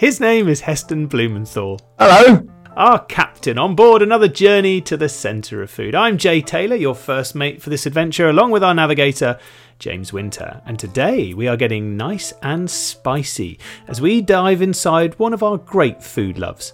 His 0.00 0.18
name 0.18 0.48
is 0.48 0.62
Heston 0.62 1.08
Blumenthal. 1.08 1.78
Hello. 1.98 2.42
Our 2.74 3.04
captain 3.04 3.58
on 3.58 3.74
board 3.74 4.00
another 4.00 4.28
journey 4.28 4.80
to 4.80 4.96
the 4.96 5.10
centre 5.10 5.62
of 5.62 5.70
food. 5.70 5.94
I'm 5.94 6.16
Jay 6.16 6.40
Taylor, 6.40 6.74
your 6.74 6.94
first 6.94 7.34
mate 7.34 7.60
for 7.60 7.68
this 7.68 7.84
adventure, 7.84 8.30
along 8.30 8.50
with 8.50 8.64
our 8.64 8.72
navigator, 8.72 9.38
James 9.78 10.10
Winter. 10.10 10.62
And 10.64 10.78
today 10.78 11.34
we 11.34 11.48
are 11.48 11.56
getting 11.58 11.98
nice 11.98 12.32
and 12.40 12.70
spicy 12.70 13.58
as 13.88 14.00
we 14.00 14.22
dive 14.22 14.62
inside 14.62 15.18
one 15.18 15.34
of 15.34 15.42
our 15.42 15.58
great 15.58 16.02
food 16.02 16.38
loves 16.38 16.72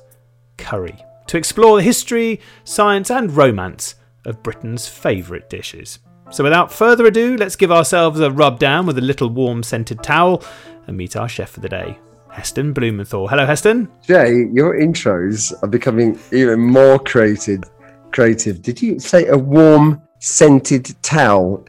curry 0.56 0.96
to 1.26 1.36
explore 1.36 1.78
the 1.78 1.82
history, 1.82 2.40
science, 2.62 3.10
and 3.10 3.36
romance 3.36 3.96
of 4.24 4.40
Britain's 4.44 4.86
favourite 4.86 5.50
dishes. 5.50 5.98
So 6.30 6.42
without 6.42 6.72
further 6.72 7.06
ado, 7.06 7.36
let's 7.36 7.56
give 7.56 7.70
ourselves 7.70 8.20
a 8.20 8.30
rub 8.30 8.58
down 8.58 8.84
with 8.84 8.98
a 8.98 9.02
little 9.02 9.28
warm 9.28 9.62
scented 9.62 10.02
towel 10.02 10.42
and 10.86 10.96
meet 10.96 11.16
our 11.16 11.28
chef 11.28 11.50
for 11.50 11.60
the 11.60 11.68
day. 11.68 11.98
Heston 12.30 12.72
Blumenthal. 12.72 13.28
Hello, 13.28 13.46
Heston. 13.46 13.88
Jay, 14.06 14.46
your 14.52 14.78
intros 14.78 15.54
are 15.62 15.68
becoming 15.68 16.18
even 16.32 16.60
more 16.60 16.98
creative. 16.98 17.62
Creative. 18.10 18.60
Did 18.60 18.82
you 18.82 18.98
say 18.98 19.26
a 19.28 19.38
warm 19.38 20.02
scented 20.18 20.94
towel, 21.02 21.64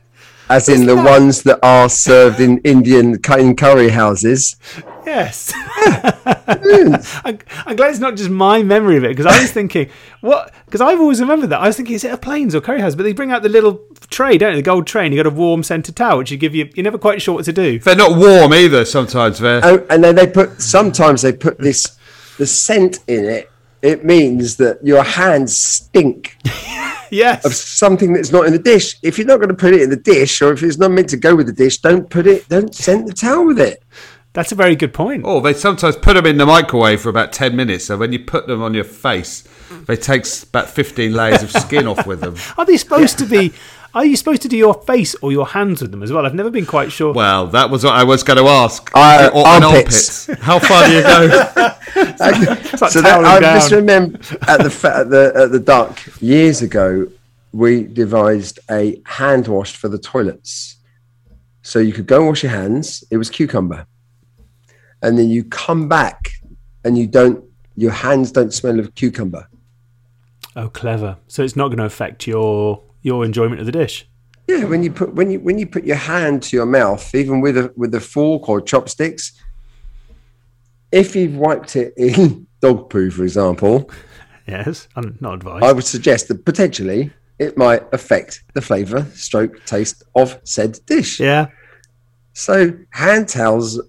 as 0.50 0.70
in 0.70 0.86
the 0.86 0.96
that- 0.96 1.06
ones 1.06 1.44
that 1.44 1.60
are 1.64 1.90
served 1.90 2.40
in 2.40 2.60
Indian 2.60 3.20
in 3.38 3.56
curry 3.56 3.90
houses? 3.90 4.56
Yes. 5.06 5.54
I'm, 7.24 7.40
I'm 7.66 7.76
glad 7.78 7.92
it's 7.92 8.00
not 8.00 8.18
just 8.18 8.30
my 8.30 8.62
memory 8.62 8.98
of 8.98 9.06
it 9.06 9.16
because 9.16 9.26
I 9.26 9.42
was 9.42 9.52
thinking, 9.52 9.90
what? 10.20 10.54
Because 10.66 10.82
I've 10.82 11.00
always 11.00 11.22
remembered 11.22 11.50
that. 11.52 11.62
I 11.62 11.68
was 11.68 11.78
thinking, 11.78 11.96
is 11.96 12.04
it 12.04 12.12
a 12.12 12.18
plains 12.18 12.54
or 12.54 12.60
curry 12.60 12.82
house? 12.82 12.94
But 12.94 13.04
they 13.04 13.14
bring 13.14 13.32
out 13.32 13.42
the 13.42 13.50
little 13.50 13.86
tray, 14.10 14.38
don't 14.38 14.52
they? 14.52 14.58
The 14.58 14.64
gold 14.64 14.86
tray, 14.86 15.06
and 15.06 15.14
you 15.16 15.24
got 15.24 15.32
a 15.32 15.34
warm 15.34 15.64
centre 15.64 15.94
towel, 15.94 16.18
which 16.18 16.32
you 16.32 16.38
give 16.38 16.54
you. 16.54 16.70
You're 16.76 16.84
never 16.84 16.98
quite 16.98 17.22
sure 17.22 17.36
what 17.36 17.46
to 17.46 17.54
do. 17.54 17.80
They're 17.80 17.96
not 17.96 18.18
warm 18.18 18.54
either. 18.54 18.84
Sometimes 18.84 19.40
they're. 19.40 19.62
Oh, 19.64 19.86
and 19.90 20.04
then 20.04 20.16
they 20.16 20.28
put 20.28 20.62
sometimes 20.62 21.22
they 21.22 21.32
put 21.32 21.58
this 21.58 21.98
the 22.38 22.46
scent 22.46 23.00
in 23.08 23.26
it. 23.26 23.50
It 23.82 24.04
means 24.04 24.58
that 24.58 24.84
your 24.84 25.04
hands 25.04 25.58
stink 25.58 26.38
yes. 27.12 27.46
of 27.46 27.54
something 27.54 28.14
that's 28.14 28.32
not 28.32 28.46
in 28.46 28.54
the 28.54 28.60
dish. 28.60 28.98
If 29.04 29.18
you're 29.18 29.28
not 29.28 29.38
going 29.38 29.50
to 29.50 29.56
put 29.56 29.74
it 29.74 29.82
in 29.82 29.90
the 29.90 29.96
dish, 29.96 30.42
or 30.42 30.52
if 30.52 30.64
it's 30.64 30.78
not 30.78 30.92
meant 30.92 31.10
to 31.10 31.18
go 31.18 31.36
with 31.36 31.46
the 31.46 31.54
dish, 31.54 31.78
don't 31.78 32.10
put 32.10 32.26
it. 32.28 32.48
Don't 32.50 32.74
scent 32.74 33.08
the 33.08 33.14
towel 33.14 33.46
with 33.46 33.60
it. 33.60 33.84
That's 34.34 34.52
a 34.52 34.56
very 34.56 34.76
good 34.76 34.94
point. 34.94 35.24
Oh, 35.26 35.40
they 35.40 35.54
sometimes 35.54 35.96
put 35.96 36.14
them 36.14 36.28
in 36.28 36.38
the 36.38 36.46
microwave 36.46 37.02
for 37.02 37.10
about 37.10 37.34
ten 37.34 37.56
minutes. 37.56 37.86
So 37.86 37.98
when 37.98 38.12
you 38.14 38.20
put 38.20 38.46
them 38.46 38.62
on 38.62 38.76
your 38.76 38.84
face, 38.84 39.44
they 39.88 39.96
take 39.96 40.26
about 40.44 40.70
fifteen 40.70 41.14
layers 41.14 41.42
of 41.42 41.52
skin 41.52 41.88
off 41.88 42.06
with 42.06 42.22
them. 42.22 42.36
Are 42.58 42.66
they 42.66 42.78
supposed 42.78 43.18
to 43.20 43.26
be? 43.26 43.54
Are 43.98 44.06
you 44.06 44.16
supposed 44.16 44.44
to 44.44 44.48
do 44.48 44.56
your 44.56 44.76
face 44.84 45.16
or 45.24 45.32
your 45.32 45.48
hands 45.48 45.82
with 45.82 45.90
them 45.90 46.04
as 46.04 46.12
well? 46.12 46.24
I've 46.24 46.36
never 46.36 46.52
been 46.52 46.68
quite 46.68 46.92
sure. 46.92 47.14
Well, 47.14 47.48
that 47.48 47.72
was 47.72 47.84
what 47.84 47.96
I 47.96 48.04
was 48.04 48.22
going 48.22 48.38
to 48.38 48.48
ask. 48.48 48.92
Uh, 48.94 49.32
Or- 49.34 49.48
and 49.48 49.64
armpits. 49.66 50.28
How 50.42 50.60
far 50.60 50.86
do 50.88 50.94
you 50.94 51.02
go? 51.02 51.74
It's 52.00 52.82
like 52.82 52.92
so 52.92 53.02
that, 53.02 53.26
I 53.26 53.40
down. 53.40 53.56
just 53.60 53.72
remember 53.72 54.20
at 54.48 54.60
the 54.66 54.92
at 55.00 55.10
the 55.10 55.24
at 55.36 55.52
the 55.52 55.60
duck 55.60 56.00
years 56.22 56.62
ago, 56.62 57.08
we 57.54 57.84
devised 57.84 58.60
a 58.70 59.02
hand 59.06 59.48
wash 59.48 59.76
for 59.76 59.88
the 59.90 59.98
toilets. 59.98 60.76
So 61.64 61.80
you 61.80 61.94
could 61.94 62.06
go 62.06 62.18
and 62.18 62.28
wash 62.28 62.44
your 62.44 62.52
hands. 62.52 63.04
It 63.10 63.18
was 63.18 63.32
cucumber, 63.32 63.88
and 65.02 65.18
then 65.18 65.30
you 65.30 65.44
come 65.46 65.90
back, 65.90 66.34
and 66.84 66.96
you 67.00 67.08
don't. 67.08 67.44
Your 67.76 67.92
hands 67.92 68.32
don't 68.32 68.54
smell 68.54 68.80
of 68.80 68.94
cucumber. 68.94 69.48
oh, 70.56 70.70
clever. 70.70 71.18
So 71.28 71.42
it's 71.44 71.56
not 71.56 71.70
going 71.70 71.80
to 71.80 71.86
affect 71.86 72.28
your 72.28 72.84
your 73.08 73.24
enjoyment 73.26 73.60
of 73.62 73.66
the 73.66 73.72
dish. 73.72 74.08
Yeah, 74.48 74.66
when 74.66 74.84
you 74.84 74.92
put 74.92 75.14
when 75.14 75.32
you 75.32 75.40
when 75.40 75.58
you 75.58 75.66
put 75.66 75.84
your 75.86 76.02
hand 76.14 76.44
to 76.44 76.56
your 76.58 76.66
mouth, 76.66 77.04
even 77.16 77.42
with 77.42 77.58
a 77.58 77.74
with 77.76 77.94
a 77.96 78.00
fork 78.02 78.48
or 78.50 78.62
chopsticks, 78.62 79.32
if 80.92 81.16
you've 81.16 81.36
wiped 81.36 81.76
it 81.76 81.94
in 81.98 82.48
dog 82.62 82.90
poo, 82.90 83.10
for 83.12 83.24
example, 83.24 83.90
Yes, 84.48 84.88
I'm 84.96 85.18
not 85.20 85.34
advised. 85.36 85.66
I 85.66 85.74
would 85.74 85.84
suggest 85.84 86.30
that 86.30 86.46
potentially 86.46 87.12
it 87.38 87.58
might 87.58 87.84
affect 87.94 88.44
the 88.54 88.62
flavour, 88.62 89.06
stroke, 89.14 89.64
taste 89.66 90.04
of 90.16 90.40
said 90.44 90.80
dish. 90.86 91.20
yeah. 91.20 91.48
So 92.34 92.72
hand 92.92 93.28
towels 93.28 93.82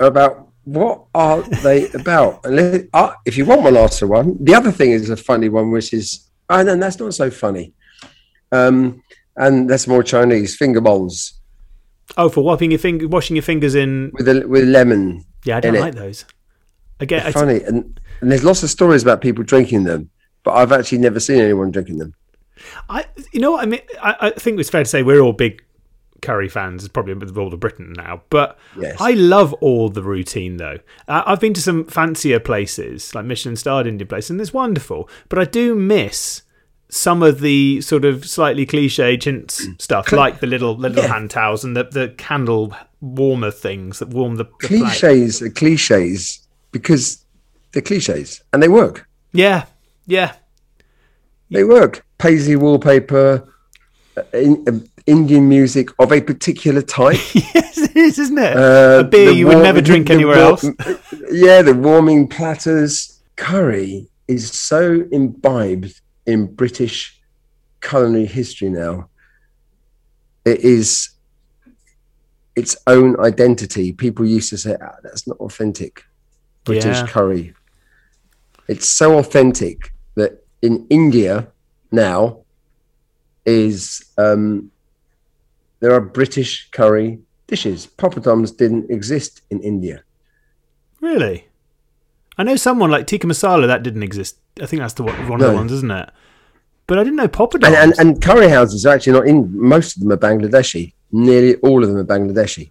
are 0.00 0.06
about 0.06 0.48
what 0.64 1.04
are 1.14 1.42
they 1.62 1.88
about? 2.02 2.44
Uh, 2.46 3.12
if 3.26 3.36
you 3.36 3.44
want 3.44 3.62
one 3.62 3.76
after 3.76 4.06
one, 4.06 4.36
the 4.42 4.54
other 4.54 4.72
thing 4.72 4.92
is 4.92 5.10
a 5.10 5.16
funny 5.16 5.48
one, 5.50 5.70
which 5.70 5.92
is 5.92 6.28
oh 6.48 6.62
no, 6.62 6.74
that's 6.76 6.98
not 6.98 7.12
so 7.14 7.30
funny. 7.30 7.74
Um, 8.52 9.02
and 9.36 9.68
that's 9.68 9.86
more 9.86 10.02
Chinese 10.02 10.56
finger 10.56 10.80
bowls 10.80 11.34
Oh, 12.16 12.28
for 12.28 12.42
wiping 12.44 12.70
your 12.70 12.78
finger, 12.78 13.08
washing 13.08 13.36
your 13.36 13.42
fingers 13.42 13.74
in. 13.74 14.10
with 14.14 14.28
a, 14.28 14.46
with 14.46 14.64
lemon. 14.68 15.24
Yeah, 15.44 15.56
I 15.56 15.60
don't 15.60 15.74
in 15.74 15.80
it. 15.82 15.84
like 15.84 15.94
those. 15.94 16.24
Again, 17.00 17.26
I, 17.26 17.32
Funny, 17.32 17.62
and, 17.64 18.00
and 18.20 18.30
there's 18.30 18.44
lots 18.44 18.62
of 18.62 18.70
stories 18.70 19.02
about 19.02 19.20
people 19.20 19.44
drinking 19.44 19.84
them, 19.84 20.08
but 20.44 20.52
I've 20.52 20.72
actually 20.72 20.98
never 20.98 21.20
seen 21.20 21.40
anyone 21.40 21.70
drinking 21.72 21.98
them. 21.98 22.14
I, 22.88 23.04
you 23.32 23.40
know 23.40 23.50
what 23.50 23.62
I 23.62 23.66
mean. 23.66 23.80
I, 24.00 24.16
I 24.20 24.30
think 24.30 24.58
it's 24.60 24.70
fair 24.70 24.82
to 24.84 24.88
say 24.88 25.02
we're 25.02 25.20
all 25.20 25.32
big 25.34 25.62
curry 26.22 26.48
fans, 26.48 26.88
probably 26.88 27.12
with 27.14 27.36
all 27.36 27.52
of 27.52 27.60
Britain 27.60 27.92
now. 27.94 28.22
But 28.30 28.56
Yes. 28.80 28.96
I 28.98 29.10
love 29.12 29.52
all 29.54 29.90
the 29.90 30.02
routine 30.02 30.56
though. 30.56 30.78
Uh, 31.06 31.22
I've 31.26 31.40
been 31.40 31.52
to 31.54 31.60
some 31.60 31.84
fancier 31.84 32.40
places, 32.40 33.14
like 33.14 33.26
Michelin 33.26 33.56
starred 33.56 33.86
Indian 33.86 34.08
places, 34.08 34.30
and 34.30 34.40
it's 34.40 34.54
wonderful. 34.54 35.10
But 35.28 35.38
I 35.38 35.44
do 35.44 35.74
miss 35.74 36.42
some 36.88 37.22
of 37.22 37.40
the 37.40 37.80
sort 37.80 38.04
of 38.04 38.24
slightly 38.26 38.64
cliche 38.66 39.18
hints 39.22 39.66
stuff, 39.78 40.12
like 40.12 40.40
the 40.40 40.46
little 40.46 40.74
the 40.76 40.88
little 40.88 41.04
Yeah. 41.04 41.12
hand 41.14 41.30
towels 41.30 41.64
and 41.64 41.76
the, 41.76 41.84
the 41.84 42.14
candle 42.16 42.74
warmer 43.00 43.50
things 43.50 43.98
that 43.98 44.08
warm 44.08 44.36
the, 44.36 44.44
the 44.44 44.50
plate. 44.68 44.80
Cliches 45.00 45.42
are 45.42 45.50
cliches 45.50 46.46
because 46.72 47.24
they're 47.72 47.82
cliches 47.82 48.42
and 48.52 48.62
they 48.62 48.68
work. 48.68 49.08
Yeah, 49.32 49.64
yeah, 50.06 50.34
They 51.50 51.64
work. 51.64 52.04
Paisley 52.18 52.56
wallpaper, 52.56 53.46
uh, 54.16 54.22
in, 54.32 54.64
uh, 54.66 54.72
Indian 55.06 55.48
music 55.48 55.90
of 55.98 56.10
a 56.12 56.20
particular 56.20 56.80
type. 56.82 57.18
yes, 57.34 57.76
it 57.78 57.94
is, 57.96 58.18
isn't 58.18 58.38
it? 58.38 58.56
Uh, 58.56 59.00
a 59.00 59.04
beer 59.04 59.26
the 59.26 59.34
you 59.34 59.46
would 59.46 59.62
never 59.62 59.80
drink 59.82 60.08
anywhere 60.10 60.36
warm- 60.36 60.48
else. 60.50 60.64
Yeah, 61.30 61.60
the 61.62 61.74
warming 61.74 62.28
platters. 62.28 63.20
Curry 63.36 64.08
is 64.28 64.50
so 64.50 65.04
imbibed 65.12 66.00
in 66.26 66.46
British 66.54 67.20
culinary 67.80 68.26
history 68.26 68.68
now. 68.70 69.08
It 70.44 70.60
is 70.60 71.10
its 72.54 72.76
own 72.86 73.18
identity. 73.20 73.92
People 73.92 74.24
used 74.24 74.50
to 74.50 74.58
say, 74.58 74.76
ah, 74.80 74.96
that's 75.02 75.26
not 75.26 75.36
authentic 75.38 76.02
British 76.64 76.98
Yeah. 76.98 77.06
curry. 77.06 77.54
It's 78.68 78.88
so 78.88 79.18
authentic 79.18 79.92
that 80.14 80.44
in 80.62 80.86
India 80.90 81.48
now 81.92 82.40
is 83.44 84.04
um, 84.18 84.70
there 85.80 85.92
are 85.92 86.00
British 86.00 86.68
curry 86.70 87.20
dishes. 87.46 87.86
Poppadoms 87.86 88.56
didn't 88.56 88.90
exist 88.90 89.42
in 89.50 89.60
India. 89.60 90.02
Really? 91.00 91.46
I 92.38 92.42
know 92.42 92.56
someone 92.56 92.90
like 92.90 93.06
tikka 93.06 93.26
masala 93.26 93.66
that 93.66 93.82
didn't 93.82 94.02
exist. 94.02 94.38
I 94.60 94.66
think 94.66 94.80
that's 94.80 94.94
the 94.94 95.02
one 95.02 95.28
one 95.28 95.40
of 95.40 95.48
the 95.48 95.54
ones, 95.54 95.72
isn't 95.72 95.90
it? 95.90 96.10
But 96.86 96.98
I 96.98 97.04
didn't 97.04 97.16
know 97.16 97.28
poppadoms. 97.28 97.66
And, 97.66 97.74
and, 97.74 97.94
and 97.98 98.22
curry 98.22 98.48
houses 98.48 98.86
are 98.86 98.94
actually 98.94 99.14
not 99.14 99.26
in, 99.26 99.50
most 99.58 99.96
of 99.96 100.02
them 100.02 100.12
are 100.12 100.16
Bangladeshi. 100.16 100.92
Nearly 101.10 101.56
all 101.56 101.82
of 101.82 101.88
them 101.88 101.98
are 101.98 102.04
Bangladeshi. 102.04 102.70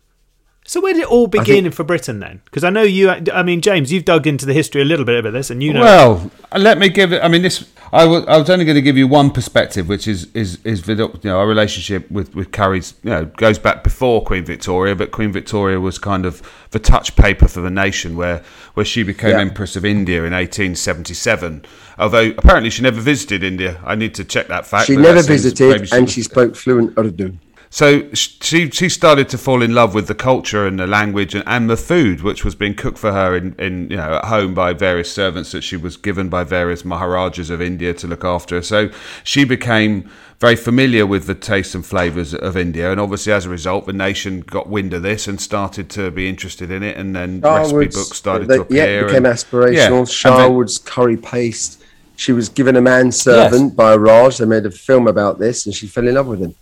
So 0.67 0.81
where 0.81 0.93
did 0.93 1.03
it 1.03 1.07
all 1.11 1.27
begin 1.27 1.69
for 1.69 1.83
Britain 1.83 2.19
then? 2.19 2.41
Because 2.45 2.63
I 2.63 2.71
know 2.71 2.81
you. 2.81 3.09
I 3.11 3.43
mean, 3.43 3.61
James, 3.61 3.91
you've 3.91 4.03
dug 4.03 4.25
into 4.25 4.47
the 4.47 4.53
history 4.53 4.81
a 4.81 4.85
little 4.85 5.05
bit 5.05 5.19
about 5.19 5.31
this, 5.31 5.51
and 5.51 5.61
you 5.61 5.71
know. 5.73 5.81
Well, 5.81 6.31
let 6.57 6.79
me 6.79 6.89
give 6.89 7.13
it. 7.13 7.23
I 7.23 7.27
mean, 7.27 7.43
this. 7.43 7.69
I 7.93 8.05
was. 8.05 8.25
I 8.25 8.37
was 8.39 8.49
only 8.49 8.65
going 8.65 8.75
to 8.75 8.81
give 8.81 8.97
you 8.97 9.07
one 9.07 9.29
perspective, 9.29 9.87
which 9.87 10.07
is 10.07 10.27
is 10.33 10.57
is 10.63 10.87
you 10.87 10.95
know 11.23 11.37
our 11.37 11.47
relationship 11.47 12.09
with 12.09 12.33
with 12.33 12.51
Curry's. 12.51 12.95
You 13.03 13.11
know, 13.11 13.25
goes 13.25 13.59
back 13.59 13.83
before 13.83 14.23
Queen 14.23 14.43
Victoria, 14.43 14.95
but 14.95 15.11
Queen 15.11 15.31
Victoria 15.31 15.79
was 15.79 15.99
kind 15.99 16.25
of 16.25 16.41
the 16.71 16.79
touch 16.79 17.15
paper 17.15 17.47
for 17.47 17.61
the 17.61 17.69
nation, 17.69 18.15
where 18.15 18.43
where 18.73 18.85
she 18.87 19.03
became 19.03 19.31
Yeah. 19.31 19.41
Empress 19.41 19.75
of 19.75 19.85
India 19.85 20.23
in 20.23 20.33
1877. 20.33 21.63
Although 21.99 22.33
apparently 22.37 22.71
she 22.71 22.81
never 22.81 22.99
visited 22.99 23.43
India. 23.43 23.79
I 23.85 23.93
need 23.93 24.15
to 24.15 24.23
check 24.23 24.47
that 24.47 24.65
fact. 24.65 24.87
She 24.87 24.95
never 24.97 25.21
visited 25.21 25.69
maybe 25.69 25.89
and 25.91 26.05
was- 26.05 26.11
she 26.11 26.23
spoke 26.23 26.55
fluent 26.55 26.97
Urdu. 26.97 27.37
So 27.75 28.09
she 28.13 28.69
she 28.69 28.87
started 28.87 29.27
to 29.27 29.37
fall 29.37 29.61
in 29.61 29.75
love 29.75 29.93
with 29.93 30.07
the 30.07 30.15
culture 30.15 30.65
and 30.65 30.79
the 30.79 30.87
language 30.87 31.35
and, 31.35 31.43
and 31.45 31.69
the 31.69 31.75
food, 31.75 32.21
which 32.21 32.45
was 32.45 32.55
being 32.55 32.73
cooked 32.73 32.97
for 32.97 33.11
her 33.11 33.35
in, 33.35 33.53
in 33.59 33.89
you 33.89 33.97
know 33.97 34.13
at 34.13 34.23
home 34.23 34.53
by 34.53 34.71
various 34.71 35.11
servants 35.11 35.51
that 35.51 35.61
she 35.61 35.75
was 35.75 35.97
given 35.97 36.29
by 36.29 36.45
various 36.45 36.85
maharajas 36.85 37.49
of 37.49 37.61
India 37.61 37.93
to 37.93 38.07
look 38.07 38.23
after. 38.23 38.61
So 38.61 38.91
she 39.25 39.43
became 39.43 40.09
very 40.39 40.55
familiar 40.55 41.05
with 41.05 41.27
the 41.27 41.35
tastes 41.35 41.75
and 41.75 41.85
flavors 41.85 42.33
of 42.33 42.55
India, 42.55 42.93
and 42.93 43.01
obviously 43.01 43.33
as 43.33 43.45
a 43.45 43.49
result, 43.49 43.87
the 43.87 43.91
nation 43.91 44.39
got 44.39 44.69
wind 44.69 44.93
of 44.93 45.01
this 45.01 45.27
and 45.27 45.41
started 45.41 45.89
to 45.89 46.11
be 46.11 46.29
interested 46.29 46.71
in 46.71 46.81
it, 46.81 46.95
and 46.95 47.13
then 47.13 47.41
recipe 47.41 47.75
Sharwood's- 47.75 47.95
books 47.97 48.17
started 48.17 48.47
they- 48.47 48.55
to 48.55 48.61
appear. 48.61 48.85
Yeah, 48.85 49.01
it 49.01 49.07
became 49.07 49.25
and- 49.25 49.35
aspirational. 49.35 50.23
Yeah, 50.23 50.47
and 50.47 50.69
then- 50.69 50.85
curry 50.85 51.17
paste. 51.17 51.81
She 52.15 52.31
was 52.31 52.47
given 52.47 52.77
a 52.77 52.81
manservant 52.81 53.75
by 53.75 53.91
a 53.91 53.97
Raj. 53.97 54.37
They 54.37 54.45
made 54.45 54.65
a 54.65 54.71
film 54.71 55.09
about 55.09 55.39
this 55.39 55.65
and 55.65 55.75
she 55.75 55.87
fell 55.87 56.07
in 56.07 56.15
love 56.15 56.27
with 56.27 56.39
him. 56.39 56.55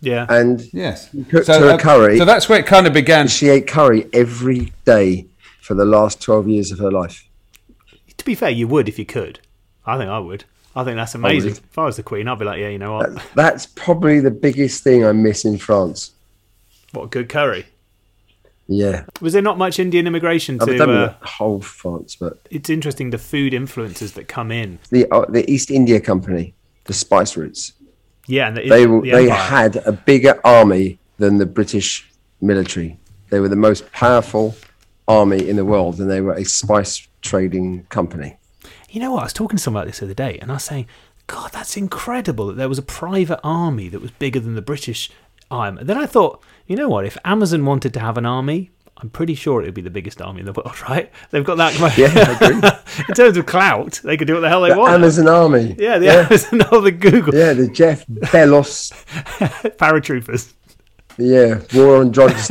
Yeah. 0.00 0.26
and 0.28 0.62
Yes. 0.72 1.08
cooked 1.28 1.48
her 1.48 1.68
a 1.70 1.74
uh, 1.74 1.78
curry. 1.78 2.18
So 2.18 2.24
that's 2.24 2.48
where 2.48 2.58
it 2.58 2.66
kind 2.66 2.86
of 2.86 2.92
began. 2.92 3.28
she 3.28 3.48
ate 3.48 3.66
curry 3.66 4.06
every 4.12 4.72
day 4.84 5.26
for 5.60 5.74
the 5.74 5.84
last 5.84 6.20
12 6.22 6.48
years 6.48 6.72
of 6.72 6.78
her 6.78 6.90
life. 6.90 7.24
to 8.16 8.24
be 8.24 8.34
fair, 8.34 8.50
you 8.50 8.66
would 8.68 8.88
if 8.88 8.98
you 8.98 9.06
could. 9.06 9.40
I 9.86 9.96
think 9.98 10.10
I 10.10 10.18
would. 10.18 10.44
I 10.76 10.84
think 10.84 10.96
that's 10.96 11.14
amazing. 11.14 11.50
would. 11.52 11.58
If 11.58 11.78
I 11.78 11.84
was 11.84 11.96
the 11.96 12.02
queen, 12.02 12.28
I'd 12.28 12.38
be 12.38 12.44
like, 12.44 12.60
yeah, 12.60 12.68
you 12.68 12.78
know 12.78 12.94
what? 12.96 13.22
That's 13.34 13.66
probably 13.66 14.20
the 14.20 14.30
biggest 14.30 14.84
thing 14.84 15.04
I 15.04 15.12
miss 15.12 15.44
in 15.44 15.58
France. 15.58 16.12
What 16.92 17.10
good 17.10 17.28
curry. 17.28 17.66
Yeah, 18.72 19.04
Was 19.20 19.32
there 19.32 19.42
not 19.42 19.58
much 19.58 19.80
Indian 19.80 20.06
immigration 20.06 20.58
I've 20.60 20.68
to? 20.68 20.78
done 20.78 20.90
Uh, 20.90 21.06
the 21.20 21.26
whole 21.26 21.60
France, 21.60 22.14
but 22.14 22.38
it's 22.52 22.70
interesting 22.70 23.10
the 23.10 23.18
food 23.18 23.52
influences 23.52 24.12
that 24.12 24.28
come 24.28 24.52
in. 24.52 24.78
the 24.90 25.10
uh, 25.12 25.24
the 25.28 25.48
East 25.50 25.72
India 25.72 26.00
Company, 26.00 26.54
the 26.84 26.92
spice 26.92 27.36
routes, 27.36 27.72
Yeah, 28.30 28.48
and 28.48 28.56
the, 28.56 28.68
they 28.68 28.86
the 28.86 29.00
they 29.00 29.28
had 29.28 29.76
a 29.76 29.92
bigger 29.92 30.40
army 30.44 30.98
than 31.18 31.38
the 31.38 31.46
British 31.46 32.08
military. 32.40 32.98
They 33.30 33.40
were 33.40 33.48
the 33.48 33.56
most 33.56 33.90
powerful 33.92 34.54
army 35.08 35.48
in 35.48 35.56
the 35.56 35.64
world, 35.64 35.98
and 36.00 36.10
they 36.10 36.20
were 36.20 36.34
a 36.34 36.44
spice 36.44 37.06
trading 37.22 37.84
company. 37.84 38.36
You 38.88 39.00
know 39.00 39.12
what? 39.12 39.20
I 39.20 39.24
was 39.24 39.32
talking 39.32 39.56
to 39.56 39.62
someone 39.62 39.82
about 39.82 39.88
this 39.88 39.98
the 39.98 40.06
other 40.06 40.14
day, 40.14 40.38
and 40.40 40.50
I 40.50 40.54
was 40.54 40.64
saying, 40.64 40.86
God, 41.26 41.52
that's 41.52 41.76
incredible 41.76 42.46
that 42.46 42.54
there 42.54 42.68
was 42.68 42.78
a 42.78 42.82
private 42.82 43.40
army 43.44 43.88
that 43.88 44.00
was 44.00 44.10
bigger 44.12 44.40
than 44.40 44.54
the 44.54 44.62
British 44.62 45.10
army. 45.50 45.82
Then 45.82 45.98
I 45.98 46.06
thought, 46.06 46.42
you 46.66 46.76
know 46.76 46.88
what? 46.88 47.04
If 47.04 47.18
Amazon 47.24 47.64
wanted 47.64 47.92
to 47.94 48.00
have 48.00 48.16
an 48.16 48.26
army, 48.26 48.70
I'm 49.02 49.10
pretty 49.10 49.34
sure 49.34 49.62
it 49.62 49.64
would 49.64 49.74
be 49.74 49.80
the 49.82 49.90
biggest 49.90 50.20
army 50.20 50.40
in 50.40 50.46
the 50.46 50.52
world, 50.52 50.80
right? 50.88 51.10
They've 51.30 51.44
got 51.44 51.56
that. 51.56 51.74
Yeah, 51.96 52.12
I 52.14 52.32
agree. 52.44 52.70
in 53.08 53.14
terms 53.14 53.36
of 53.36 53.46
clout, 53.46 54.00
they 54.04 54.16
could 54.16 54.26
do 54.26 54.34
what 54.34 54.40
the 54.40 54.48
hell 54.48 54.60
they 54.62 54.70
The 54.70 54.78
want. 54.78 54.92
Amazon 54.92 55.26
army. 55.28 55.74
yeah, 55.78 55.98
the 55.98 56.06
yeah, 56.06 56.12
Amazon 56.28 56.62
or 56.72 56.80
the 56.82 56.92
Google 56.92 57.34
yeah, 57.34 57.52
the 57.54 57.68
Jeff 57.68 58.06
Bezos. 58.06 58.92
paratroopers. 59.78 60.52
Yeah, 61.18 61.60
war 61.74 61.96
on 61.98 62.10
drugs, 62.12 62.50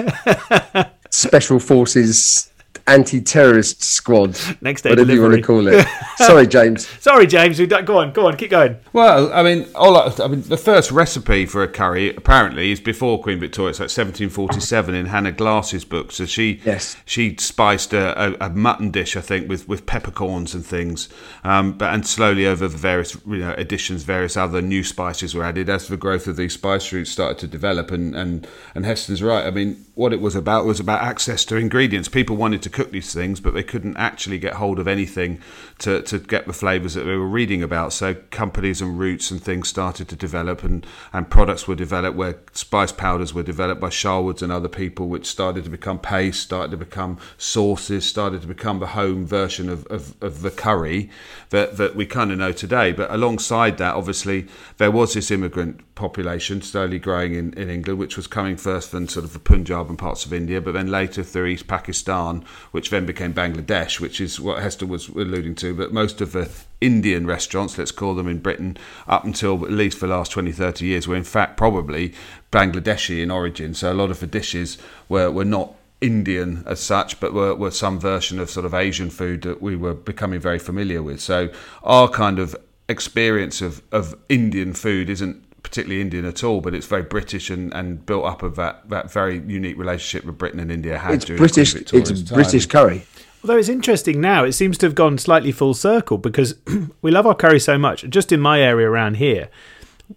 special 1.10 1.60
forces, 1.60 2.52
anti-terrorist 2.90 3.84
squad, 3.84 4.38
Next 4.62 4.82
day 4.82 4.90
whatever 4.90 5.14
you 5.14 5.22
want 5.22 5.36
to 5.36 5.42
call 5.42 5.68
it. 5.68 5.86
Sorry, 6.18 6.48
James. 6.48 6.88
Sorry, 7.00 7.28
James. 7.28 7.60
We 7.60 7.68
don't, 7.68 7.86
go 7.86 7.98
on, 8.00 8.12
go 8.14 8.28
on, 8.28 8.36
keep 8.38 8.52
going. 8.52 8.78
Well, 8.94 9.32
I 9.34 9.44
mean, 9.44 9.68
all 9.76 9.98
I, 9.98 10.12
I 10.24 10.28
mean, 10.28 10.42
the 10.42 10.58
first 10.58 10.92
recipe 10.92 11.46
for 11.46 11.64
a 11.64 11.68
curry 11.68 12.16
apparently 12.16 12.72
is 12.72 12.80
before 12.80 13.22
Queen 13.22 13.40
Victoria. 13.40 13.70
It's 13.70 13.80
like 13.80 13.86
1747 13.86 14.96
in 14.96 15.06
Hannah 15.08 15.32
Glasse's 15.32 15.86
book. 15.86 16.12
So 16.12 16.26
she 16.26 16.62
Yes. 16.66 16.98
she 17.06 17.36
spiced 17.38 17.94
a, 17.94 18.42
a, 18.42 18.48
a 18.48 18.50
mutton 18.50 18.92
dish, 18.92 19.16
I 19.16 19.22
think, 19.22 19.48
with, 19.48 19.68
with 19.68 19.86
peppercorns 19.86 20.54
and 20.54 20.66
things. 20.66 21.10
Um, 21.44 21.74
but 21.78 21.94
and 21.94 22.06
slowly 22.06 22.46
over 22.46 22.68
the 22.68 22.78
various 22.78 23.16
you 23.26 23.38
know 23.38 23.54
additions, 23.58 24.04
various 24.04 24.36
other 24.36 24.62
new 24.62 24.84
spices 24.84 25.36
were 25.36 25.44
added 25.44 25.70
as 25.70 25.88
the 25.88 25.98
growth 25.98 26.28
of 26.28 26.36
these 26.36 26.54
spice 26.54 26.92
routes 26.92 27.12
started 27.12 27.38
to 27.40 27.48
develop. 27.48 27.92
And 27.92 28.16
and 28.16 28.48
and 28.76 28.86
Heston's 28.86 29.22
right. 29.24 29.46
I 29.46 29.52
mean, 29.52 29.86
what 29.96 30.14
it 30.14 30.22
was 30.22 30.36
about 30.36 30.66
was 30.66 30.80
about 30.80 31.02
access 31.02 31.46
to 31.46 31.56
ingredients. 31.56 32.10
People 32.10 32.36
wanted 32.36 32.62
to 32.64 32.70
cook 32.80 32.92
these 32.92 33.14
things, 33.14 33.42
but 33.42 33.54
they 33.54 33.62
couldn't 33.62 33.98
actually 33.98 34.40
get 34.40 34.54
hold 34.54 34.80
of 34.80 34.88
anything 34.88 35.42
to, 35.80 36.02
to 36.04 36.18
get 36.18 36.48
the 36.48 36.54
flavours 36.54 36.94
that 36.94 37.04
they 37.04 37.18
were 37.18 37.28
reading 37.28 37.62
about. 37.62 37.92
So 37.92 38.14
companies 38.32 38.82
and 38.82 38.98
routes 38.98 39.32
and 39.32 39.44
things 39.44 39.68
started 39.68 40.08
to 40.08 40.16
develop, 40.16 40.64
and, 40.64 40.88
and 41.12 41.30
products 41.30 41.68
were 41.68 41.76
developed 41.76 42.16
where 42.16 42.40
spice 42.54 42.94
powders 42.94 43.34
were 43.34 43.44
developed 43.44 43.82
by 43.82 43.90
Sharwoods 43.90 44.42
and 44.42 44.50
other 44.50 44.70
people, 44.70 45.10
which 45.10 45.26
started 45.26 45.66
to 45.66 45.70
become 45.70 46.00
paste, 46.00 46.42
started 46.42 46.72
to 46.72 46.78
become 46.78 47.18
sauces, 47.38 48.06
started 48.06 48.44
to 48.44 48.48
become 48.48 48.80
the 48.80 48.88
home 48.88 49.26
version 49.26 49.68
of, 49.68 49.86
of, 49.88 50.16
of 50.24 50.42
the 50.42 50.52
curry 50.52 51.10
that, 51.50 51.76
that 51.76 51.98
we 51.98 52.06
kind 52.06 52.32
of 52.32 52.38
know 52.38 52.54
today. 52.54 52.94
But 52.94 53.12
alongside 53.12 53.78
that, 53.80 53.96
obviously, 53.96 54.48
there 54.78 54.90
was 54.90 55.16
this 55.16 55.32
immigrant 55.32 55.84
population 55.96 56.62
slowly 56.62 56.98
growing 56.98 57.36
in, 57.36 57.54
in 57.56 57.70
England, 57.70 58.00
which 58.00 58.16
was 58.16 58.26
coming 58.26 58.56
first 58.56 58.92
from 58.92 59.10
sort 59.10 59.26
of 59.26 59.34
the 59.34 59.40
Punjab 59.40 59.90
and 59.90 60.00
parts 60.00 60.26
of 60.26 60.32
India, 60.32 60.62
but 60.62 60.72
then 60.74 60.88
later 60.88 61.24
through 61.24 61.48
East 61.48 61.68
Pakistan, 61.68 62.46
which 62.72 62.90
then 62.90 63.06
became 63.06 63.34
Bangladesh, 63.34 64.00
which 64.00 64.22
is 64.22 64.40
what 64.40 64.62
Heston 64.62 64.90
was 64.90 65.08
alluding 65.10 65.56
to. 65.56 65.74
But 65.74 65.92
most 65.94 66.22
of 66.22 66.32
the 66.32 66.50
Indian 66.82 67.26
restaurants, 67.26 67.78
let's 67.78 67.92
call 67.92 68.16
them 68.16 68.28
in 68.28 68.40
Britain, 68.40 68.78
up 69.08 69.26
until 69.26 69.64
at 69.66 69.72
least 69.72 69.98
for 69.98 70.08
the 70.08 70.16
last 70.16 70.32
20, 70.32 70.52
30 70.52 70.86
years, 70.86 71.08
were 71.08 71.16
in 71.16 71.24
fact 71.24 71.58
probably 71.58 72.14
Bangladeshi 72.52 73.22
in 73.22 73.32
origin. 73.32 73.74
So 73.74 73.92
a 73.92 73.96
lot 73.96 74.12
of 74.12 74.20
the 74.20 74.28
dishes 74.28 74.78
were, 75.08 75.32
were 75.32 75.46
not 75.46 75.76
Indian 76.02 76.64
as 76.66 76.80
such, 76.80 77.20
but 77.20 77.34
were, 77.34 77.56
were 77.56 77.72
some 77.72 78.00
version 78.00 78.40
of 78.40 78.50
sort 78.50 78.66
of 78.66 78.74
Asian 78.74 79.10
food 79.10 79.42
that 79.42 79.62
we 79.62 79.76
were 79.76 79.94
becoming 79.94 80.40
very 80.40 80.60
familiar 80.60 81.04
with. 81.04 81.20
So 81.20 81.50
our 81.84 82.08
kind 82.08 82.40
of 82.40 82.56
experience 82.88 83.62
of, 83.62 83.82
of 83.92 84.16
Indian 84.30 84.74
food 84.74 85.10
isn't 85.10 85.44
particularly 85.64 86.02
Indian 86.02 86.26
at 86.26 86.44
all, 86.44 86.62
but 86.62 86.74
it's 86.74 86.88
very 86.88 87.04
British 87.04 87.50
and, 87.50 87.74
and 87.74 88.06
built 88.06 88.26
up 88.26 88.44
of 88.44 88.56
that, 88.56 88.90
that 88.90 89.12
very 89.12 89.40
unique 89.40 89.78
relationship 89.78 90.26
with 90.26 90.38
Britain 90.38 90.60
and 90.60 90.72
India 90.72 90.98
had 90.98 91.16
It's 91.16 91.26
during 91.26 91.40
British. 91.40 91.74
Victoria's 91.74 92.10
It's 92.10 92.30
time. 92.30 92.36
British 92.36 92.66
curry. 92.66 93.06
Although 93.44 93.58
it's 93.58 93.70
interesting 93.70 94.20
now, 94.20 94.44
it 94.44 94.52
seems 94.54 94.78
to 94.80 94.86
have 94.86 94.96
gone 94.96 95.18
slightly 95.18 95.52
full 95.52 95.74
circle 95.74 96.18
because 96.18 96.56
we 97.02 97.12
love 97.12 97.26
our 97.26 97.36
curry 97.36 97.60
so 97.60 97.78
much. 97.78 98.04
Just 98.10 98.32
in 98.32 98.40
my 98.40 98.62
area 98.62 98.90
around 98.90 99.18
here, 99.18 99.50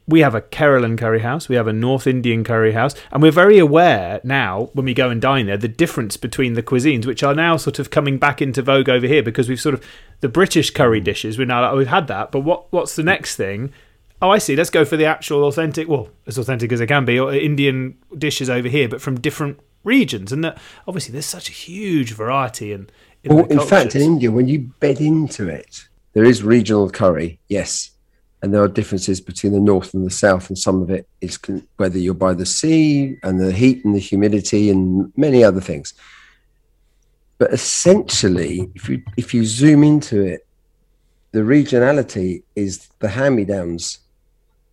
we 0.06 0.21
have 0.21 0.35
a 0.35 0.41
Kerala 0.41 0.97
curry 0.97 1.21
house, 1.21 1.49
we 1.49 1.56
have 1.56 1.67
a 1.67 1.73
North 1.73 2.06
Indian 2.06 2.44
curry 2.44 2.73
house, 2.73 2.94
and 3.11 3.23
we're 3.23 3.31
very 3.31 3.59
aware 3.59 4.21
now 4.25 4.71
when 4.73 4.87
we 4.87 4.94
go 4.94 5.11
and 5.11 5.21
dine 5.21 5.47
there 5.47 5.56
the 5.56 5.69
difference 5.69 6.17
between 6.17 6.55
the 6.55 6.62
cuisines, 6.62 7.06
which 7.06 7.23
are 7.23 7.35
now 7.35 7.56
sort 7.56 7.79
of 7.79 7.91
coming 7.91 8.19
back 8.19 8.41
into 8.41 8.62
vogue 8.62 8.89
over 8.89 9.06
here 9.06 9.23
because 9.23 9.49
we've 9.49 9.61
sort 9.61 9.75
of 9.75 9.85
the 10.21 10.29
British 10.29 10.71
curry 10.71 11.00
mm. 11.00 11.05
dishes. 11.05 11.39
We're 11.39 11.47
now 11.47 11.62
like, 11.62 11.73
oh, 11.73 11.77
we've 11.77 11.87
had 11.87 12.09
that, 12.09 12.33
but 12.33 12.41
what 12.41 12.73
what's 12.73 12.97
the 12.97 13.03
next 13.03 13.37
thing? 13.37 13.73
Oh, 14.22 14.30
I 14.30 14.38
see. 14.38 14.54
Let's 14.54 14.70
go 14.70 14.84
for 14.84 14.96
the 14.96 15.04
actual 15.04 15.44
authentic, 15.44 15.88
well, 15.88 16.08
as 16.28 16.38
authentic 16.38 16.70
as 16.70 16.80
it 16.80 16.86
can 16.86 17.04
be, 17.04 17.19
or 17.19 17.34
Indian 17.34 17.98
dishes 18.16 18.48
over 18.48 18.69
here, 18.69 18.88
but 18.88 19.02
from 19.02 19.19
different 19.20 19.58
regions. 19.82 20.30
And 20.30 20.44
that 20.44 20.58
obviously 20.86 21.12
there's 21.12 21.26
such 21.26 21.48
a 21.48 21.52
huge 21.52 22.12
variety 22.12 22.72
in. 22.72 22.88
in 23.24 23.34
Well, 23.34 23.46
in 23.46 23.60
fact, 23.60 23.96
in 23.96 24.02
India, 24.02 24.30
when 24.30 24.46
you 24.46 24.60
bed 24.78 25.00
into 25.00 25.48
it, 25.48 25.88
there 26.12 26.24
is 26.24 26.44
regional 26.44 26.88
curry, 26.88 27.40
yes, 27.48 27.90
and 28.42 28.54
there 28.54 28.62
are 28.62 28.69
differences 28.69 29.20
between 29.20 29.52
the 29.52 29.60
north 29.60 29.92
and 29.92 30.06
the 30.06 30.10
south, 30.10 30.48
and 30.48 30.56
some 30.56 30.82
of 30.82 30.90
it 30.90 31.08
is 31.20 31.36
con- 31.36 31.66
whether 31.78 31.98
you're 31.98 32.14
by 32.14 32.32
the 32.32 32.46
sea 32.46 33.16
and 33.24 33.40
the 33.40 33.52
heat 33.52 33.84
and 33.84 33.94
the 33.94 33.98
humidity 33.98 34.70
and 34.70 35.12
many 35.16 35.42
other 35.42 35.60
things. 35.60 35.94
But 37.38 37.52
essentially, 37.52 38.70
if 38.76 38.88
you 38.88 39.02
if 39.16 39.34
you 39.34 39.44
zoom 39.44 39.82
into 39.82 40.20
it, 40.22 40.46
the 41.32 41.40
regionality 41.40 42.44
is 42.54 42.88
the 43.00 43.08
hand-me-downs. 43.08 43.98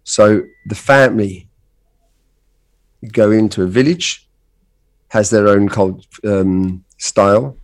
So 0.10 0.42
the 0.66 0.74
family 0.76 1.48
go 3.12 3.30
into 3.32 3.62
a 3.62 3.68
village, 3.68 4.28
has 5.10 5.30
their 5.30 5.48
own 5.48 5.70
cult, 5.70 6.06
um, 6.26 6.84
style, 6.98 7.58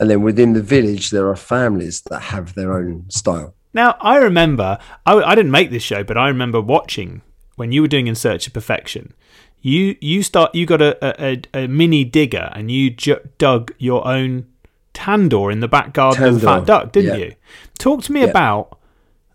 and 0.00 0.10
then 0.10 0.22
within 0.22 0.52
the 0.52 0.62
village 0.62 1.10
there 1.10 1.28
are 1.28 1.36
families 1.36 2.00
that 2.10 2.20
have 2.20 2.54
their 2.54 2.72
own 2.72 3.08
style. 3.08 3.54
Now, 3.72 3.96
I 4.00 4.16
remember, 4.16 4.78
I, 5.06 5.14
I 5.14 5.34
didn't 5.36 5.52
make 5.52 5.70
this 5.70 5.84
show, 5.84 6.02
but 6.02 6.18
I 6.18 6.26
remember 6.26 6.60
watching 6.60 7.22
when 7.54 7.70
you 7.70 7.82
were 7.82 7.88
doing 7.88 8.08
In 8.08 8.16
Search 8.16 8.48
of 8.48 8.52
Perfection. 8.52 9.14
You 9.60 9.96
you 10.00 10.24
start 10.24 10.56
you 10.56 10.66
got 10.66 10.82
a, 10.82 11.24
a, 11.24 11.40
a 11.54 11.68
mini 11.68 12.02
digger 12.04 12.50
and 12.52 12.68
you 12.68 12.90
ju- 12.90 13.20
dug 13.38 13.72
your 13.78 14.04
own 14.08 14.46
tandoor 14.92 15.52
in 15.52 15.60
the 15.60 15.68
back 15.68 15.92
garden 15.94 16.34
of 16.34 16.42
Fat 16.42 16.66
Duck, 16.66 16.90
didn't 16.90 17.20
yeah. 17.20 17.26
you? 17.26 17.34
Talk 17.78 18.02
to 18.02 18.12
me 18.12 18.22
Yeah. 18.22 18.26
about 18.26 18.76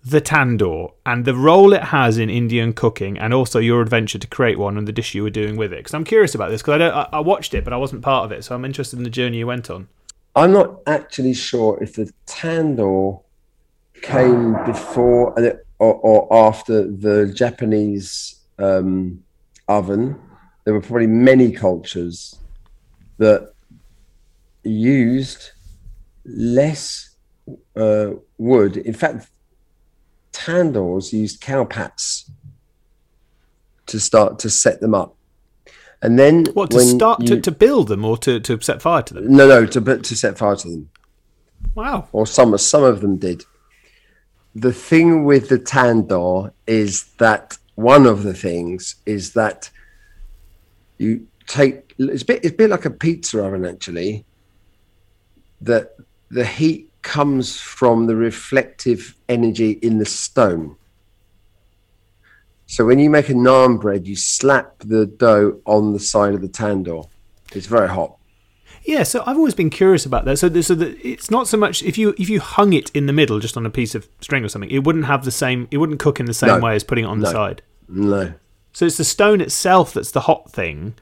the 0.09 0.21
tandoor 0.21 0.93
and 1.05 1.25
the 1.25 1.35
role 1.35 1.73
it 1.73 1.83
has 1.85 2.17
in 2.17 2.29
Indian 2.29 2.73
cooking, 2.73 3.17
and 3.17 3.33
also 3.33 3.59
your 3.59 3.81
adventure 3.81 4.19
to 4.19 4.27
create 4.27 4.57
one 4.57 4.77
and 4.77 4.87
the 4.87 4.91
dish 4.91 5.15
you 5.15 5.23
were 5.23 5.29
doing 5.29 5.57
with 5.57 5.73
it. 5.73 5.79
Because 5.79 5.93
I'm 5.93 6.03
curious 6.03 6.35
about 6.35 6.49
this 6.49 6.61
because 6.61 6.81
I 6.81 6.87
I, 6.87 7.09
I 7.13 7.19
watched 7.19 7.53
it, 7.53 7.63
but 7.63 7.73
I 7.73 7.77
wasn't 7.77 8.01
part 8.01 8.25
of 8.25 8.31
it, 8.31 8.43
so 8.43 8.55
I'm 8.55 8.65
interested 8.65 8.97
in 8.97 9.03
the 9.03 9.09
journey 9.09 9.37
you 9.39 9.47
went 9.47 9.69
on. 9.69 9.87
I'm 10.35 10.53
not 10.53 10.81
actually 10.85 11.33
sure 11.33 11.81
if 11.81 11.95
the 11.95 12.11
tandoor 12.27 13.23
came 14.01 14.53
before 14.65 15.33
or, 15.79 15.93
or 15.95 16.47
after 16.47 16.89
the 16.89 17.31
Japanese 17.33 18.35
um, 18.59 19.23
oven. 19.67 20.19
There 20.63 20.73
were 20.73 20.81
probably 20.81 21.07
many 21.07 21.51
cultures 21.51 22.39
that 23.17 23.53
used 24.63 25.51
less 26.25 27.15
uh, 27.75 28.11
wood. 28.37 28.77
In 28.77 28.93
fact, 28.93 29.29
tandoors 30.37 31.11
used 31.13 31.41
cowpats 31.41 32.29
to 33.87 33.99
start 33.99 34.39
to 34.39 34.49
set 34.49 34.79
them 34.81 34.93
up. 34.93 35.15
And 36.01 36.19
then 36.19 36.45
What 36.53 36.71
to 36.71 36.79
start 36.81 37.25
to, 37.25 37.35
you- 37.35 37.41
to 37.41 37.51
build 37.51 37.87
them 37.87 38.05
or 38.05 38.17
to, 38.19 38.39
to 38.39 38.61
set 38.61 38.81
fire 38.81 39.01
to 39.03 39.13
them? 39.15 39.35
no, 39.35 39.47
no, 39.47 39.65
to 39.65 39.81
to 39.81 40.15
set 40.15 40.37
fire 40.37 40.55
to 40.55 40.69
them, 40.69 40.89
Wow. 41.73 42.07
or 42.11 42.27
some 42.27 42.55
some 42.57 42.83
of 42.83 43.01
them 43.01 43.17
did. 43.17 43.43
The 44.53 44.73
thing 44.73 45.23
with 45.25 45.49
the 45.49 45.59
tandoor 45.59 46.51
is 46.67 47.05
that 47.17 47.57
one 47.75 48.05
of 48.05 48.23
the 48.23 48.33
things 48.33 48.95
is 49.05 49.33
that 49.33 49.69
you 50.97 51.27
take 51.47 51.93
it's 51.97 52.23
a 52.23 52.25
bit 52.25 52.43
it's 52.45 52.53
a 52.53 52.57
bit 52.57 52.69
like 52.69 52.85
a 52.85 52.91
pizza 52.91 53.43
oven 53.43 53.65
actually. 53.65 54.25
That 55.61 55.95
the 56.29 56.45
heat 56.45 56.86
comes 57.07 57.57
from 57.59 58.05
the 58.07 58.15
reflective 58.15 59.15
energy 59.29 59.71
in 59.81 59.97
the 59.97 60.05
stone. 60.05 60.75
So 62.65 62.85
when 62.85 62.99
you 62.99 63.09
make 63.09 63.29
a 63.29 63.33
naan 63.33 63.79
bread, 63.79 64.05
you 64.07 64.15
slap 64.15 64.79
the 64.79 65.05
dough 65.05 65.59
on 65.65 65.93
the 65.93 65.99
side 65.99 66.33
of 66.33 66.41
the 66.41 66.49
tandoor. 66.49 67.07
It's 67.53 67.65
very 67.65 67.87
hot. 67.87 68.17
Yeah, 68.83 69.03
so 69.03 69.23
I've 69.25 69.37
always 69.37 69.53
been 69.55 69.69
curious 69.69 70.05
about 70.05 70.25
that. 70.25 70.37
So, 70.37 70.49
the, 70.49 70.61
so 70.61 70.75
the, 70.75 70.97
it's 71.05 71.31
not 71.31 71.47
so 71.47 71.57
much 71.57 71.81
if 71.83 71.97
you 71.97 72.13
if 72.17 72.29
you 72.29 72.39
hung 72.39 72.73
it 72.73 72.89
in 72.93 73.05
the 73.05 73.13
middle, 73.13 73.39
just 73.39 73.57
on 73.57 73.65
a 73.65 73.69
piece 73.69 73.95
of 73.95 74.07
string 74.21 74.43
or 74.43 74.49
something, 74.49 74.69
it 74.69 74.83
wouldn't 74.83 75.05
have 75.05 75.23
the 75.25 75.31
same. 75.31 75.67
It 75.71 75.77
wouldn't 75.77 75.99
cook 75.99 76.19
in 76.19 76.25
the 76.25 76.33
same 76.33 76.49
No. 76.49 76.59
way 76.59 76.75
as 76.75 76.83
putting 76.83 77.05
it 77.05 77.07
on 77.07 77.19
the 77.19 77.31
side. 77.31 77.61
No, 77.89 78.33
So 78.73 78.85
it's 78.85 78.97
the 78.97 79.03
stone 79.05 79.39
itself 79.41 79.93
that's 79.93 80.11
the 80.11 80.21
hot 80.21 80.51
thing. 80.51 80.93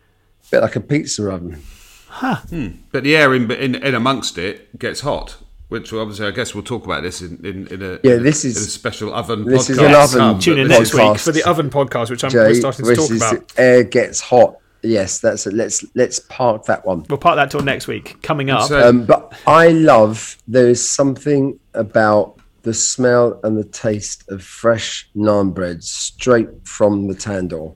A 0.48 0.52
bit 0.52 0.62
like 0.62 0.76
a 0.76 0.80
pizza 0.82 1.30
oven. 1.32 1.62
Huh. 2.08 2.38
Hmm. 2.50 2.68
But 2.92 3.04
the 3.04 3.16
air 3.18 3.34
in, 3.34 3.50
in 3.52 3.74
in 3.76 3.96
amongst 3.96 4.38
it 4.38 4.78
gets 4.80 5.02
hot, 5.02 5.38
which 5.70 5.92
obviously 5.94 6.28
I 6.28 6.32
guess 6.32 6.54
we'll 6.54 6.64
talk 6.64 6.86
about 6.86 7.04
this 7.04 7.22
in, 7.22 7.44
in, 7.46 7.68
in 7.68 7.82
a 7.82 8.00
Yeah, 8.04 8.18
this 8.18 8.46
is- 8.46 8.58
in 8.58 8.64
a 8.64 8.66
special 8.68 9.14
oven. 9.14 9.46
this 9.46 9.68
podcast. 9.68 9.70
is 9.72 9.78
an 9.80 9.96
oven 9.96 10.22
Um, 10.22 10.40
Tune 10.40 10.60
in 10.60 10.68
next 10.68 10.92
this- 10.92 10.94
week 10.94 11.18
for 11.20 11.32
the 11.32 11.44
oven 11.44 11.70
podcast, 11.70 12.10
which 12.10 12.24
I'm 12.24 12.30
Jay, 12.32 12.54
starting 12.54 12.86
to 12.86 12.96
talk 12.96 13.12
about. 13.12 13.52
air 13.58 13.84
gets 13.84 14.20
hot. 14.22 14.58
Yes, 14.84 15.18
that's 15.20 15.48
it. 15.48 15.54
Let's 15.54 15.84
let's 15.96 16.20
park 16.20 16.66
that 16.66 16.86
one. 16.86 17.04
We'll 17.10 17.18
park 17.18 17.38
that 17.38 17.50
till 17.50 17.62
next 17.62 17.88
week. 17.88 18.22
Coming 18.22 18.52
up, 18.52 18.68
So- 18.68 18.88
Um, 18.88 19.06
but 19.06 19.34
I 19.48 19.70
love 19.70 20.38
there 20.48 20.68
is 20.68 20.88
something 20.88 21.60
about 21.74 22.38
the 22.62 22.74
smell 22.74 23.40
and 23.44 23.58
the 23.58 23.64
taste 23.64 24.24
of 24.30 24.44
fresh 24.44 25.10
naan 25.16 25.54
bread 25.54 25.84
straight 25.84 26.50
from 26.64 27.08
the 27.08 27.16
tandoor. 27.16 27.76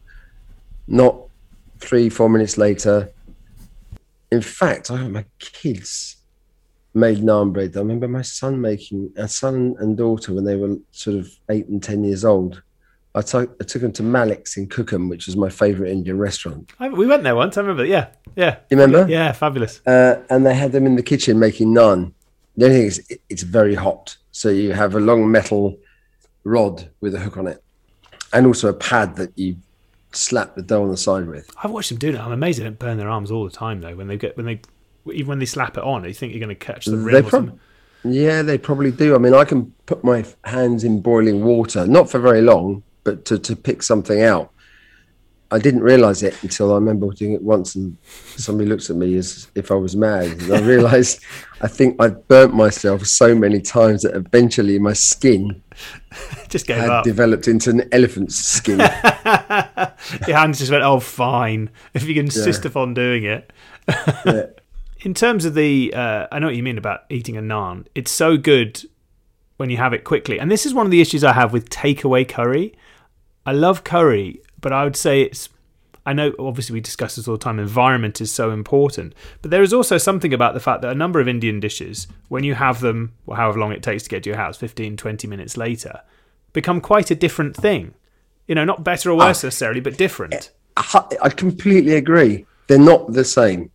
Not 0.87 1.15
three, 1.79 2.09
four 2.09 2.29
minutes 2.29 2.57
later. 2.57 3.09
In 4.31 4.41
fact, 4.41 4.91
I 4.91 4.97
have 4.97 5.09
my 5.11 5.25
kids 5.39 6.17
made 6.93 7.19
naan 7.19 7.53
bread. 7.53 7.75
I 7.75 7.79
remember 7.79 8.07
my 8.07 8.21
son 8.23 8.59
making 8.61 9.11
a 9.15 9.27
son 9.27 9.75
and 9.79 9.95
daughter 9.97 10.33
when 10.33 10.43
they 10.45 10.55
were 10.55 10.75
sort 10.91 11.17
of 11.17 11.29
eight 11.49 11.67
and 11.67 11.81
ten 11.81 12.03
years 12.03 12.25
old. 12.25 12.61
I 13.15 13.21
took 13.21 13.55
I 13.61 13.63
took 13.63 13.81
them 13.81 13.91
to 13.93 14.03
Malik's 14.03 14.55
in 14.57 14.67
Cookham, 14.67 15.09
which 15.09 15.27
is 15.27 15.35
my 15.35 15.49
favourite 15.49 15.91
Indian 15.91 16.17
restaurant. 16.17 16.71
I- 16.79 16.89
we 16.89 17.07
went 17.07 17.23
there 17.23 17.35
once. 17.35 17.57
I 17.57 17.61
remember. 17.61 17.85
Yeah, 17.85 18.07
yeah, 18.35 18.57
You 18.69 18.77
remember? 18.77 19.07
yeah. 19.09 19.31
Fabulous. 19.31 19.81
uh, 19.87 20.21
and 20.29 20.45
they 20.45 20.53
had 20.53 20.71
them 20.71 20.85
in 20.85 20.95
the 20.95 21.03
kitchen 21.03 21.39
making 21.39 21.73
naan. 21.73 22.13
The 22.57 22.65
only 22.65 22.77
thing 22.77 22.87
is, 22.87 22.99
it- 23.09 23.21
it's 23.29 23.43
very 23.43 23.75
hot. 23.75 24.15
So 24.31 24.49
you 24.49 24.73
have 24.73 24.95
a 24.95 24.99
long 24.99 25.29
metal 25.31 25.77
rod 26.43 26.89
with 27.01 27.15
a 27.15 27.19
hook 27.19 27.37
on 27.37 27.47
it, 27.47 27.63
and 28.33 28.45
also 28.45 28.69
a 28.69 28.73
pad 28.73 29.15
that 29.17 29.37
you 29.37 29.55
slap 30.11 30.55
the 30.55 30.61
dough 30.61 30.83
on 30.83 30.89
the 30.91 30.97
side 30.97 31.27
with. 31.27 31.49
I've 31.63 31.71
watched 31.71 31.89
them 31.89 31.97
do 31.99 32.09
it. 32.09 32.15
I'm 32.19 32.31
amazed 32.31 32.59
they 32.59 32.63
don't 32.63 32.79
burn 32.79 32.97
their 32.97 33.09
arms 33.09 33.31
all 33.31 33.43
the 33.43 33.51
time 33.51 33.81
though. 33.81 33.95
When 33.95 34.07
they 34.07 34.17
get 34.17 34.37
when 34.37 34.45
they 34.45 34.61
even 35.13 35.27
when 35.29 35.39
they 35.39 35.45
slap 35.45 35.77
it 35.77 35.83
on, 35.83 36.03
you 36.05 36.13
think 36.13 36.33
you're 36.33 36.39
going 36.39 36.49
to 36.49 36.55
catch 36.55 36.85
the 36.85 36.97
rim 36.97 37.25
prob- 37.25 37.59
Yeah, 38.03 38.41
they 38.41 38.57
probably 38.57 38.91
do. 38.91 39.15
I 39.15 39.17
mean, 39.17 39.33
I 39.33 39.43
can 39.45 39.73
put 39.85 40.03
my 40.03 40.23
hands 40.43 40.83
in 40.83 41.01
boiling 41.01 41.43
water, 41.43 41.85
not 41.87 42.09
for 42.09 42.19
very 42.19 42.41
long, 42.41 42.83
but 43.03 43.25
to, 43.25 43.39
to 43.39 43.55
pick 43.55 43.83
something 43.83 44.21
out. 44.21 44.51
I 45.51 45.57
didn't 45.57 45.81
realize 45.81 46.21
it 46.21 46.41
until 46.43 46.71
I 46.71 46.75
remember 46.75 47.11
doing 47.11 47.33
it 47.33 47.41
once, 47.41 47.73
and 47.73 47.97
somebody 48.03 48.69
looks 48.69 48.91
at 48.91 48.95
me 48.97 49.15
as 49.17 49.47
if 49.55 49.71
I 49.71 49.73
was 49.75 49.95
mad. 49.95 50.25
And 50.27 50.53
I 50.53 50.59
realized 50.61 51.23
I 51.61 51.67
think 51.67 51.95
I'd 51.99 52.27
burnt 52.27 52.53
myself 52.53 53.07
so 53.07 53.33
many 53.33 53.59
times 53.59 54.03
that 54.03 54.15
eventually 54.15 54.77
my 54.77 54.93
skin 54.93 55.63
Just 56.49 56.67
gave 56.67 56.77
had 56.77 56.89
up. 56.89 57.03
developed 57.03 57.47
into 57.47 57.71
an 57.71 57.89
elephant's 57.91 58.35
skin. 58.35 58.77
Your 60.27 60.37
hands 60.37 60.59
just 60.59 60.69
went, 60.71 60.83
oh, 60.83 60.99
fine. 60.99 61.71
If 61.95 62.03
you 62.07 62.13
can 62.13 62.25
insist 62.25 62.65
upon 62.65 62.93
doing 62.93 63.23
it. 63.23 63.51
Yeah. 63.87 64.43
In 65.01 65.13
terms 65.13 65.45
of 65.45 65.53
the, 65.53 65.93
uh, 65.93 66.27
I 66.31 66.39
know 66.39 66.47
what 66.47 66.55
you 66.55 66.63
mean 66.63 66.77
about 66.77 67.01
eating 67.09 67.37
a 67.37 67.41
naan. 67.41 67.85
It's 67.95 68.11
so 68.11 68.37
good 68.37 68.83
when 69.57 69.69
you 69.69 69.77
have 69.77 69.93
it 69.93 70.03
quickly. 70.03 70.39
And 70.39 70.51
this 70.51 70.65
is 70.65 70.73
one 70.73 70.85
of 70.85 70.91
the 70.91 71.01
issues 71.01 71.23
I 71.23 71.33
have 71.33 71.53
with 71.53 71.69
takeaway 71.69 72.27
curry. 72.27 72.73
I 73.45 73.53
love 73.53 73.83
curry, 73.83 74.41
but 74.59 74.73
I 74.73 74.83
would 74.83 74.95
say 74.95 75.21
it's. 75.21 75.49
I 76.05 76.13
know, 76.13 76.33
obviously, 76.39 76.73
we 76.73 76.81
discuss 76.81 77.15
this 77.15 77.27
all 77.27 77.35
the 77.35 77.43
time. 77.43 77.59
Environment 77.59 78.19
is 78.19 78.31
so 78.31 78.51
important, 78.51 79.13
but 79.41 79.51
there 79.51 79.61
is 79.61 79.73
also 79.73 79.97
something 79.97 80.33
about 80.33 80.53
the 80.53 80.59
fact 80.59 80.81
that 80.81 80.91
a 80.91 80.95
number 80.95 81.19
of 81.19 81.27
Indian 81.27 81.59
dishes, 81.59 82.07
when 82.29 82.43
you 82.43 82.55
have 82.55 82.79
them, 82.79 83.13
or 83.27 83.35
however 83.35 83.59
long 83.59 83.71
it 83.73 83.83
takes 83.83 84.03
to 84.03 84.09
get 84.09 84.23
to 84.23 84.29
your 84.29 84.37
house, 84.37 84.57
15, 84.57 84.97
20 84.97 85.27
minutes 85.27 85.55
later, 85.55 86.01
become 86.53 86.81
quite 86.81 87.11
a 87.11 87.15
different 87.15 87.55
thing. 87.55 87.93
You 88.47 88.55
know, 88.55 88.65
not 88.65 88.83
better 88.83 89.11
or 89.11 89.17
worse 89.17 89.43
necessarily, 89.43 89.81
but 89.81 89.97
different. 89.97 90.51
I 91.21 91.29
completely 91.29 91.95
agree. 91.95 92.45
They're 92.67 92.79
not 92.79 93.13
the 93.13 93.25
same. 93.25 93.69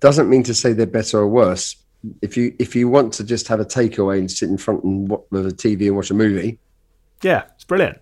Doesn't 0.00 0.28
mean 0.30 0.42
to 0.44 0.54
say 0.54 0.72
they're 0.72 0.86
better 0.86 1.18
or 1.18 1.28
worse. 1.28 1.76
If 2.22 2.36
you 2.36 2.54
if 2.58 2.74
you 2.74 2.88
want 2.88 3.12
to 3.14 3.24
just 3.24 3.46
have 3.48 3.60
a 3.60 3.64
takeaway 3.64 4.18
and 4.18 4.30
sit 4.30 4.48
in 4.48 4.56
front 4.56 4.82
and 4.84 5.08
wa- 5.08 5.20
of 5.32 5.46
a 5.46 5.50
TV 5.50 5.86
and 5.88 5.96
watch 5.96 6.10
a 6.10 6.14
movie, 6.14 6.58
Yeah, 7.22 7.42
it's 7.54 7.64
brilliant. 7.64 7.98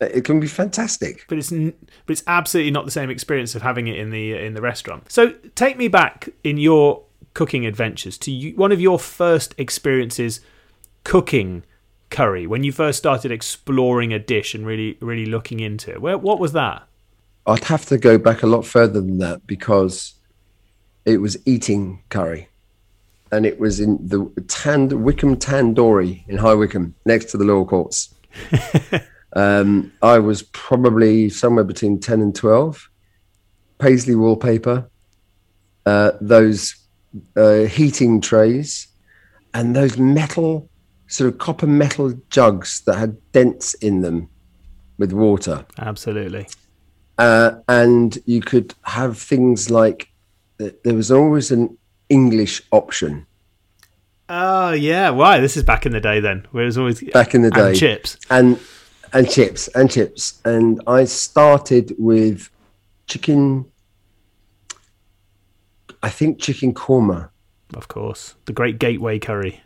it 0.00 0.24
can 0.24 0.40
be 0.40 0.46
fantastic. 0.46 1.26
but 1.28 1.36
it's 1.36 1.52
n- 1.52 1.74
but 2.06 2.12
it's 2.12 2.22
absolutely 2.26 2.70
not 2.70 2.86
the 2.86 2.90
same 2.90 3.10
experience 3.10 3.54
of 3.54 3.60
having 3.60 3.86
it 3.88 3.98
in 3.98 4.10
the 4.10 4.32
in 4.34 4.54
the 4.54 4.62
restaurant. 4.62 5.12
So 5.12 5.32
take 5.54 5.76
me 5.76 5.88
back 5.88 6.30
in 6.42 6.56
your 6.56 7.04
cooking 7.34 7.66
adventures 7.66 8.16
to 8.18 8.30
you, 8.30 8.56
one 8.56 8.72
of 8.72 8.80
your 8.80 8.98
first 8.98 9.54
experiences 9.58 10.40
cooking 11.04 11.62
curry 12.08 12.46
when 12.46 12.64
you 12.64 12.72
first 12.72 12.98
started 12.98 13.30
exploring 13.30 14.12
a 14.12 14.18
dish 14.18 14.54
and 14.54 14.66
really 14.66 14.96
really 15.00 15.26
looking 15.26 15.60
into 15.60 15.90
it. 15.90 16.00
Where 16.00 16.16
what 16.16 16.40
was 16.40 16.52
that? 16.52 16.82
I'd 17.46 17.64
have 17.64 17.84
to 17.86 17.98
go 17.98 18.16
back 18.16 18.42
a 18.42 18.46
lot 18.46 18.64
further 18.64 19.00
than 19.02 19.18
that 19.18 19.46
because 19.46 20.14
it 21.04 21.18
was 21.18 21.36
eating 21.46 22.02
curry. 22.08 22.48
And 23.32 23.46
it 23.46 23.60
was 23.60 23.78
in 23.80 23.98
the 24.06 24.28
Tand 24.48 24.92
Wickham 24.92 25.36
Tandoori 25.36 26.24
in 26.28 26.36
High 26.36 26.54
Wycombe, 26.54 26.94
next 27.04 27.26
to 27.26 27.36
the 27.36 27.44
law 27.44 27.64
courts. 27.64 28.12
um, 29.34 29.92
I 30.02 30.18
was 30.18 30.42
probably 30.42 31.28
somewhere 31.28 31.64
between 31.64 32.00
10 32.00 32.20
and 32.20 32.34
12. 32.34 32.90
Paisley 33.78 34.14
wallpaper, 34.14 34.90
uh, 35.86 36.12
those 36.20 36.74
uh, 37.36 37.62
heating 37.62 38.20
trays, 38.20 38.88
and 39.54 39.74
those 39.74 39.96
metal, 39.96 40.68
sort 41.06 41.32
of 41.32 41.38
copper 41.38 41.66
metal 41.66 42.12
jugs 42.30 42.82
that 42.82 42.96
had 42.96 43.16
dents 43.32 43.74
in 43.74 44.00
them 44.00 44.28
with 44.98 45.12
water 45.12 45.64
Absolutely. 45.78 46.46
uh, 47.18 47.52
and 47.68 48.18
you 48.26 48.40
could 48.40 48.74
have 48.82 49.18
things 49.18 49.70
like 49.70 50.09
th- 50.60 50.76
there 50.84 50.94
was 50.94 51.10
always 51.10 51.50
an 51.50 51.76
English 52.08 52.62
option 52.70 53.26
Oh 54.32 54.70
yeah, 54.70 55.10
why? 55.10 55.40
This 55.40 55.56
is 55.56 55.64
back 55.64 55.86
in 55.86 55.92
the 55.92 56.00
day 56.00 56.20
then, 56.20 56.46
where 56.52 56.62
it 56.62 56.66
was 56.66 56.78
always 56.78 57.02
back 57.02 57.34
in 57.34 57.42
the 57.42 57.50
day, 57.50 57.70
and 57.70 57.76
chips. 57.76 58.16
and 58.30 58.60
and 59.12 59.28
chips 59.28 59.66
and 59.74 59.90
chips, 59.90 60.40
and 60.44 60.80
I 60.86 61.04
started 61.04 61.96
with 61.98 62.48
chicken. 63.08 63.64
I 66.00 66.10
think 66.10 66.40
chicken 66.40 66.72
korma. 66.72 67.30
Of 67.74 67.88
course, 67.88 68.36
the 68.44 68.52
great 68.52 68.78
gateway 68.78 69.18
curry. 69.18 69.60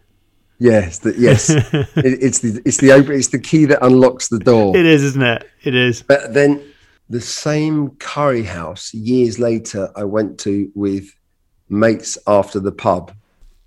Yes, 0.59 1.01
the, 1.01 1.15
yes, 1.19 1.51
it, 1.51 1.87
it's 1.97 2.39
the 2.39 2.63
it's 2.65 2.79
the 2.79 2.93
open, 2.93 3.17
it's 3.17 3.29
the 3.29 3.39
key 3.39 3.67
that 3.67 3.85
unlocks 3.85 4.29
the 4.29 4.39
door. 4.39 4.75
It 4.75 4.87
is, 4.87 5.05
isn't 5.05 5.23
it? 5.23 5.47
It 5.63 5.75
is. 5.75 6.01
But 6.01 6.33
then 6.33 6.63
the 7.09 7.21
same 7.21 7.91
curry 7.97 8.43
house 8.43 8.95
years 8.95 9.39
later, 9.39 9.91
I 9.97 10.05
went 10.05 10.39
to 10.41 10.71
with 10.75 11.15
mates 11.69 12.17
after 12.27 12.61
the 12.61 12.73
pub. 12.73 13.13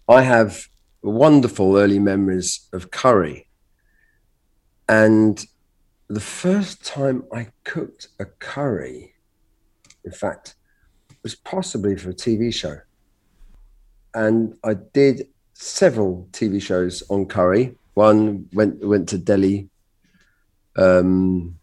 I 0.10 0.22
have 0.22 0.68
wonderful 1.02 1.78
early 1.78 2.00
memories 2.00 2.68
of 2.74 2.92
curry. 2.92 3.48
And 4.90 5.46
the 6.08 6.20
first 6.22 6.86
time 6.86 7.24
I 7.34 7.48
cooked 7.64 8.08
a 8.20 8.26
curry, 8.26 9.14
in 10.06 10.12
fact, 10.12 10.56
was 11.24 11.36
possibly 11.36 11.98
for 11.98 12.12
a 12.12 12.14
TV 12.14 12.54
show. 12.54 12.78
And 14.14 14.56
I 14.64 14.76
did 14.94 15.28
several 15.54 16.28
TV 16.32 16.62
shows 16.62 17.04
on 17.10 17.26
curry. 17.26 17.76
One 17.94 18.48
went 18.54 18.86
went 18.86 19.10
to 19.10 19.18
Delhi, 19.18 19.70
um, 20.78 21.57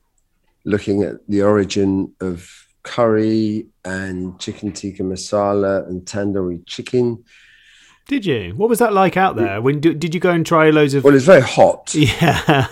looking 0.64 1.02
at 1.02 1.16
the 1.28 1.42
origin 1.42 2.12
of 2.21 2.49
curry 2.83 3.66
and 3.85 4.38
chicken 4.38 4.73
tikka 4.73 5.02
masala 5.02 5.87
and 5.88 6.02
tandoori 6.02 6.62
chicken. 6.66 7.25
Did 8.06 8.26
you? 8.26 8.52
What 8.54 8.68
was 8.68 8.80
that 8.80 8.92
like 8.92 9.16
out 9.16 9.37
there? 9.37 9.62
When 9.62 9.80
did 9.80 9.99
did 9.99 10.12
you 10.14 10.21
go 10.21 10.30
and 10.30 10.44
try 10.44 10.68
loads 10.71 10.92
of? 10.92 11.04
Well, 11.04 11.14
it's 11.14 11.25
very 11.25 11.40
hot. 11.40 11.94
Yeah. 11.94 12.68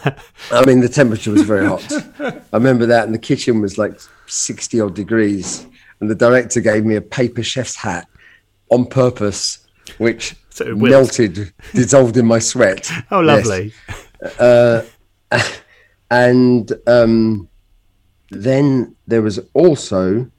I 0.51 0.65
mean, 0.67 0.81
the 0.81 0.89
temperature 0.91 1.31
was 1.31 1.43
very 1.43 1.67
hot. 1.67 1.91
I 2.21 2.57
remember 2.57 2.85
that, 2.87 3.05
and 3.07 3.15
the 3.15 3.19
kitchen 3.19 3.63
was 3.63 3.79
like 3.79 3.99
60 4.27 4.81
odd 4.81 4.95
degrees. 4.95 5.67
And 6.01 6.11
the 6.11 6.15
director 6.15 6.61
gave 6.61 6.85
me 6.85 6.97
a 6.97 7.01
paper 7.01 7.43
chef's 7.43 7.77
hat 7.77 8.09
on 8.71 8.85
purpose, 8.87 9.67
which 9.99 10.35
So 10.51 10.75
melted, 10.75 11.53
dissolved 11.73 12.17
in 12.19 12.27
my 12.27 12.39
sweat. 12.41 12.91
Oh, 13.11 13.21
Yes. 13.23 13.47
lovely. 13.47 13.73
and 16.11 16.73
um, 16.87 17.49
then 18.33 18.95
there 19.07 19.23
was 19.23 19.39
also 19.55 20.31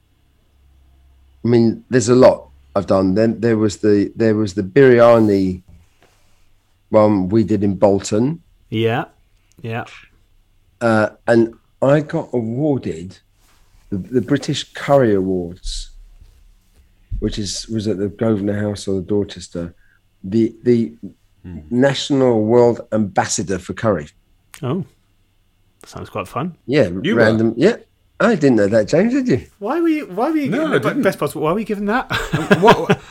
i 1.44 1.48
mean 1.48 1.84
there's 1.90 2.10
a 2.10 2.16
lot 2.16 2.50
i've 2.76 2.88
done 2.88 3.14
then 3.16 3.40
there 3.40 3.58
was 3.58 3.78
the 3.78 4.12
there 4.16 4.36
was 4.36 4.54
the 4.56 4.64
biryani 4.64 5.62
one 6.90 7.30
we 7.30 7.44
did 7.44 7.64
in 7.64 7.76
bolton 7.76 8.42
Yeah. 8.70 9.06
Yeah. 9.62 9.86
uh, 10.82 11.10
and 11.28 11.54
I 11.82 12.00
got 12.02 12.30
awarded 12.34 13.20
the, 13.90 13.98
the 13.98 14.22
British 14.22 14.74
Curry 14.74 15.14
Awards, 15.14 15.92
which 17.20 17.38
is 17.38 17.68
was 17.68 17.88
at 17.88 17.98
the 17.98 18.08
Grosvenor 18.10 18.58
House 18.60 18.88
or 18.88 18.96
the 19.02 19.08
Dorchester, 19.08 19.76
the 20.24 20.56
the 20.64 20.94
national 21.70 22.44
world 22.46 22.82
ambassador 22.92 23.60
for 23.60 23.74
curry. 23.74 24.08
Oh, 24.62 24.86
sounds 25.86 26.10
quite 26.10 26.28
fun. 26.28 26.56
Yeah, 26.66 26.90
You 27.02 27.16
were? 27.16 27.22
random. 27.22 27.54
Yeah, 27.58 27.78
I 28.20 28.36
didn't 28.36 28.56
know 28.56 28.68
that, 28.68 28.88
James. 28.88 29.14
Did 29.14 29.28
you? 29.28 29.48
Why 29.60 29.80
were 29.82 29.88
you? 29.90 30.06
Why 30.08 30.32
were 30.32 30.38
you? 30.38 30.50
No, 30.50 30.60
given 30.68 30.74
I 30.74 30.80
didn't. 30.80 31.04
best 31.04 31.20
possible. 31.20 31.42
Why 31.44 31.52
were 31.54 31.60
you 31.60 31.66
given 31.66 31.86
that? 31.86 32.10
what, 32.62 33.02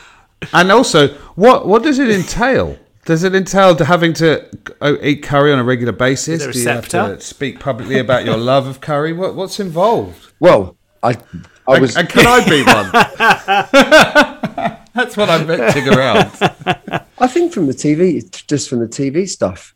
and 0.53 0.71
also, 0.71 1.09
what 1.35 1.67
what 1.67 1.83
does 1.83 1.99
it 1.99 2.09
entail? 2.09 2.77
Does 3.05 3.23
it 3.23 3.35
entail 3.35 3.75
to 3.75 3.83
having 3.85 4.13
to 4.13 4.47
eat 5.01 5.23
curry 5.23 5.51
on 5.51 5.59
a 5.59 5.63
regular 5.63 5.91
basis? 5.91 6.39
there 6.39 6.49
a 6.49 6.53
Do 6.53 6.59
you 6.59 6.67
have 6.69 6.87
to 6.87 7.19
speak 7.19 7.59
publicly 7.59 7.99
about 7.99 8.23
your 8.23 8.37
love 8.51 8.65
of 8.65 8.79
curry? 8.81 9.11
What 9.13 9.35
what's 9.35 9.59
involved? 9.59 10.31
Well, 10.39 10.77
I 11.03 11.17
I 11.67 11.79
was 11.79 11.97
and 11.97 12.07
can 12.07 12.25
I 12.25 12.47
be 12.47 12.63
one? 12.63 12.91
That's 14.93 15.17
what 15.17 15.29
I'm 15.29 15.45
venturing 15.47 15.89
around. 15.89 16.31
I 17.17 17.27
think 17.27 17.51
from 17.51 17.65
the 17.67 17.73
TV, 17.73 18.29
just 18.47 18.69
from 18.69 18.79
the 18.79 18.87
TV 18.87 19.27
stuff, 19.27 19.73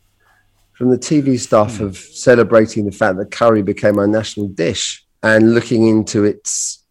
from 0.78 0.90
the 0.90 0.96
TV 0.96 1.36
stuff 1.40 1.80
of 1.80 1.96
celebrating 1.96 2.84
the 2.84 2.92
fact 2.92 3.18
that 3.18 3.32
curry 3.32 3.62
became 3.62 3.98
our 3.98 4.06
national 4.06 4.46
dish 4.46 5.04
and 5.24 5.52
looking 5.52 5.88
into 5.88 6.22
its 6.22 6.84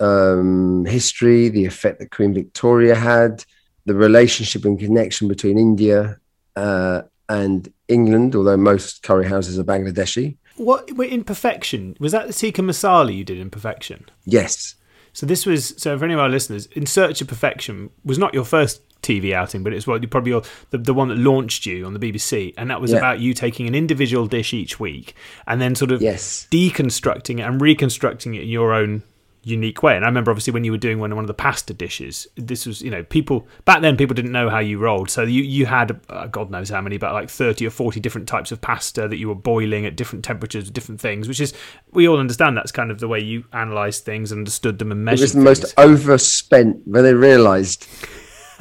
um, 0.00 0.84
history, 0.86 1.48
the 1.48 1.64
effect 1.64 2.00
that 2.00 2.10
Queen 2.10 2.34
Victoria 2.34 2.96
had, 2.96 3.44
the 3.86 3.94
relationship 3.94 4.64
and 4.64 4.76
connection 4.76 5.28
between 5.28 5.56
India 5.56 6.18
uh, 6.56 7.02
and 7.28 7.72
England, 7.86 8.34
although 8.34 8.56
most 8.56 9.04
curry 9.04 9.28
houses 9.28 9.56
are 9.56 9.62
Bangladeshi. 9.62 10.36
what 10.56 10.90
in 10.90 11.22
perfection 11.22 11.96
was 12.00 12.10
that 12.10 12.26
the 12.26 12.32
tikka 12.32 12.60
masala 12.60 13.14
you 13.14 13.22
did 13.22 13.38
in 13.38 13.50
perfection? 13.50 14.04
Yes. 14.24 14.74
So 15.12 15.26
this 15.26 15.46
was 15.46 15.74
so 15.76 15.96
for 15.96 16.04
any 16.04 16.14
of 16.14 16.20
our 16.20 16.28
listeners, 16.28 16.66
In 16.66 16.86
Search 16.86 17.20
of 17.20 17.28
Perfection 17.28 17.90
was 18.04 18.18
not 18.18 18.34
your 18.34 18.44
first 18.44 18.82
TV 19.02 19.32
outing, 19.32 19.62
but 19.62 19.72
it's 19.72 19.86
what 19.86 20.08
probably 20.10 20.30
your, 20.30 20.42
the 20.70 20.78
the 20.78 20.94
one 20.94 21.08
that 21.08 21.18
launched 21.18 21.66
you 21.66 21.84
on 21.84 21.92
the 21.92 22.00
BBC, 22.00 22.54
and 22.56 22.70
that 22.70 22.80
was 22.80 22.92
Yeah. 22.92 22.98
about 22.98 23.20
you 23.20 23.34
taking 23.34 23.66
an 23.66 23.74
individual 23.74 24.26
dish 24.26 24.54
each 24.54 24.78
week 24.80 25.14
and 25.46 25.60
then 25.60 25.74
sort 25.74 25.90
of 25.92 26.00
Yes. 26.00 26.46
deconstructing 26.50 27.38
it 27.38 27.42
and 27.42 27.60
reconstructing 27.60 28.34
it 28.34 28.42
in 28.42 28.48
your 28.48 28.72
own 28.72 29.02
unique 29.44 29.82
way. 29.82 29.96
And 29.96 30.04
I 30.04 30.08
remember 30.08 30.30
obviously 30.30 30.52
when 30.52 30.62
you 30.62 30.70
were 30.70 30.78
doing 30.78 31.00
one 31.00 31.12
one 31.16 31.24
of 31.24 31.26
the 31.26 31.34
pasta 31.34 31.74
dishes, 31.74 32.28
this 32.36 32.64
was 32.64 32.80
you 32.80 32.92
know 32.92 33.02
people 33.02 33.48
back 33.64 33.80
then 33.82 33.96
people 33.96 34.14
didn't 34.14 34.30
know 34.30 34.48
how 34.48 34.60
you 34.60 34.78
rolled, 34.78 35.10
so 35.10 35.22
you 35.24 35.42
you 35.42 35.66
had 35.66 36.00
uh, 36.08 36.28
God 36.28 36.48
knows 36.52 36.68
how 36.70 36.80
many, 36.80 36.96
but 36.96 37.12
like 37.12 37.28
thirty 37.28 37.66
or 37.66 37.70
forty 37.70 37.98
different 37.98 38.28
types 38.28 38.52
of 38.52 38.60
pasta 38.60 39.08
that 39.08 39.16
you 39.16 39.26
were 39.26 39.34
boiling 39.34 39.84
at 39.84 39.96
different 39.96 40.24
temperatures, 40.24 40.70
different 40.70 41.00
things, 41.00 41.26
which 41.26 41.40
is 41.40 41.52
we 41.90 42.06
all 42.06 42.18
understand 42.20 42.56
that's 42.56 42.70
kind 42.70 42.92
of 42.92 43.00
the 43.00 43.08
way 43.08 43.18
you 43.18 43.42
analysed 43.52 44.04
things, 44.04 44.30
and 44.30 44.38
understood 44.40 44.78
them, 44.78 44.92
and 44.92 45.00
It 45.00 45.04
measured. 45.10 45.22
was 45.24 45.32
the 45.32 45.40
most 45.40 45.74
overspent 45.76 46.86
when 46.86 47.02
they 47.02 47.14
realized 47.14 47.88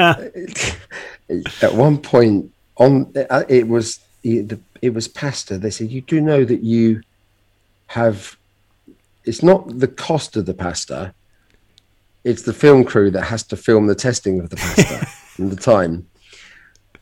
at 1.62 1.74
one 1.74 1.98
point 1.98 2.52
on 2.78 3.12
uh, 3.30 3.44
it 3.48 3.68
was 3.68 4.00
it 4.24 4.94
was 4.94 5.08
pasta 5.08 5.58
they 5.58 5.70
said 5.70 5.90
you 5.90 6.02
do 6.02 6.20
know 6.22 6.44
that 6.46 6.62
you 6.62 7.02
have 7.88 8.38
it's 9.26 9.44
not 9.44 9.80
the 9.80 9.88
cost 9.88 10.36
of 10.36 10.46
the 10.46 10.54
pasta 10.54 11.14
it's 12.24 12.44
the 12.44 12.54
film 12.54 12.84
crew 12.84 13.12
that 13.12 13.24
has 13.24 13.44
to 13.44 13.58
film 13.58 13.88
the 13.88 13.96
testing 13.96 14.40
of 14.40 14.50
the 14.50 14.56
pasta 14.56 15.08
and 15.38 15.52
the 15.52 15.56
time. 15.56 16.08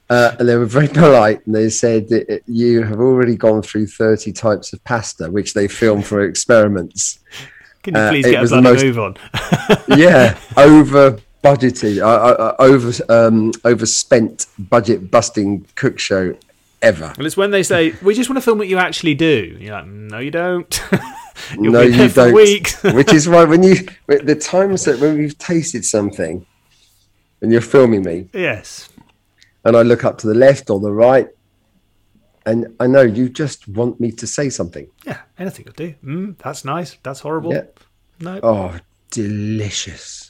Uh, 0.10 0.36
and 0.40 0.50
they 0.50 0.56
were 0.56 0.66
very 0.66 0.88
polite 0.88 1.46
and 1.46 1.54
they 1.54 1.70
said 1.70 2.10
that 2.10 2.28
uh, 2.32 2.40
you 2.48 2.82
have 2.84 3.00
already 3.00 3.36
gone 3.36 3.62
through 3.62 3.86
30 3.86 4.32
types 4.32 4.74
of 4.74 4.84
pasta 4.84 5.30
which 5.30 5.54
they 5.54 5.68
film 5.68 6.02
for 6.02 6.22
experiments. 6.22 7.20
Can 7.84 7.94
you 7.94 8.02
uh, 8.02 8.10
please 8.10 8.26
it 8.26 8.32
get 8.32 8.44
a 8.44 8.48
the 8.48 8.62
bloody 8.62 8.64
most- 8.64 8.84
move 8.84 9.00
on? 9.00 9.18
yeah, 10.00 10.38
over 10.58 11.20
budgeted, 11.44 12.02
uh, 12.02 12.06
uh, 12.06 12.56
over 12.60 12.92
um, 13.10 13.52
overspent, 13.64 14.48
budget 14.58 15.12
busting 15.12 15.66
cook 15.76 16.00
show 16.00 16.36
ever. 16.82 17.14
Well, 17.18 17.26
it's 17.26 17.38
when 17.38 17.52
they 17.52 17.64
say 17.64 17.94
we 18.02 18.14
just 18.14 18.30
want 18.30 18.38
to 18.38 18.42
film 18.42 18.58
what 18.58 18.68
you 18.68 18.78
actually 18.78 19.16
do. 19.16 19.58
You're 19.60 19.74
like, 19.74 19.88
no, 19.88 20.20
you 20.20 20.32
don't. 20.32 20.82
You'll 21.60 21.74
no, 21.74 21.86
be 21.86 21.92
there 21.92 22.08
you 22.08 22.60
don't. 22.60 22.84
Which 22.96 23.14
is 23.14 23.28
why 23.28 23.46
when 23.46 23.64
you 23.64 23.76
the 24.08 24.36
times 24.36 24.86
that 24.86 25.00
when 25.00 25.18
we've 25.18 25.38
tasted 25.38 25.86
something, 25.86 26.46
and 27.42 27.52
you're 27.52 27.62
filming 27.62 28.04
me, 28.04 28.30
yes. 28.34 28.90
and 29.64 29.76
I 29.78 29.82
look 29.82 30.04
up 30.04 30.18
to 30.20 30.28
the 30.28 30.34
left 30.34 30.70
or 30.70 30.80
the 30.80 30.92
right, 30.92 31.28
and 32.46 32.76
I 32.80 32.88
know 32.88 33.02
you 33.02 33.30
just 33.30 33.68
want 33.68 34.00
me 34.00 34.12
to 34.12 34.28
say 34.28 34.50
something. 34.50 34.88
Yeah, 35.06 35.22
anything 35.38 35.66
will 35.66 35.74
do. 35.74 35.96
Mm, 36.04 36.38
that's 36.40 36.66
nice. 36.66 36.98
That's 37.04 37.22
horrible. 37.22 37.54
Yeah. 37.54 37.64
No. 38.20 38.40
Oh, 38.44 38.78
delicious! 39.12 40.29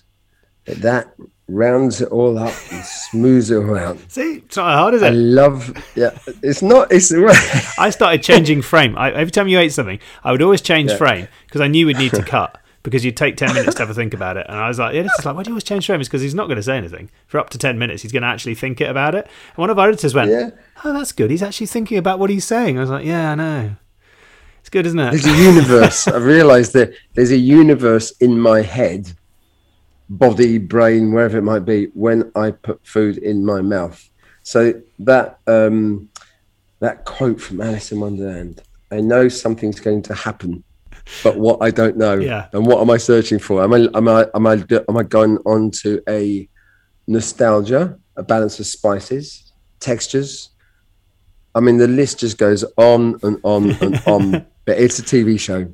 That 0.66 1.14
rounds 1.48 2.00
it 2.02 2.10
all 2.10 2.38
up 2.38 2.54
and 2.72 2.86
smooths 2.86 3.50
it 3.50 3.56
all 3.58 3.78
out. 3.78 3.98
See, 4.08 4.36
it's 4.46 4.56
not 4.58 4.72
hard, 4.72 4.94
is 4.94 5.02
it? 5.02 5.08
I 5.08 5.10
love. 5.10 5.74
Yeah, 5.96 6.18
it's 6.44 6.62
not. 6.62 6.92
It's 6.92 7.12
I 7.80 7.90
started 7.90 8.22
changing 8.22 8.62
frame. 8.62 8.98
I, 8.98 9.12
every 9.12 9.32
time 9.32 9.48
you 9.48 9.58
ate 9.60 9.74
something, 9.74 10.00
I 10.24 10.32
would 10.32 10.42
always 10.42 10.62
change 10.62 10.94
frame 10.94 11.28
because 11.48 11.62
I 11.62 11.68
knew 11.68 11.88
we'd 11.88 11.98
need 11.98 12.14
to 12.14 12.24
cut 12.38 12.60
because 12.84 13.04
you'd 13.04 13.18
take 13.18 13.36
10 13.36 13.54
minutes 13.54 13.76
to 13.76 13.82
ever 13.82 13.94
think 13.94 14.14
about 14.14 14.38
it. 14.38 14.46
And 14.48 14.58
I 14.58 14.68
was 14.68 14.80
like, 14.80 14.96
yeah, 14.96 15.02
this 15.04 15.12
is 15.20 15.26
like, 15.26 15.36
why 15.36 15.44
do 15.44 15.50
you 15.50 15.54
always 15.54 15.64
change 15.64 15.86
frame? 15.86 16.00
It's 16.00 16.08
because 16.08 16.22
he's 16.22 16.36
not 16.36 16.46
going 16.46 16.56
to 16.58 16.64
say 16.64 16.78
anything. 16.78 17.10
For 17.28 17.40
up 17.40 17.50
to 17.52 17.58
10 17.58 17.78
minutes, 17.78 18.04
he's 18.04 18.12
going 18.12 18.22
to 18.24 18.30
actually 18.30 18.56
think 18.56 18.80
it 18.80 18.90
about 18.90 19.16
it. 19.16 19.26
And 19.26 19.58
one 19.58 19.70
of 19.70 19.78
our 19.78 19.90
editors 19.90 20.14
went, 20.14 20.32
Yeah. 20.32 20.52
oh, 20.84 20.94
that's 20.94 21.12
good. 21.12 21.30
He's 21.30 21.44
actually 21.44 21.68
thinking 21.68 21.98
about 21.98 22.20
what 22.20 22.30
he's 22.30 22.46
saying. 22.46 22.78
I 22.78 22.82
was 22.82 22.90
like, 22.90 23.06
yeah, 23.06 23.32
I 23.32 23.36
know. 23.36 23.76
It's 24.62 24.70
good, 24.70 24.86
isn't 24.86 25.00
it? 25.00 25.12
there's 25.12 25.26
a 25.26 25.44
universe. 25.44 26.08
I 26.08 26.18
realised 26.18 26.74
that 26.74 26.94
there's 27.16 27.32
a 27.32 27.38
universe 27.38 28.12
in 28.20 28.40
my 28.40 28.62
head, 28.62 29.12
body, 30.10 30.58
brain, 30.58 31.12
wherever 31.14 31.38
it 31.38 31.44
might 31.44 31.66
be, 31.66 31.86
when 31.94 32.32
I 32.36 32.52
put 32.52 32.86
food 32.86 33.18
in 33.18 33.46
my 33.46 33.62
mouth. 33.62 34.10
So 34.44 34.82
that 35.00 35.40
um, 35.48 36.10
that 36.80 37.06
quote 37.06 37.40
from 37.40 37.62
Alice 37.62 37.92
in 37.92 38.00
Wonderland, 38.00 38.62
I 38.92 39.02
know 39.02 39.30
something's 39.30 39.80
going 39.80 40.02
to 40.04 40.16
happen, 40.16 40.64
but 41.24 41.38
what 41.38 41.62
I 41.62 41.70
don't 41.70 41.98
know. 41.98 42.16
Yeah. 42.16 42.48
And 42.54 42.66
what 42.66 42.82
am 42.82 42.90
I 42.90 42.98
searching 42.98 43.40
for? 43.40 43.64
Am 43.64 43.74
I 43.74 43.88
am 43.94 44.08
I 44.08 44.28
am 44.34 44.48
I 44.48 44.54
am 44.90 44.98
I 44.98 45.04
going 45.04 45.38
on 45.46 45.72
to 45.84 46.02
a 46.10 46.50
nostalgia, 47.08 47.98
a 48.16 48.24
balance 48.24 48.60
of 48.60 48.66
spices, 48.66 49.52
textures? 49.80 50.50
I 51.54 51.60
mean, 51.60 51.78
the 51.78 51.88
list 51.88 52.20
just 52.20 52.38
goes 52.38 52.64
on 52.78 53.20
and 53.24 53.40
on 53.44 53.72
and 53.82 54.02
on. 54.08 54.46
but 54.66 54.80
it's 54.80 55.00
a 55.00 55.04
TV 55.04 55.40
show, 55.40 55.72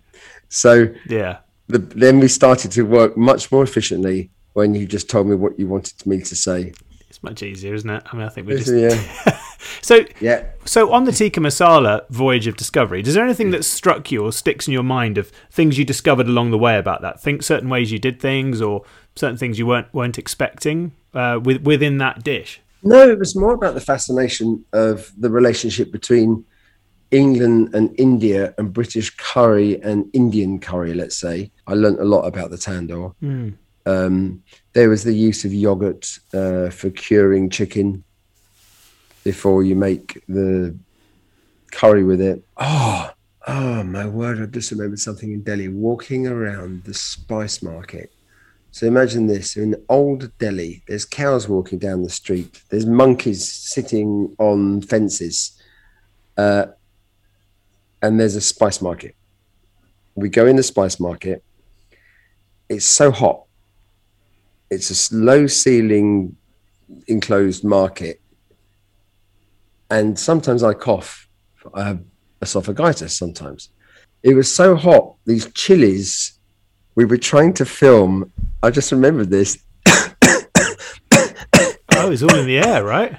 so 0.49 0.93
yeah. 1.07 1.37
The, 1.67 1.79
then 1.79 2.19
we 2.19 2.27
started 2.27 2.71
to 2.71 2.83
work 2.83 3.17
much 3.17 3.51
more 3.51 3.63
efficiently 3.63 4.29
when 4.53 4.73
you 4.75 4.85
just 4.85 5.09
told 5.09 5.27
me 5.27 5.35
what 5.35 5.59
you 5.59 5.67
wanted 5.67 6.05
me 6.05 6.21
to 6.21 6.35
say. 6.35 6.73
It's 7.09 7.23
much 7.23 7.43
easier, 7.43 7.73
isn't 7.73 7.89
it? 7.89 8.03
I 8.11 8.15
mean, 8.15 8.25
I 8.25 8.29
think 8.29 8.47
we 8.47 8.57
just. 8.57 8.73
Yeah, 8.73 9.39
So, 9.81 10.05
yeah. 10.19 10.45
So 10.65 10.91
on 10.91 11.05
the 11.05 11.11
tikka 11.11 11.39
masala 11.39 12.09
voyage 12.09 12.47
of 12.47 12.55
discovery, 12.55 13.01
is 13.01 13.13
there 13.13 13.23
anything 13.23 13.51
that 13.51 13.63
struck 13.63 14.11
you 14.11 14.25
or 14.25 14.31
sticks 14.31 14.67
in 14.67 14.73
your 14.73 14.83
mind 14.83 15.17
of 15.17 15.31
things 15.51 15.77
you 15.77 15.85
discovered 15.85 16.27
along 16.27 16.51
the 16.51 16.57
way 16.57 16.77
about 16.77 17.01
that? 17.01 17.21
Think 17.21 17.43
certain 17.43 17.69
ways 17.69 17.91
you 17.91 17.99
did 17.99 18.19
things 18.19 18.61
or 18.61 18.83
certain 19.15 19.37
things 19.37 19.59
you 19.59 19.65
weren't 19.65 19.93
weren't 19.93 20.17
expecting 20.17 20.93
uh, 21.13 21.39
with, 21.41 21.61
within 21.61 21.97
that 21.99 22.23
dish. 22.23 22.61
No, 22.83 23.09
it 23.09 23.19
was 23.19 23.35
more 23.35 23.53
about 23.53 23.73
the 23.73 23.81
fascination 23.81 24.63
of 24.73 25.11
the 25.17 25.29
relationship 25.29 25.91
between 25.91 26.45
England 27.15 27.73
and 27.73 27.97
India 27.97 28.53
and 28.57 28.73
British 28.73 29.09
curry 29.15 29.81
and 29.81 30.09
Indian 30.13 30.59
curry, 30.59 30.93
let's 30.93 31.15
say. 31.15 31.49
I 31.65 31.73
learnt 31.73 32.01
a 32.01 32.03
lot 32.03 32.23
about 32.23 32.51
the 32.51 32.57
tandoor. 32.57 33.15
Um, 33.85 34.43
there 34.73 34.89
was 34.89 35.03
the 35.03 35.13
use 35.13 35.45
of 35.45 35.53
yogurt 35.53 36.19
uh, 36.33 36.69
for 36.71 36.89
curing 36.89 37.49
chicken 37.49 38.03
before 39.23 39.63
you 39.63 39.75
make 39.75 40.21
the 40.27 40.75
curry 41.71 42.03
with 42.03 42.19
it. 42.19 42.43
Oh, 42.57 43.11
oh 43.47 43.83
my 43.83 44.05
word! 44.07 44.41
I 44.41 44.45
just 44.47 44.71
remembered 44.71 44.99
something 44.99 45.31
in 45.31 45.41
Delhi. 45.41 45.69
Walking 45.69 46.27
around 46.27 46.83
the 46.83 46.93
spice 46.93 47.61
market. 47.61 48.11
So 48.71 48.87
imagine 48.87 49.27
this: 49.27 49.55
in 49.55 49.75
old 49.87 50.37
Delhi, 50.39 50.83
there's 50.87 51.05
cows 51.05 51.47
walking 51.47 51.79
down 51.79 52.03
the 52.03 52.09
street. 52.09 52.61
There's 52.69 52.85
monkeys 52.85 53.49
sitting 53.49 54.35
on 54.37 54.81
fences, 54.81 55.61
uh, 56.37 56.65
and 58.05 58.19
there's 58.19 58.35
a 58.35 58.41
spice 58.41 58.81
market. 58.81 59.15
We 60.15 60.29
go 60.29 60.45
in 60.45 60.55
the 60.55 60.63
spice 60.63 60.99
market. 60.99 61.43
It's 62.69 62.85
so 62.85 63.11
hot. 63.11 63.43
It's 64.69 65.11
a 65.11 65.15
low 65.15 65.47
ceiling, 65.47 66.35
enclosed 67.07 67.63
market, 67.63 68.21
and 69.89 70.17
sometimes 70.17 70.63
I 70.63 70.73
cough. 70.73 71.27
I 71.73 71.83
have 71.83 72.03
esophagitis 72.41 73.11
sometimes. 73.11 73.69
It 74.23 74.33
was 74.33 74.53
so 74.53 74.75
hot. 74.75 75.15
These 75.25 75.51
chilies 75.53 76.39
we 76.95 77.05
were 77.05 77.17
trying 77.17 77.53
to 77.53 77.65
film. 77.65 78.31
I 78.63 78.71
just 78.71 78.91
remembered 78.91 79.29
this. 79.29 79.57
Oh, 81.97 82.11
it's 82.11 82.21
all 82.21 82.35
in 82.35 82.45
the 82.45 82.57
air, 82.57 82.83
right? 82.83 83.17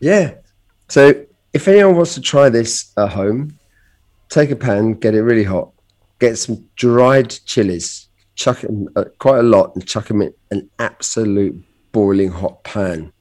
Yeah. 0.00 0.34
So 0.88 1.24
if 1.52 1.68
anyone 1.68 1.94
wants 1.94 2.14
to 2.14 2.20
try 2.20 2.48
this 2.48 2.92
at 2.98 3.10
home, 3.10 3.56
take 4.28 4.50
a 4.50 4.56
pan, 4.56 4.92
get 4.94 5.14
it 5.14 5.22
really 5.22 5.44
hot, 5.44 5.70
get 6.18 6.36
some 6.38 6.68
dried 6.76 7.30
chilies, 7.44 8.08
chuck 8.34 8.60
them 8.60 8.88
uh, 8.96 9.04
quite 9.18 9.38
a 9.38 9.42
lot, 9.42 9.74
and 9.74 9.86
chuck 9.86 10.06
them 10.08 10.22
in 10.22 10.32
an 10.50 10.68
absolute 10.78 11.62
boiling 11.92 12.30
hot 12.30 12.62
pan 12.64 13.12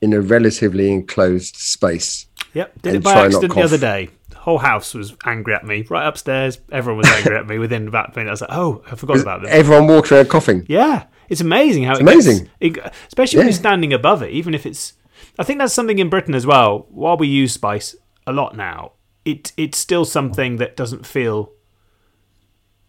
in 0.00 0.12
a 0.12 0.20
relatively 0.20 0.90
enclosed 0.92 1.56
space. 1.56 2.26
Yep, 2.54 2.82
did 2.82 2.94
it 2.96 3.02
by 3.04 3.26
accident 3.26 3.54
the 3.54 3.60
other 3.62 3.78
day. 3.78 4.10
The 4.30 4.36
whole 4.36 4.58
house 4.58 4.92
was 4.94 5.14
angry 5.24 5.54
at 5.54 5.64
me. 5.64 5.86
Right 5.88 6.06
upstairs, 6.06 6.58
everyone 6.70 6.98
was 6.98 7.08
angry 7.08 7.36
at 7.36 7.46
me 7.46 7.58
within 7.58 7.88
about 7.88 8.14
a 8.14 8.18
minute. 8.18 8.28
I 8.30 8.32
was 8.32 8.40
like, 8.42 8.50
oh, 8.52 8.82
I 8.90 8.94
forgot 8.96 9.20
about 9.20 9.42
them. 9.42 9.50
Everyone 9.52 9.86
walked 9.86 10.10
around 10.12 10.28
coughing. 10.28 10.66
Yeah, 10.68 11.04
it's 11.28 11.40
amazing 11.40 11.84
how 11.84 11.92
It's 11.92 12.00
it 12.00 12.04
gets- 12.04 12.26
amazing. 12.26 12.50
it- 12.60 12.92
especially 13.08 13.38
when 13.38 13.46
Yeah. 13.46 13.50
you're 13.52 13.58
standing 13.58 13.92
above 13.92 14.22
it. 14.22 14.30
Even 14.32 14.52
if 14.54 14.66
it's, 14.66 14.94
I 15.38 15.44
think 15.44 15.60
that's 15.60 15.72
something 15.72 15.98
in 15.98 16.08
Britain 16.10 16.34
as 16.34 16.44
well. 16.46 16.86
While 16.90 17.16
we 17.16 17.28
use 17.28 17.52
spice 17.54 17.94
a 18.26 18.32
lot 18.32 18.54
now, 18.56 18.92
it 19.24 19.52
it's 19.56 19.78
still 19.78 20.04
something 20.04 20.56
that 20.56 20.76
doesn't 20.76 21.06
feel 21.06 21.52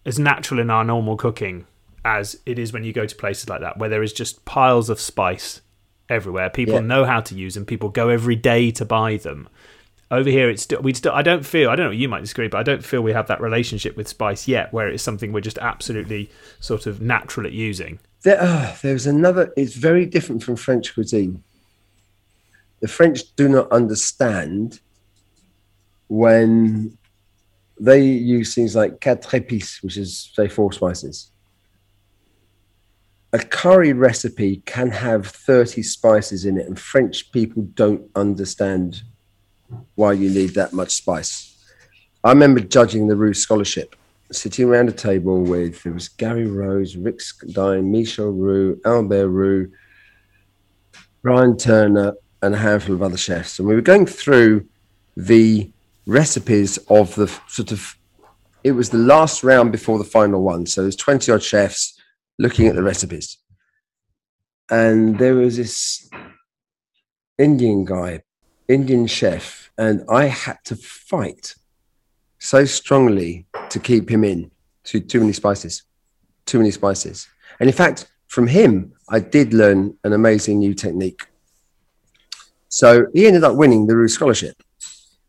as 0.05 0.19
natural 0.19 0.59
in 0.59 0.69
our 0.69 0.83
normal 0.83 1.15
cooking 1.17 1.65
as 2.05 2.37
it 2.45 2.59
is 2.59 2.73
when 2.73 2.83
you 2.83 2.91
go 2.91 3.05
to 3.05 3.15
places 3.15 3.47
like 3.47 3.61
that, 3.61 3.77
where 3.77 3.89
there 3.89 4.03
is 4.03 4.11
just 4.11 4.43
piles 4.43 4.89
of 4.89 4.99
spice 4.99 5.61
everywhere. 6.09 6.49
People 6.49 6.75
Yeah. 6.75 6.79
know 6.81 7.05
how 7.05 7.21
to 7.21 7.33
use 7.35 7.53
them. 7.53 7.65
People 7.65 7.87
go 7.89 8.09
every 8.09 8.35
day 8.35 8.71
to 8.71 8.83
buy 8.83 9.15
them. 9.17 9.47
Over 10.11 10.29
here, 10.29 10.49
it's 10.49 10.61
still 10.63 10.81
we 10.81 10.93
still. 10.93 11.13
I 11.13 11.21
don't 11.21 11.45
feel. 11.45 11.69
I 11.69 11.75
don't 11.75 11.87
know. 11.87 11.91
You 11.91 12.09
might 12.09 12.19
disagree, 12.21 12.47
but 12.49 12.57
I 12.59 12.63
don't 12.63 12.83
feel 12.83 13.01
we 13.01 13.13
have 13.13 13.27
that 13.27 13.41
relationship 13.41 13.95
with 13.95 14.07
spice 14.07 14.47
yet, 14.47 14.71
where 14.73 14.87
it's 14.89 15.01
something 15.01 15.31
we're 15.31 15.39
just 15.39 15.57
absolutely 15.59 16.29
sort 16.59 16.85
of 16.85 17.01
natural 17.01 17.47
at 17.47 17.53
using. 17.53 17.99
There, 18.23 18.37
uh, 18.39 18.75
there's 18.81 19.07
another. 19.07 19.51
It's 19.57 19.73
very 19.75 20.05
different 20.05 20.43
from 20.43 20.55
French 20.57 20.93
cuisine. 20.93 21.41
The 22.81 22.87
French 22.89 23.21
do 23.37 23.47
not 23.47 23.71
understand 23.71 24.81
when 26.13 26.95
they 27.79 28.05
use 28.05 28.53
things 28.53 28.75
like 28.75 29.01
quatre 29.01 29.39
épices, 29.39 29.81
which 29.81 29.97
is 29.97 30.31
say 30.35 30.47
four 30.47 30.71
spices. 30.71 31.31
A 33.33 33.39
curry 33.39 33.93
recipe 33.93 34.57
can 34.67 34.91
have 34.91 35.25
30 35.25 35.81
spices 35.81 36.45
in 36.45 36.59
it, 36.59 36.67
and 36.67 36.79
French 36.79 37.31
people 37.31 37.63
don't 37.73 38.03
understand 38.15 39.01
why 39.95 40.13
you 40.13 40.29
need 40.29 40.53
that 40.53 40.71
much 40.71 40.91
spice. 40.91 41.57
I 42.23 42.29
remember 42.29 42.59
judging 42.59 43.07
the 43.07 43.15
Roux 43.15 43.33
Scholarship, 43.33 43.95
sitting 44.31 44.69
around 44.69 44.89
a 44.89 44.91
table 44.91 45.41
with 45.41 45.81
there 45.81 45.93
was 45.93 46.09
Gary 46.09 46.45
Rhodes, 46.45 46.95
Rick 46.95 47.21
Skydine, 47.21 47.85
Michel 47.85 48.29
Roux, 48.29 48.79
Albert 48.85 49.29
Roux, 49.29 49.71
Brian 51.23 51.57
Turner, 51.57 52.13
and 52.43 52.53
a 52.53 52.57
handful 52.59 52.93
of 52.93 53.01
other 53.01 53.17
chefs, 53.17 53.57
and 53.57 53.67
we 53.67 53.73
were 53.73 53.81
going 53.81 54.05
through 54.05 54.67
the 55.17 55.72
recipes 56.05 56.77
of 56.89 57.15
the 57.15 57.27
sort 57.47 57.71
of. 57.71 57.97
It 58.63 58.71
was 58.71 58.89
the 58.89 58.97
last 58.97 59.43
round 59.43 59.71
before 59.71 59.97
the 59.97 60.05
final 60.05 60.41
one, 60.41 60.65
so 60.65 60.83
there's 60.83 60.95
20 60.95 61.31
odd 61.31 61.43
chefs 61.43 61.99
looking 62.39 62.67
at 62.67 62.75
the 62.75 62.83
recipes, 62.83 63.37
and 64.69 65.19
there 65.19 65.35
was 65.35 65.57
this 65.57 66.09
Indian 67.37 67.83
guy, 67.83 68.23
Indian 68.67 69.07
chef, 69.07 69.71
and 69.77 70.03
I 70.09 70.25
had 70.25 70.57
to 70.65 70.75
fight 70.75 71.55
so 72.39 72.65
strongly 72.65 73.47
to 73.69 73.79
keep 73.79 74.09
him 74.09 74.23
in. 74.23 74.51
Too 74.83 74.99
too 74.99 75.19
many 75.19 75.33
spices, 75.33 75.83
too 76.45 76.57
many 76.57 76.71
spices. 76.71 77.27
And 77.59 77.69
in 77.69 77.75
fact, 77.75 78.07
from 78.27 78.47
him, 78.47 78.93
I 79.09 79.19
did 79.19 79.53
learn 79.53 79.95
an 80.03 80.13
amazing 80.13 80.59
new 80.59 80.73
technique. 80.73 81.21
So 82.67 83.05
he 83.13 83.27
ended 83.27 83.43
up 83.43 83.55
winning 83.55 83.85
the 83.85 83.95
Roux 83.95 84.07
Scholarship, 84.07 84.55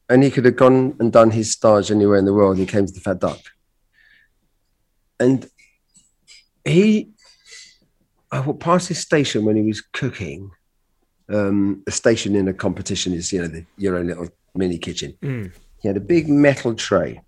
and 0.08 0.22
he 0.22 0.30
could 0.30 0.44
have 0.44 0.56
gone 0.56 0.96
and 1.00 1.12
done 1.12 1.30
his 1.30 1.52
stage 1.52 1.90
anywhere 1.90 2.18
in 2.18 2.24
the 2.24 2.34
world. 2.34 2.58
He 2.58 2.66
came 2.66 2.86
to 2.86 2.92
the 2.92 3.00
Fat 3.00 3.20
Duck, 3.20 3.40
and 5.18 5.48
he. 6.64 7.10
I 8.30 8.40
walked 8.40 8.60
past 8.60 8.88
his 8.88 8.98
station 8.98 9.44
when 9.44 9.56
he 9.56 9.62
was 9.62 9.80
cooking. 9.80 10.50
Um, 11.28 11.82
a 11.86 11.90
station 11.90 12.34
in 12.34 12.48
a 12.48 12.52
competition 12.52 13.14
is, 13.14 13.32
you 13.32 13.40
know, 13.40 13.48
the, 13.48 13.64
your 13.78 13.96
own 13.96 14.08
little 14.08 14.28
mini 14.54 14.76
kitchen. 14.76 15.16
Mm. 15.22 15.52
He 15.80 15.88
had 15.88 15.96
a 15.96 16.00
big 16.00 16.28
metal 16.28 16.74
tray, 16.74 17.22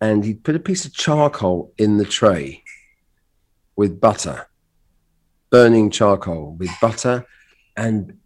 and 0.00 0.24
he 0.24 0.34
put 0.34 0.56
a 0.56 0.60
piece 0.60 0.84
of 0.84 0.92
charcoal 0.92 1.72
in 1.78 1.96
the 1.96 2.04
tray 2.04 2.62
with 3.76 4.00
butter, 4.00 4.46
burning 5.48 5.90
charcoal 5.90 6.54
with 6.58 6.70
butter, 6.80 7.26
and 7.76 8.18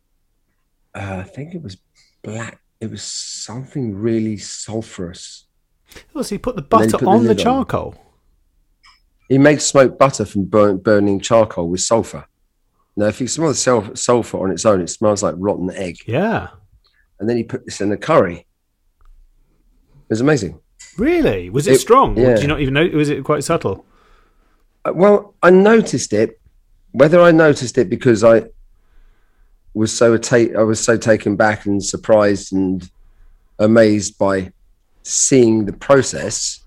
uh, 0.94 1.18
I 1.20 1.22
think 1.22 1.54
it 1.54 1.62
was 1.62 1.78
black. 2.22 2.60
It 2.84 2.90
was 2.90 3.02
something 3.02 3.96
really 3.96 4.36
sulfurous. 4.36 5.44
Oh, 6.14 6.20
so 6.20 6.34
you 6.34 6.38
put 6.38 6.54
the 6.54 6.60
butter 6.60 6.98
put 6.98 7.08
on 7.08 7.24
the 7.24 7.30
on. 7.30 7.36
charcoal. 7.38 7.94
He 9.30 9.38
made 9.38 9.62
smoked 9.62 9.98
butter 9.98 10.26
from 10.26 10.44
burn, 10.44 10.76
burning 10.76 11.18
charcoal 11.18 11.70
with 11.70 11.80
sulfur. 11.80 12.26
Now, 12.94 13.06
if 13.06 13.22
you 13.22 13.26
smell 13.26 13.48
the 13.48 13.92
sulfur 13.94 14.38
on 14.38 14.50
its 14.50 14.66
own, 14.66 14.82
it 14.82 14.90
smells 14.90 15.22
like 15.22 15.34
rotten 15.38 15.70
egg. 15.70 15.96
Yeah. 16.06 16.48
And 17.18 17.26
then 17.28 17.38
he 17.38 17.42
put 17.42 17.64
this 17.64 17.80
in 17.80 17.90
a 17.90 17.96
curry. 17.96 18.40
It 18.40 20.10
was 20.10 20.20
amazing. 20.20 20.60
Really? 20.98 21.48
Was 21.48 21.66
it, 21.66 21.72
It- 21.74 21.78
strong? 21.80 22.18
Or 22.18 22.22
yeah. 22.22 22.34
Did 22.34 22.42
you 22.42 22.48
not 22.48 22.60
even 22.60 22.74
know? 22.74 22.86
Was 22.92 23.08
it 23.08 23.24
quite 23.24 23.44
subtle? 23.44 23.86
Uh, 24.84 24.92
Well, 24.94 25.34
I 25.42 25.48
noticed 25.48 26.12
it. 26.12 26.38
Whether 26.92 27.20
I 27.22 27.30
noticed 27.32 27.78
it 27.78 27.88
because 27.88 28.22
I 28.22 28.44
was 29.74 29.92
so 29.96 30.16
ta- 30.16 30.52
I 30.58 30.62
was 30.62 30.80
so 30.80 30.96
taken 30.96 31.36
back 31.36 31.66
and 31.66 31.84
surprised 31.84 32.52
and 32.52 32.88
amazed 33.58 34.18
by 34.18 34.52
seeing 35.02 35.66
the 35.66 35.72
process, 35.72 36.60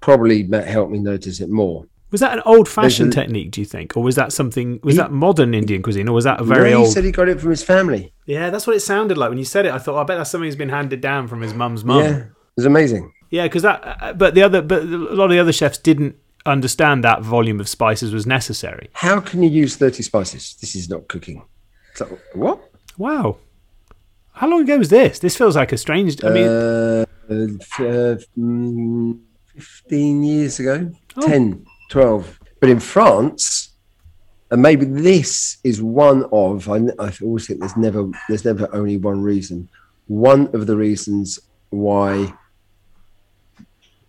probably 0.00 0.48
helped 0.66 0.92
me 0.92 0.98
notice 0.98 1.40
it 1.40 1.48
more. 1.50 1.86
Was 2.10 2.20
that 2.20 2.34
an 2.36 2.42
old-fashioned 2.46 3.12
a- 3.12 3.14
technique? 3.16 3.50
Do 3.50 3.60
you 3.60 3.64
think, 3.64 3.96
or 3.96 4.02
was 4.02 4.14
that 4.14 4.32
something? 4.32 4.78
Was 4.84 4.94
He- 4.94 4.98
that 4.98 5.10
modern 5.10 5.52
Indian 5.54 5.82
cuisine, 5.82 6.08
or 6.08 6.12
was 6.12 6.24
that 6.24 6.40
a 6.40 6.44
very 6.44 6.70
No, 6.70 6.78
he 6.78 6.84
old? 6.84 6.92
said 6.92 7.04
he 7.04 7.10
got 7.10 7.28
it 7.28 7.40
from 7.40 7.50
his 7.50 7.62
family. 7.64 8.12
yeah, 8.26 8.50
that's 8.50 8.66
what 8.66 8.76
it 8.76 8.80
sounded 8.80 9.18
like 9.18 9.30
when 9.30 9.38
you 9.38 9.44
said 9.44 9.66
it. 9.66 9.72
I 9.72 9.78
thought, 9.78 10.00
I 10.00 10.04
bet 10.04 10.18
that's 10.18 10.30
something 10.30 10.48
that's 10.48 10.56
been 10.58 10.68
handed 10.68 11.00
down 11.00 11.26
from 11.26 11.40
his 11.40 11.54
mum's 11.54 11.84
mum. 11.84 11.98
Yeah, 12.04 12.16
it 12.18 12.26
was 12.56 12.66
amazing. 12.66 13.12
Yeah, 13.30 13.44
because 13.44 13.62
that. 13.62 13.98
uh, 14.00 14.12
But 14.12 14.34
the 14.34 14.42
other, 14.42 14.62
but 14.62 14.82
a 14.82 14.86
lot 14.86 15.24
of 15.24 15.30
the 15.30 15.40
other 15.40 15.52
chefs 15.52 15.78
didn't 15.78 16.14
understand 16.46 17.02
that 17.02 17.22
volume 17.22 17.58
of 17.58 17.68
spices 17.68 18.12
was 18.12 18.26
necessary. 18.26 18.90
How 18.92 19.18
can 19.18 19.42
you 19.42 19.48
use 19.50 19.74
thirty 19.76 20.02
spices? 20.04 20.56
This 20.60 20.76
is 20.76 20.88
not 20.88 21.08
cooking. 21.08 21.42
So, 21.94 22.18
what? 22.34 22.70
Wow. 22.98 23.38
How 24.32 24.48
long 24.48 24.62
ago 24.62 24.78
was 24.78 24.88
this? 24.88 25.20
This 25.20 25.36
feels 25.36 25.56
like 25.56 25.72
a 25.72 25.76
strange. 25.78 26.22
I 26.24 26.30
mean, 26.30 26.48
uh, 26.48 27.04
uh, 27.30 28.16
mm, 28.36 29.20
15 29.56 30.22
years 30.24 30.58
ago, 30.58 30.90
Oh. 31.16 31.26
10, 31.26 31.64
12. 31.90 32.40
But 32.60 32.70
in 32.70 32.80
France, 32.80 33.70
and 34.50 34.60
maybe 34.60 34.84
this 34.84 35.58
is 35.62 35.80
one 35.80 36.24
of, 36.32 36.68
I, 36.68 36.78
I 36.98 37.12
always 37.22 37.46
think 37.46 37.60
there's 37.60 37.76
never, 37.76 38.10
there's 38.28 38.44
never 38.44 38.68
only 38.74 38.96
one 38.96 39.20
reason. 39.22 39.68
One 40.08 40.48
of 40.54 40.66
the 40.66 40.76
reasons 40.76 41.38
why 41.70 42.34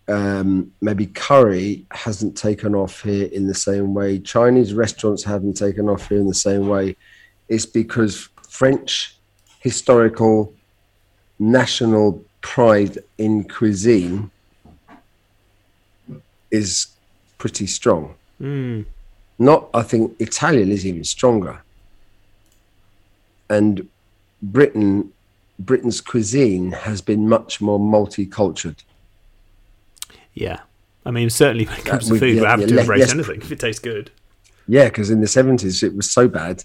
um, 0.08 0.72
maybe 0.82 1.06
curry 1.08 1.86
hasn't 1.92 2.36
taken 2.36 2.74
off 2.76 3.02
here 3.02 3.28
in 3.28 3.48
the 3.48 3.54
same 3.54 3.94
way, 3.94 4.20
Chinese 4.20 4.74
restaurants 4.74 5.24
haven't 5.24 5.58
taken 5.58 5.88
off 5.88 6.10
here 6.10 6.20
in 6.20 6.28
the 6.28 6.34
same 6.34 6.68
way, 6.68 6.96
is 7.48 7.66
because 7.66 8.30
French 8.48 9.16
historical 9.60 10.54
national 11.40 12.24
pride 12.42 12.98
in 13.18 13.44
cuisine 13.44 14.30
is 16.52 16.88
pretty 17.38 17.68
strong. 17.68 18.16
mm, 18.42 18.86
Not, 19.40 19.70
I 19.74 19.82
think 19.82 20.16
Italian 20.20 20.72
is 20.72 20.86
even 20.86 21.04
stronger. 21.04 21.62
And 23.50 23.90
Britain, 24.42 25.12
Britain's 25.60 26.02
cuisine 26.02 26.72
has 26.72 27.02
been 27.02 27.28
much 27.28 27.62
more 27.62 27.80
multicultural. 27.80 28.76
yeah. 30.34 30.60
I 31.08 31.12
mean, 31.12 31.30
certainly 31.30 31.66
when 31.66 31.78
it 31.78 31.86
comes 31.86 32.08
to 32.08 32.18
food, 32.18 32.36
yeah, 32.36 32.42
we're 32.42 32.48
happy 32.48 32.62
yeah, 32.64 32.68
to 32.68 32.80
embrace 32.80 33.12
anything 33.12 33.40
if 33.42 33.52
it 33.52 33.60
tastes 33.60 33.80
good. 33.80 34.10
Yeah, 34.68 34.86
because 34.86 35.12
in 35.12 35.22
the 35.22 35.28
seventies 35.28 35.84
it 35.84 35.96
was 35.96 36.10
so 36.10 36.28
bad. 36.28 36.64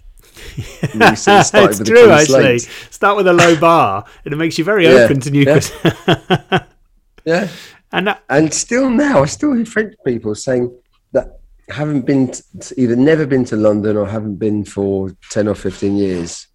We 0.94 1.16
sort 1.16 1.40
of 1.40 1.46
started 1.46 1.70
it's 1.70 1.79
with 1.79 1.88
a 1.88 1.90
true, 1.90 2.11
actually. 2.11 2.59
slate. 2.59 2.92
Start 2.92 3.16
with 3.16 3.26
a 3.29 3.33
low 3.33 3.59
bar, 3.59 4.05
and 4.24 4.35
it 4.35 4.37
makes 4.37 4.59
you 4.59 4.64
very 4.64 4.85
Yeah, 4.87 4.92
open 5.05 5.20
to 5.20 5.31
new 5.31 5.42
yeah. 5.42 6.64
Yeah, 7.24 7.48
and 7.92 8.07
that, 8.07 8.22
and 8.31 8.53
still 8.53 8.88
now, 8.88 9.22
I 9.22 9.26
still 9.26 9.53
hear 9.53 9.66
French 9.66 9.94
people 10.07 10.35
saying 10.35 10.74
that 11.12 11.40
haven't 11.68 12.03
been 12.07 12.33
t- 12.33 12.42
t- 12.61 12.74
either 12.79 12.96
never 12.96 13.26
been 13.26 13.44
to 13.46 13.57
London 13.57 13.96
or 13.96 14.07
haven't 14.07 14.37
been 14.37 14.64
for 14.64 15.11
ten 15.31 15.46
or 15.48 15.55
fifteen 15.55 15.96
years, 15.96 16.46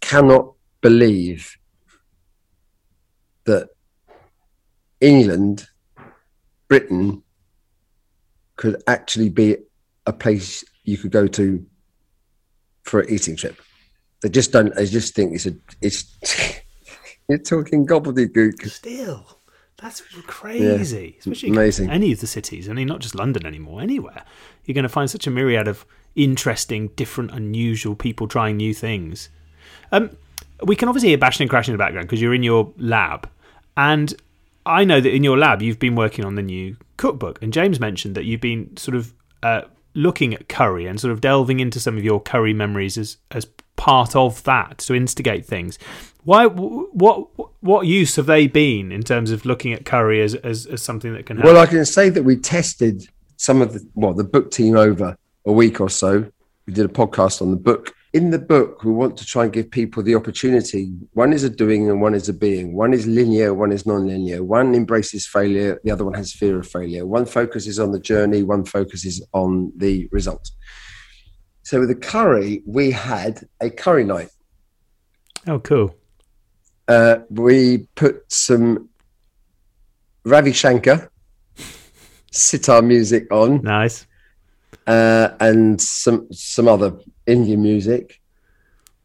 cannot 0.00 0.54
believe 0.80 1.56
that 3.44 3.68
England, 5.00 5.68
Britain, 6.68 7.22
could 8.56 8.82
actually 8.86 9.28
be 9.28 9.56
a 10.06 10.12
place 10.12 10.64
you 10.84 10.98
could 10.98 11.12
go 11.12 11.26
to 11.28 11.64
for 12.82 13.00
an 13.00 13.10
eating 13.10 13.36
trip. 13.36 13.60
They 14.22 14.28
just 14.28 14.52
don't. 14.52 14.74
They 14.74 14.86
just 14.86 15.14
think 15.14 15.34
it's 15.34 15.46
a. 15.46 15.54
It's. 15.80 16.04
You're 17.28 17.38
talking 17.38 17.86
gobbledygook. 17.86 18.68
still, 18.68 19.38
That's 19.80 20.02
crazy. 20.26 21.16
Especially 21.20 21.50
amazing. 21.50 21.88
any 21.88 22.12
of 22.12 22.20
the 22.20 22.26
cities. 22.26 22.68
I 22.68 22.72
mean, 22.72 22.88
not 22.88 23.00
just 23.00 23.14
London 23.14 23.46
anymore. 23.46 23.80
Anywhere 23.80 24.24
you're 24.64 24.74
going 24.74 24.82
to 24.84 24.88
find 24.88 25.10
such 25.10 25.26
a 25.26 25.30
myriad 25.30 25.68
of 25.68 25.84
interesting, 26.14 26.88
different, 26.88 27.30
unusual 27.32 27.94
people 27.94 28.28
trying 28.28 28.56
new 28.56 28.74
things. 28.74 29.28
Um, 29.90 30.10
we 30.62 30.76
can 30.76 30.88
obviously 30.88 31.08
hear 31.10 31.18
bashing 31.18 31.44
and 31.44 31.50
crashing 31.50 31.72
in 31.72 31.78
the 31.78 31.82
background 31.82 32.06
because 32.06 32.20
you're 32.20 32.34
in 32.34 32.42
your 32.42 32.72
lab, 32.76 33.28
and 33.76 34.14
I 34.64 34.84
know 34.84 35.00
that 35.00 35.12
in 35.12 35.24
your 35.24 35.38
lab 35.38 35.62
you've 35.62 35.78
been 35.78 35.96
working 35.96 36.24
on 36.24 36.36
the 36.36 36.42
new 36.42 36.76
cookbook. 36.96 37.42
And 37.42 37.52
James 37.52 37.80
mentioned 37.80 38.14
that 38.14 38.24
you've 38.24 38.40
been 38.40 38.76
sort 38.76 38.96
of 38.96 39.12
uh, 39.42 39.62
looking 39.94 40.34
at 40.34 40.48
curry 40.48 40.86
and 40.86 41.00
sort 41.00 41.12
of 41.12 41.20
delving 41.20 41.60
into 41.60 41.80
some 41.80 41.96
of 41.96 42.04
your 42.04 42.20
curry 42.20 42.52
memories 42.52 42.96
as 42.96 43.18
as 43.30 43.46
part 43.76 44.14
of 44.14 44.42
that 44.44 44.78
to 44.78 44.94
instigate 44.94 45.46
things. 45.46 45.78
Why? 46.24 46.46
What? 46.46 47.28
What 47.60 47.86
use 47.86 48.16
have 48.16 48.26
they 48.26 48.46
been 48.46 48.90
in 48.92 49.02
terms 49.02 49.30
of 49.30 49.44
looking 49.44 49.72
at 49.72 49.84
curry 49.84 50.22
as 50.22 50.34
as, 50.34 50.66
as 50.66 50.82
something 50.82 51.12
that 51.14 51.26
can 51.26 51.36
help? 51.36 51.46
Well, 51.46 51.62
I 51.62 51.66
can 51.66 51.84
say 51.84 52.08
that 52.08 52.22
we 52.22 52.36
tested 52.36 53.08
some 53.36 53.60
of 53.60 53.72
the 53.72 53.86
well, 53.94 54.14
the 54.14 54.24
book 54.24 54.50
team 54.50 54.76
over 54.76 55.16
a 55.46 55.52
week 55.52 55.80
or 55.80 55.90
so. 55.90 56.30
We 56.66 56.72
did 56.72 56.84
a 56.84 56.92
podcast 56.92 57.42
on 57.42 57.50
the 57.50 57.56
book. 57.56 57.94
In 58.12 58.30
the 58.30 58.38
book, 58.38 58.84
we 58.84 58.92
want 58.92 59.16
to 59.16 59.24
try 59.24 59.44
and 59.44 59.52
give 59.52 59.70
people 59.70 60.02
the 60.02 60.14
opportunity. 60.14 60.92
One 61.14 61.32
is 61.32 61.44
a 61.44 61.50
doing 61.50 61.88
and 61.88 62.02
one 62.02 62.14
is 62.14 62.28
a 62.28 62.34
being. 62.34 62.74
One 62.74 62.92
is 62.92 63.06
linear, 63.06 63.54
one 63.54 63.72
is 63.72 63.86
non-linear. 63.86 64.44
One 64.44 64.74
embraces 64.74 65.26
failure, 65.26 65.80
the 65.82 65.90
other 65.90 66.04
one 66.04 66.12
has 66.14 66.30
fear 66.30 66.58
of 66.58 66.68
failure. 66.68 67.06
One 67.06 67.24
focuses 67.24 67.78
on 67.78 67.92
the 67.92 67.98
journey, 67.98 68.42
one 68.42 68.66
focuses 68.66 69.26
on 69.32 69.72
the 69.76 70.08
result. 70.12 70.50
So 71.62 71.80
with 71.80 71.88
the 71.88 71.94
curry, 71.94 72.62
we 72.66 72.90
had 72.90 73.48
a 73.62 73.70
curry 73.70 74.04
night. 74.04 74.28
Oh, 75.46 75.60
cool. 75.60 75.96
Uh, 76.86 77.20
we 77.30 77.88
put 77.94 78.30
some 78.30 78.90
Ravi 80.24 80.52
Shankar 80.52 81.10
sitar 82.30 82.82
music 82.82 83.32
on. 83.32 83.62
Nice. 83.62 84.06
Uh, 84.86 85.28
and 85.40 85.80
some 85.80 86.26
some 86.32 86.66
other 86.66 86.98
Indian 87.26 87.62
music. 87.62 88.20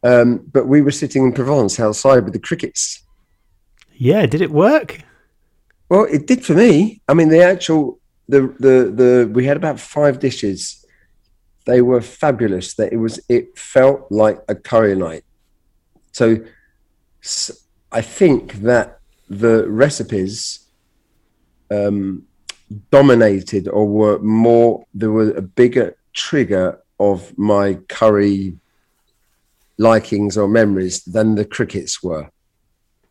Um, 0.02 0.44
but 0.52 0.66
we 0.66 0.80
were 0.80 0.90
sitting 0.92 1.24
in 1.24 1.32
Provence 1.32 1.80
outside 1.80 2.24
with 2.24 2.32
the 2.32 2.38
crickets. 2.38 3.02
Yeah, 3.94 4.26
did 4.26 4.40
it 4.40 4.50
work? 4.50 5.02
Well, 5.88 6.04
it 6.04 6.26
did 6.26 6.44
for 6.44 6.54
me. 6.54 7.00
I 7.08 7.14
mean, 7.14 7.28
the 7.28 7.42
actual 7.42 7.98
the 8.28 8.54
the 8.60 8.92
the 8.94 9.30
we 9.32 9.44
had 9.46 9.56
about 9.56 9.80
five 9.80 10.20
dishes. 10.20 10.84
They 11.64 11.82
were 11.82 12.00
fabulous. 12.00 12.74
That 12.74 12.92
it 12.92 12.98
was 12.98 13.20
it 13.28 13.58
felt 13.58 14.10
like 14.10 14.38
a 14.48 14.54
curry 14.54 14.94
night. 14.94 15.24
So, 16.12 16.38
so 17.20 17.54
I 17.90 18.00
think 18.00 18.54
that 18.62 19.00
the 19.28 19.68
recipes 19.68 20.66
um, 21.70 22.24
dominated 22.90 23.68
or 23.68 23.86
were 23.86 24.18
more 24.20 24.84
there 24.94 25.10
was 25.10 25.30
a 25.30 25.42
bigger 25.42 25.96
trigger 26.12 26.82
of 26.98 27.36
my 27.38 27.74
curry 27.88 28.54
likings 29.78 30.36
or 30.36 30.48
memories 30.48 31.04
than 31.04 31.34
the 31.34 31.44
crickets 31.44 32.02
were. 32.02 32.30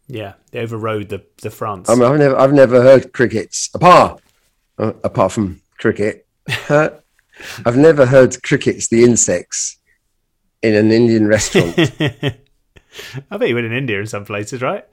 Yeah, 0.08 0.34
they 0.52 0.60
overrode 0.60 1.10
the 1.10 1.26
the 1.42 1.50
France. 1.50 1.90
I 1.90 1.96
mean, 1.96 2.04
I've 2.04 2.20
never 2.20 2.38
I've 2.38 2.54
never 2.54 2.82
heard 2.82 3.12
crickets 3.14 3.70
apart 3.74 4.22
uh, 4.78 4.94
apart 5.04 5.32
from 5.32 5.62
cricket. 5.78 6.26
I've 6.70 7.78
never 7.78 8.06
heard 8.06 8.42
crickets, 8.42 8.88
the 8.88 9.04
insects, 9.04 9.78
in 10.62 10.74
an 10.74 10.92
Indian 10.92 11.28
restaurant. 11.28 11.78
I 13.30 13.38
bet 13.38 13.50
you 13.50 13.56
went 13.56 13.68
in 13.68 13.74
India 13.74 14.00
in 14.00 14.08
some 14.08 14.26
places, 14.26 14.62
right? 14.62 14.86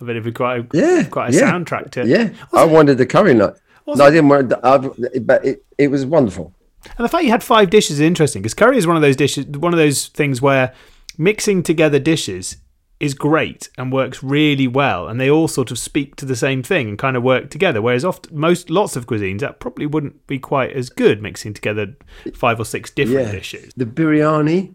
I 0.00 0.04
bet 0.04 0.10
it'd 0.10 0.24
be 0.24 0.32
quite 0.32 0.60
a, 0.60 0.66
yeah, 0.76 1.04
quite 1.04 1.34
a 1.34 1.36
yeah, 1.36 1.50
soundtrack 1.50 1.90
to. 1.92 2.06
Yeah, 2.06 2.30
I 2.52 2.64
wanted 2.64 2.98
the 2.98 3.06
curry 3.06 3.34
nut. 3.34 3.58
No, 3.86 4.04
I 4.04 4.10
didn't 4.10 4.28
want. 4.28 4.52
I've, 4.62 4.96
but 5.26 5.44
it, 5.44 5.64
it 5.76 5.88
was 5.88 6.06
wonderful. 6.06 6.54
And 6.98 7.04
the 7.04 7.08
fact 7.08 7.24
you 7.24 7.30
had 7.30 7.42
five 7.42 7.70
dishes 7.70 7.92
is 7.92 8.00
interesting 8.00 8.42
because 8.42 8.54
curry 8.54 8.76
is 8.76 8.86
one 8.86 8.96
of 8.96 9.02
those 9.02 9.16
dishes, 9.16 9.46
one 9.46 9.72
of 9.72 9.78
those 9.78 10.08
things 10.08 10.42
where 10.42 10.72
mixing 11.18 11.62
together 11.62 11.98
dishes 11.98 12.56
is 13.00 13.14
great 13.14 13.68
and 13.76 13.92
works 13.92 14.22
really 14.22 14.68
well, 14.68 15.08
and 15.08 15.20
they 15.20 15.28
all 15.28 15.48
sort 15.48 15.70
of 15.72 15.78
speak 15.78 16.14
to 16.16 16.24
the 16.24 16.36
same 16.36 16.62
thing 16.62 16.88
and 16.88 16.98
kind 16.98 17.16
of 17.16 17.22
work 17.22 17.50
together. 17.50 17.82
Whereas 17.82 18.04
often, 18.04 18.38
most 18.38 18.70
lots 18.70 18.94
of 18.94 19.06
cuisines 19.06 19.40
that 19.40 19.58
probably 19.58 19.86
wouldn't 19.86 20.24
be 20.28 20.38
quite 20.38 20.72
as 20.72 20.88
good 20.88 21.20
mixing 21.20 21.52
together 21.52 21.96
five 22.34 22.60
or 22.60 22.64
six 22.64 22.90
different 22.90 23.26
Yeah. 23.26 23.32
dishes. 23.32 23.72
The 23.76 23.86
biryani. 23.86 24.74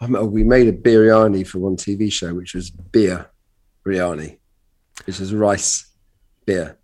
I 0.00 0.06
mean, 0.06 0.30
we 0.32 0.42
made 0.44 0.66
a 0.68 0.72
biryani 0.72 1.46
for 1.46 1.58
one 1.60 1.76
TV 1.76 2.10
show, 2.12 2.34
which 2.34 2.54
was 2.54 2.70
beer 2.70 3.26
biryani, 3.86 4.38
which 5.06 5.20
is 5.20 5.32
rice 5.34 5.86
beer. 6.44 6.76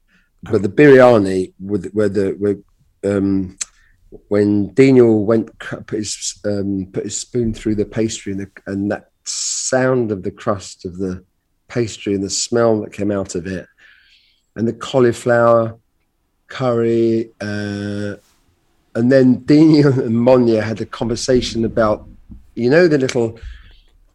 But 0.42 0.62
the 0.62 0.68
biryani, 0.68 1.52
with 1.58 1.90
where 1.92 2.08
the 2.08 2.30
where, 2.38 2.56
um, 3.16 3.56
when 4.28 4.72
Daniel 4.74 5.24
went 5.24 5.58
put 5.58 5.90
his 5.90 6.40
um, 6.44 6.88
put 6.92 7.04
his 7.04 7.20
spoon 7.20 7.54
through 7.54 7.74
the 7.74 7.84
pastry 7.84 8.32
and 8.32 8.40
the, 8.40 8.50
and 8.66 8.90
that 8.90 9.10
sound 9.24 10.12
of 10.12 10.22
the 10.22 10.30
crust 10.30 10.84
of 10.84 10.98
the 10.98 11.24
pastry 11.68 12.14
and 12.14 12.22
the 12.22 12.30
smell 12.30 12.80
that 12.80 12.92
came 12.92 13.10
out 13.10 13.34
of 13.34 13.46
it, 13.46 13.66
and 14.56 14.66
the 14.68 14.72
cauliflower 14.72 15.78
curry, 16.48 17.30
uh, 17.40 18.14
and 18.94 19.10
then 19.10 19.44
Daniel 19.44 20.00
and 20.00 20.16
Monia 20.16 20.62
had 20.62 20.80
a 20.80 20.86
conversation 20.86 21.64
about, 21.64 22.06
you 22.54 22.70
know, 22.70 22.86
the 22.88 22.98
little 22.98 23.38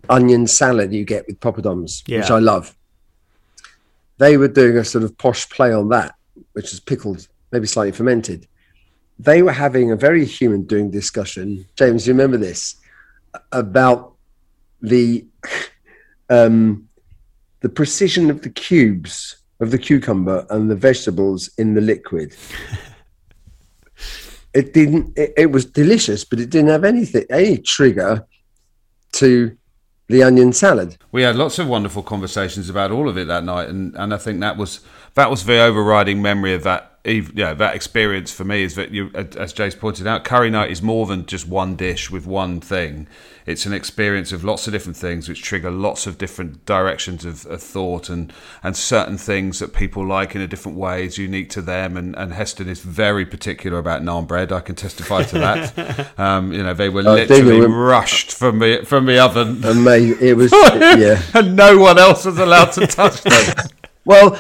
onion 0.10 0.48
salad 0.48 0.94
you 0.94 1.06
get 1.06 1.28
with 1.28 1.40
poppadoms, 1.40 2.08
which 2.20 2.32
I 2.32 2.40
love. 2.40 2.76
They 4.18 4.38
were 4.38 4.48
doing 4.48 4.78
a 4.78 4.84
sort 4.84 5.04
of 5.04 5.18
posh 5.18 5.50
play 5.50 5.72
on 5.74 5.90
that, 5.90 6.16
which 6.54 6.74
is 6.74 6.80
pickled, 6.80 7.28
maybe 7.52 7.68
slightly 7.68 7.92
fermented. 7.92 8.48
They 9.20 9.42
were 9.42 9.52
having 9.52 9.92
a 9.92 9.96
very 9.96 10.26
human 10.26 10.64
doing 10.64 10.90
discussion. 10.90 11.66
James, 11.76 12.08
you 12.08 12.14
remember 12.14 12.38
this 12.38 12.76
about 13.52 14.14
the 14.82 15.26
um, 16.30 16.88
the 17.62 17.70
precision 17.70 18.30
of 18.30 18.42
the 18.42 18.50
cubes 18.50 19.38
of 19.60 19.72
the 19.72 19.78
cucumber 19.78 20.46
and 20.50 20.72
the 20.72 20.76
vegetables 20.76 21.50
in 21.58 21.74
the 21.74 21.82
liquid. 21.82 22.36
it 24.54 24.74
didn't. 24.74 25.18
It, 25.18 25.34
it 25.38 25.52
was 25.52 25.66
delicious, 25.66 26.24
but 26.24 26.40
it 26.40 26.50
didn't 26.50 26.70
have 26.70 26.84
anything 26.84 27.26
any 27.30 27.58
trigger 27.58 28.26
to 29.14 29.58
the 30.08 30.24
onion 30.24 30.54
salad. 30.54 30.98
We 31.12 31.22
had 31.22 31.36
lots 31.36 31.60
of 31.60 31.68
wonderful 31.68 32.04
conversations 32.04 32.70
about 32.70 32.92
all 32.92 33.08
of 33.08 33.18
it 33.18 33.28
that 33.28 33.44
night, 33.44 33.70
and, 33.70 33.96
and 33.96 34.14
I 34.14 34.18
think 34.18 34.40
that 34.40 34.58
was 34.58 34.82
that 35.16 35.30
was 35.30 35.46
the 35.46 35.60
overriding 35.60 36.22
memory 36.22 36.54
of 36.54 36.64
that. 36.64 36.89
Eve- 37.06 37.32
Yeah, 37.36 37.54
that 37.54 37.76
experience 37.76 38.32
for 38.32 38.44
me 38.46 38.64
is 38.64 38.76
that 38.76 38.92
you, 38.92 39.10
as 39.16 39.54
Jace 39.54 39.78
pointed 39.80 40.08
out, 40.08 40.24
curry 40.24 40.50
night 40.50 40.72
is 40.72 40.82
more 40.82 41.06
than 41.06 41.26
just 41.26 41.48
one 41.48 41.76
dish 41.76 42.10
with 42.12 42.26
one 42.28 42.60
thing. 42.62 43.08
It's 43.46 43.66
an 43.66 43.74
experience 43.74 44.32
of 44.32 44.44
lots 44.44 44.68
of 44.68 44.74
different 44.74 44.96
things, 44.96 45.28
which 45.28 45.42
trigger 45.42 45.72
lots 45.72 46.06
of 46.06 46.20
different 46.20 46.66
directions 46.68 47.26
of, 47.26 47.48
of 47.48 47.64
thought 47.64 48.08
and 48.08 48.32
and 48.62 48.78
certain 48.78 49.18
things 49.18 49.58
that 49.58 49.74
people 49.74 50.06
like 50.06 50.36
in 50.36 50.42
a 50.42 50.48
different 50.48 50.78
way 50.78 51.06
is 51.06 51.18
unique 51.18 51.50
to 51.52 51.62
them. 51.64 51.98
And, 51.98 52.16
and 52.16 52.32
Heston 52.34 52.70
is 52.70 52.80
very 52.82 53.26
particular 53.26 53.80
about 53.80 54.04
naan 54.04 54.28
bread. 54.28 54.52
I 54.52 54.60
can 54.60 54.76
testify 54.76 55.24
to 55.24 55.40
that. 55.40 56.12
um, 56.20 56.54
you 56.54 56.62
know, 56.62 56.76
they 56.76 56.90
were 56.90 57.02
Oh, 57.02 57.16
literally 57.16 57.42
Daniel, 57.62 57.70
rushed 57.72 58.34
from 58.34 58.60
the 58.60 58.84
from 58.86 59.08
the 59.08 59.18
oven 59.18 59.64
Amazing! 59.66 60.18
It 60.22 60.38
was 60.38 60.52
yeah. 60.54 61.20
and 61.34 61.56
no 61.56 61.80
one 61.80 61.98
else 61.98 62.26
was 62.26 62.38
allowed 62.38 62.72
to 62.74 62.86
touch 62.86 63.24
them 63.24 63.56
Well, 64.10 64.40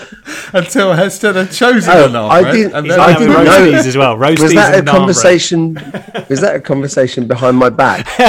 until 0.53 0.93
Heston 0.93 1.36
had 1.36 1.51
chosen 1.51 1.93
Oh, 1.93 2.05
a 2.05 2.10
naan 2.10 2.29
I 2.32 2.51
didn't- 2.51 2.73
and 2.73 2.89
then- 2.89 2.99
I 2.99 3.13
didn't 3.13 3.34
know- 3.34 3.45
roasties 3.45 3.86
as 3.86 3.95
well. 3.95 4.17
Roasties 4.17 4.41
was 4.41 4.53
that 4.55 4.73
a 4.73 4.77
and 4.79 4.88
naan 4.88 4.91
conversation? 4.91 5.73
was 6.27 6.41
that 6.41 6.55
a 6.55 6.60
conversation 6.60 7.27
behind 7.27 7.55
my 7.58 7.69
back? 7.69 8.08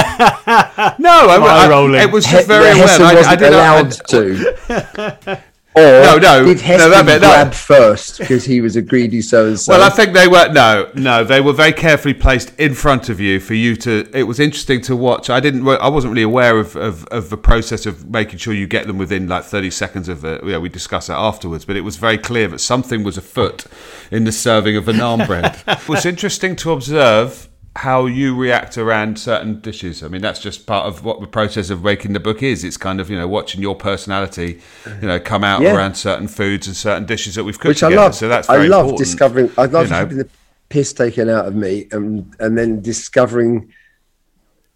no, 0.99 1.09
I, 1.09 1.37
Eye 1.41 1.65
I- 1.65 1.69
rolling. 1.69 1.99
it 1.99 2.11
was 2.11 2.25
just 2.25 2.47
very 2.47 2.77
yeah, 2.77 2.85
well. 2.85 3.01
I, 3.01 3.11
I 3.11 3.15
wasn't 3.15 3.39
did 3.39 3.53
allowed 3.53 3.91
to. 4.09 5.41
Or 5.73 5.81
No, 5.81 6.17
no, 6.17 6.43
did 6.43 6.57
no, 6.57 6.63
Heston 6.63 6.91
that 6.91 7.05
bit, 7.05 7.21
no. 7.21 7.29
grab 7.29 7.53
first 7.53 8.19
because 8.19 8.43
he 8.43 8.59
was 8.59 8.75
a 8.75 8.81
greedy 8.81 9.21
so 9.21 9.47
and 9.47 9.59
so? 9.59 9.71
Well, 9.71 9.83
I 9.83 9.89
think 9.89 10.13
they 10.13 10.27
were 10.27 10.51
no, 10.51 10.91
no. 10.95 11.23
They 11.23 11.39
were 11.39 11.53
very 11.53 11.71
carefully 11.71 12.13
placed 12.13 12.53
in 12.59 12.73
front 12.73 13.07
of 13.07 13.21
you 13.21 13.39
for 13.39 13.53
you 13.53 13.77
to. 13.77 14.09
It 14.13 14.23
was 14.23 14.37
interesting 14.39 14.81
to 14.81 14.97
watch. 14.97 15.29
I 15.29 15.39
didn't. 15.39 15.65
I 15.65 15.87
wasn't 15.87 16.11
really 16.11 16.23
aware 16.23 16.59
of, 16.59 16.75
of, 16.75 17.05
of 17.05 17.29
the 17.29 17.37
process 17.37 17.85
of 17.85 18.09
making 18.09 18.39
sure 18.39 18.53
you 18.53 18.67
get 18.67 18.85
them 18.85 18.97
within 18.97 19.29
like 19.29 19.45
thirty 19.45 19.71
seconds 19.71 20.09
of 20.09 20.25
it. 20.25 20.43
Yeah, 20.43 20.57
we 20.57 20.67
discussed 20.67 21.07
that 21.07 21.17
afterwards, 21.17 21.63
but 21.63 21.77
it 21.77 21.81
was 21.81 21.95
very 21.95 22.17
clear 22.17 22.49
that 22.49 22.59
something 22.59 23.03
was 23.03 23.17
afoot 23.17 23.65
in 24.11 24.25
the 24.25 24.33
serving 24.33 24.75
of 24.75 24.83
the 24.85 24.91
naan 24.91 25.25
bread. 25.25 25.61
it 25.67 25.87
was 25.87 26.05
interesting 26.05 26.57
to 26.57 26.71
observe 26.71 27.47
how 27.77 28.05
you 28.05 28.35
react 28.35 28.77
around 28.77 29.17
certain 29.17 29.61
dishes. 29.61 30.03
I 30.03 30.09
mean, 30.09 30.21
that's 30.21 30.39
just 30.39 30.65
part 30.65 30.87
of 30.87 31.05
what 31.05 31.21
the 31.21 31.27
process 31.27 31.69
of 31.69 31.83
making 31.83 32.11
the 32.13 32.19
book 32.19 32.43
is. 32.43 32.63
It's 32.63 32.77
kind 32.77 32.99
of 32.99 33.09
you 33.09 33.17
know 33.17 33.27
watching 33.27 33.61
your 33.61 33.75
personality, 33.75 34.59
you 35.01 35.07
know, 35.07 35.19
come 35.19 35.43
out 35.43 35.61
Yeah. 35.61 35.75
around 35.75 35.95
certain 35.95 36.27
foods 36.27 36.67
and 36.67 36.75
certain 36.75 37.05
dishes 37.05 37.35
that 37.35 37.43
we've 37.43 37.57
cooked 37.57 37.67
which 37.69 37.83
I 37.83 37.89
love. 37.89 38.13
So 38.15 38.27
that's 38.27 38.49
I 38.49 38.57
love 38.67 38.87
important. 38.87 38.97
discovering. 38.99 39.51
I 39.57 39.65
love 39.65 39.85
you 39.85 39.91
know. 39.91 39.95
having 39.95 40.17
the 40.17 40.29
piss 40.69 40.91
taken 40.93 41.29
out 41.29 41.45
of 41.45 41.55
me, 41.55 41.87
and 41.91 42.35
and 42.39 42.57
then 42.57 42.81
discovering, 42.81 43.71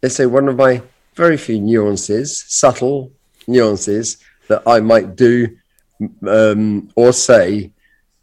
let's 0.02 0.16
say, 0.16 0.26
one 0.26 0.48
of 0.48 0.56
my 0.56 0.82
very 1.16 1.38
few 1.38 1.60
nuances, 1.60 2.46
subtle 2.48 3.12
nuances 3.48 4.18
that 4.48 4.64
I 4.68 4.80
might 4.80 5.16
do 5.16 5.58
um, 6.28 6.90
or 6.96 7.14
say 7.14 7.72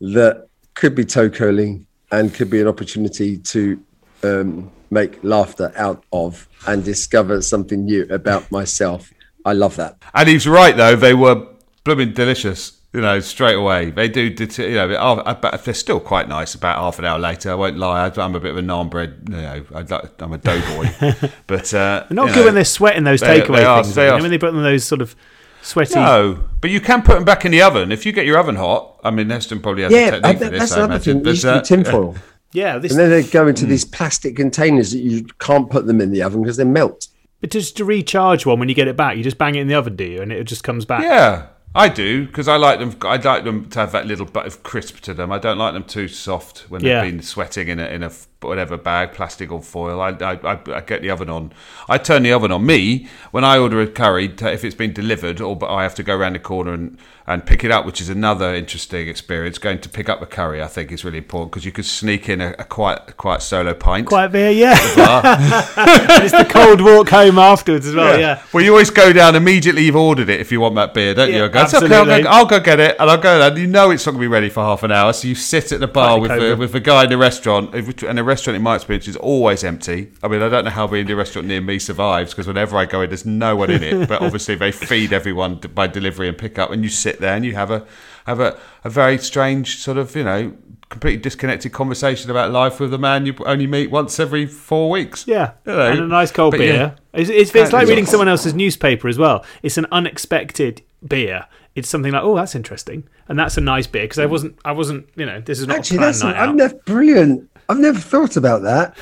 that 0.00 0.46
could 0.74 0.94
be 0.94 1.04
toe 1.04 1.28
curling 1.30 1.87
and 2.11 2.32
could 2.32 2.50
be 2.50 2.61
an 2.61 2.68
opportunity 2.68 3.37
to 3.38 3.80
um, 4.24 4.70
make 4.90 5.22
laughter 5.22 5.72
out 5.76 6.04
of 6.12 6.48
and 6.66 6.85
discover 6.85 7.40
something 7.42 7.85
new 7.85 8.06
about 8.11 8.50
myself. 8.50 9.12
I 9.44 9.52
love 9.52 9.76
that. 9.76 9.96
And 10.14 10.28
he's 10.28 10.46
right 10.46 10.76
though; 10.76 10.96
they 10.96 11.14
were 11.14 11.46
blooming 11.85 12.12
delicious. 12.12 12.78
You 12.94 13.00
know, 13.00 13.20
straight 13.20 13.54
away 13.54 13.90
they 13.90 14.06
do. 14.06 14.28
det- 14.28 14.58
You 14.58 14.74
know, 14.74 15.22
but 15.40 15.64
they're 15.64 15.72
still 15.72 15.98
quite 15.98 16.28
nice. 16.28 16.54
About 16.54 16.76
half 16.76 16.98
an 16.98 17.06
hour 17.06 17.18
later, 17.18 17.50
I 17.50 17.54
won't 17.54 17.78
lie. 17.78 18.06
I- 18.06 18.20
I'm 18.22 18.35
a 18.35 18.40
bit 18.40 18.50
of 18.50 18.58
a 18.58 18.61
naan 18.61 18.90
bread, 18.90 19.14
You 19.30 19.37
know, 19.37 19.62
I 19.74 19.80
like- 19.80 20.11
I'm 20.20 20.32
a 20.35 20.38
doughboy, 20.38 20.90
but 21.46 21.72
uh, 21.72 22.04
They're 22.06 22.06
not 22.11 22.26
good 22.28 22.37
know, 22.37 22.44
when 22.44 22.54
they're 22.54 22.64
sweating 22.66 23.04
those 23.04 23.20
they- 23.22 23.40
takeaway 23.40 23.56
they 23.56 23.64
are- 23.64 23.82
things. 23.82 23.94
they 23.94 24.08
are- 24.11 24.20
when 24.20 24.30
they 24.30 24.37
put 24.37 24.48
them 24.48 24.58
in 24.58 24.64
those 24.64 24.85
sort 24.85 25.00
of 25.00 25.16
sweaty. 25.62 25.94
No, 25.94 26.38
but 26.61 26.68
you 26.70 26.80
can 26.80 27.00
put 27.00 27.14
them 27.14 27.24
back 27.24 27.46
in 27.46 27.50
the 27.52 27.62
oven 27.62 27.92
if 27.92 28.04
you 28.04 28.12
get 28.12 28.26
your 28.26 28.37
oven 28.38 28.56
hot. 28.56 29.00
I 29.02 29.11
mean, 29.11 29.30
Heston 29.30 29.61
probably 29.61 29.85
has 29.85 29.92
a 29.92 29.96
Yeah, 29.96 30.11
technique 30.11 30.24
I, 30.26 30.35
for 30.35 30.50
this. 30.50 30.58
that's 30.61 30.72
I 30.72 30.76
another 30.76 30.92
imagine. 30.96 31.18
thing. 31.20 31.26
It 31.26 31.30
used 31.30 31.42
But, 31.44 31.56
uh, 31.56 31.61
tinfoil. 31.62 32.14
Yeah, 32.52 32.78
this 32.78 32.92
And 32.92 33.00
then 33.00 33.10
they 33.10 33.22
go 33.22 33.46
into 33.48 33.64
these 33.66 33.84
plastic 33.84 34.36
containers 34.36 34.92
that 34.92 34.98
you 35.00 35.24
can't 35.38 35.70
put 35.70 35.86
them 35.86 36.00
in 36.00 36.10
the 36.10 36.22
oven 36.22 36.42
because 36.42 36.56
they 36.58 36.64
melt. 36.64 37.08
but 37.40 37.50
just 37.50 37.76
to 37.78 37.84
recharge 37.84 38.44
one 38.46 38.58
when 38.60 38.68
you 38.68 38.74
get 38.74 38.88
it 38.88 38.96
back, 38.96 39.16
you 39.16 39.22
just 39.24 39.38
bang 39.38 39.54
it 39.54 39.60
in 39.62 39.68
the 39.68 39.74
oven, 39.74 39.96
do 39.96 40.04
you? 40.04 40.22
And 40.22 40.30
it 40.32 40.44
just 40.44 40.62
comes 40.62 40.84
back. 40.84 41.02
Yeah, 41.02 41.46
I 41.74 41.88
do 41.88 42.26
because 42.26 42.48
I 42.48 42.56
like 42.56 42.78
them. 42.78 42.94
I 43.02 43.16
like 43.16 43.44
them 43.44 43.68
to 43.70 43.78
have 43.80 43.92
that 43.92 44.06
little 44.06 44.26
bit 44.26 44.44
of 44.46 44.62
crisp 44.62 45.00
to 45.00 45.14
them. 45.14 45.32
I 45.32 45.38
don't 45.38 45.58
like 45.58 45.72
them 45.72 45.84
too 45.84 46.06
soft 46.08 46.66
when 46.68 46.82
Yeah. 46.84 47.02
they've 47.02 47.12
been 47.12 47.22
sweating 47.22 47.68
in 47.68 47.80
a 47.80 47.86
in 47.86 48.02
a 48.02 48.06
f- 48.06 48.28
whatever 48.48 48.76
bag, 48.76 49.12
plastic 49.12 49.50
or 49.50 49.62
foil. 49.62 50.00
I, 50.00 50.11
I, 50.11 50.33
I, 50.55 50.61
I 50.66 50.81
get 50.81 51.02
the 51.02 51.11
oven 51.11 51.31
on. 51.31 51.52
I 51.88 51.98
turn 51.98 52.22
the 52.22 52.33
oven 52.33 52.52
on. 52.52 52.64
Me 52.64 53.09
when 53.31 53.44
I 53.44 53.59
order 53.59 53.81
a 53.81 53.87
curry, 53.87 54.33
if 54.40 54.64
it's 54.64 54.74
been 54.74 54.92
delivered, 54.92 55.40
or 55.40 55.57
but 55.57 55.70
I 55.70 55.83
have 55.83 55.94
to 55.96 56.02
go 56.02 56.16
around 56.16 56.35
the 56.35 56.38
corner 56.38 56.72
and, 56.72 56.98
and 57.26 57.44
pick 57.46 57.64
it 57.64 57.70
up, 57.70 57.87
which 57.87 58.00
is 58.00 58.09
another 58.09 58.55
interesting 58.55 59.09
experience. 59.09 59.59
Going 59.59 59.81
to 59.81 59.88
pick 59.88 60.09
up 60.09 60.22
a 60.22 60.26
curry, 60.26 60.62
I 60.62 60.66
think, 60.66 60.92
is 60.92 61.05
really 61.05 61.18
important 61.18 61.52
because 61.52 61.64
you 61.64 61.72
could 61.72 61.85
sneak 61.85 62.28
in 62.28 62.40
a, 62.40 62.55
a 62.59 62.64
quiet 62.64 63.16
quiet 63.16 63.42
solo 63.42 63.74
pint. 63.74 64.07
Quiet 64.09 64.33
beer, 64.33 64.50
yeah. 64.50 64.74
it's 66.22 66.33
the 66.33 66.46
cold 66.48 66.81
walk 66.81 67.09
home 67.09 67.38
afterwards 67.38 67.87
as 67.87 67.94
well, 67.94 68.18
yeah. 68.18 68.42
Well, 68.52 68.64
you 68.64 68.70
always 68.70 68.90
go 68.90 69.12
down 69.12 69.37
immediately. 69.37 69.85
You've 69.85 69.96
ordered 69.96 70.28
it 70.28 70.40
if 70.40 70.52
you 70.52 70.61
want 70.61 70.74
that 70.76 70.94
beer, 70.94 71.14
don't 71.14 71.33
you? 71.33 71.44
I 71.44 71.48
go, 71.48 71.62
"It's 71.62 71.74
okay, 71.74 71.87
I'll 71.87 71.92
absolutely. 71.92 72.22
go, 72.22 72.28
I'll 72.31 72.46
go 72.46 72.61
get 72.61 72.81
it, 72.81 72.96
and 72.98 73.11
I'll 73.11 73.18
go 73.18 73.38
there. 73.38 73.59
You 73.59 73.66
know 73.66 73.90
it's 73.90 74.05
not 74.07 74.12
going 74.12 74.22
to 74.22 74.24
be 74.24 74.33
ready 74.33 74.48
for 74.48 74.62
half 74.62 74.83
an 74.83 74.92
hour, 74.92 75.12
so 75.12 75.28
you 75.28 75.35
sit 75.35 75.72
at 75.72 75.81
the 75.81 75.88
bar 75.88 76.18
Like 76.18 76.22
with 76.22 76.40
the, 76.40 76.57
with 76.57 76.72
the 76.72 76.81
guy 76.81 77.05
in 77.05 77.11
the 77.11 77.18
restaurant, 77.18 77.74
and 77.74 78.18
the 78.18 78.24
restaurant, 78.32 78.56
in 78.56 78.62
my 78.62 78.74
experience, 78.76 79.06
is 79.08 79.16
always 79.16 79.62
empty. 79.64 80.10
I 80.22 80.28
mean, 80.28 80.42
I 80.42 80.48
don't 80.48 80.64
know 80.64 80.70
how 80.70 80.86
being 80.86 81.06
the 81.06 81.14
restaurant 81.16 81.46
near 81.48 81.60
me 81.60 81.78
survives 81.78 82.32
because 82.32 82.46
whenever 82.46 82.76
I 82.76 82.84
go 82.86 83.00
in, 83.02 83.10
there's 83.10 83.26
no 83.26 83.56
one 83.56 83.70
in 83.70 83.82
it. 83.82 84.08
But 84.08 84.22
obviously, 84.26 84.54
they 84.56 84.72
feed 84.72 85.12
everyone 85.12 85.56
by 85.74 85.86
delivery 85.86 86.28
and 86.28 86.36
pickup, 86.36 86.70
and 86.70 86.82
you 86.82 86.90
sit 86.90 87.20
there 87.20 87.34
and 87.36 87.44
you 87.44 87.54
have 87.54 87.70
a 87.70 87.86
have 88.26 88.40
a, 88.40 88.58
a 88.84 88.90
very 88.90 89.18
strange 89.18 89.78
sort 89.78 89.98
of 89.98 90.14
you 90.16 90.24
know 90.24 90.52
completely 90.88 91.20
disconnected 91.22 91.72
conversation 91.72 92.30
about 92.30 92.50
life 92.50 92.78
with 92.78 92.92
a 92.92 92.98
man 92.98 93.24
you 93.24 93.34
only 93.46 93.66
meet 93.66 93.90
once 93.90 94.20
every 94.20 94.44
four 94.46 94.90
weeks. 94.90 95.26
Yeah, 95.26 95.52
You 95.64 95.72
know, 95.72 95.90
and 95.90 96.00
a 96.00 96.06
nice 96.06 96.30
cold 96.30 96.52
but 96.52 96.58
beer. 96.58 96.74
yeah. 96.74 96.90
It's, 97.18 97.30
it's, 97.30 97.54
it's 97.54 97.72
like 97.72 97.88
reading 97.88 98.04
awesome. 98.04 98.10
someone 98.12 98.28
else's 98.28 98.52
newspaper 98.54 99.08
as 99.08 99.16
well. 99.16 99.42
It's 99.62 99.78
an 99.78 99.86
unexpected 99.90 100.82
beer. 101.06 101.46
It's 101.74 101.88
something 101.88 102.12
like, 102.12 102.22
oh, 102.22 102.36
that's 102.36 102.54
interesting, 102.54 103.04
and 103.28 103.38
that's 103.38 103.56
a 103.56 103.62
nice 103.62 103.86
beer 103.86 104.04
because 104.04 104.18
I 104.18 104.26
wasn't, 104.26 104.58
I 104.66 104.72
wasn't, 104.72 105.08
you 105.16 105.24
know, 105.24 105.40
this 105.40 105.58
is 105.58 105.66
not 105.66 105.78
Actually, 105.78 105.96
a 105.96 106.00
that's 106.00 106.22
night 106.22 106.36
I've 106.36 106.50
out. 106.50 106.54
never 106.56 106.74
brilliant. 106.84 107.48
I've 107.68 107.79
never 107.79 107.98
thought 107.98 108.37
about 108.37 108.62
that. 108.62 108.96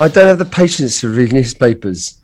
I 0.00 0.08
don't 0.08 0.26
have 0.26 0.38
the 0.38 0.44
patience 0.46 1.00
to 1.00 1.08
read 1.10 1.32
newspapers. 1.32 2.18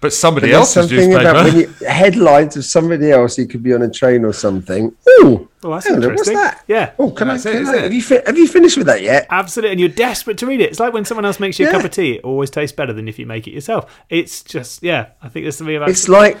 But 0.00 0.12
somebody 0.12 0.48
There's 0.48 0.58
else's 0.58 0.74
something 0.90 1.10
newspaper. 1.10 1.30
about 1.30 1.44
when 1.44 1.56
you 1.56 1.86
headlines 1.86 2.56
of 2.56 2.64
somebody 2.64 3.10
else. 3.10 3.38
You 3.38 3.46
could 3.46 3.62
be 3.62 3.72
on 3.72 3.82
a 3.82 3.90
train 3.90 4.24
or 4.24 4.32
something. 4.32 4.94
Oh, 5.08 5.48
Oh, 5.64 5.70
that's 5.74 5.88
on, 5.88 6.00
what's 6.02 6.28
that? 6.28 6.64
Yeah. 6.66 6.90
Oh, 6.98 7.12
can 7.12 7.30
I? 7.30 7.34
That's 7.34 7.46
it, 7.46 7.52
can 7.52 7.66
I 7.68 7.76
have, 7.82 7.92
you 7.92 8.02
fi- 8.02 8.22
have 8.26 8.36
you 8.36 8.48
finished 8.48 8.76
with 8.76 8.88
that 8.88 9.00
yet? 9.00 9.28
Absolutely, 9.30 9.70
and 9.70 9.80
you're 9.80 9.88
desperate 9.88 10.38
to 10.38 10.46
read 10.46 10.60
it. 10.60 10.70
It's 10.70 10.80
like 10.80 10.92
when 10.92 11.04
someone 11.04 11.24
else 11.24 11.38
makes 11.38 11.58
you 11.60 11.68
a 11.68 11.70
cup 11.70 11.84
of 11.84 11.90
tea; 11.92 12.14
it 12.16 12.24
always 12.24 12.50
tastes 12.50 12.74
better 12.74 12.92
than 12.92 13.06
if 13.08 13.16
you 13.18 13.26
make 13.26 13.46
it 13.46 13.52
yourself. 13.52 14.02
It's 14.10 14.42
just, 14.42 14.82
yeah, 14.82 15.10
I 15.22 15.28
think 15.28 15.44
there's 15.44 15.56
something 15.56 15.76
about. 15.76 15.88
It's 15.88 16.08
like 16.08 16.36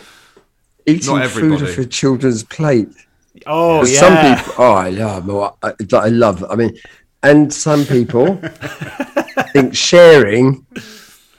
eating 0.86 1.22
food 1.28 1.62
off 1.62 1.78
a 1.78 1.86
children's 1.86 2.42
plate. 2.42 2.88
oh 3.46 3.86
yeah, 3.86 4.00
Some 4.00 4.36
people, 4.44 4.54
oh, 4.58 4.72
I 4.72 4.90
love, 4.90 5.30
I, 5.62 5.72
I 5.96 6.08
love. 6.08 6.44
I 6.50 6.56
mean, 6.56 6.76
and 7.22 7.52
some 7.52 7.84
people 7.84 8.36
think 9.52 9.74
sharing, 9.76 10.66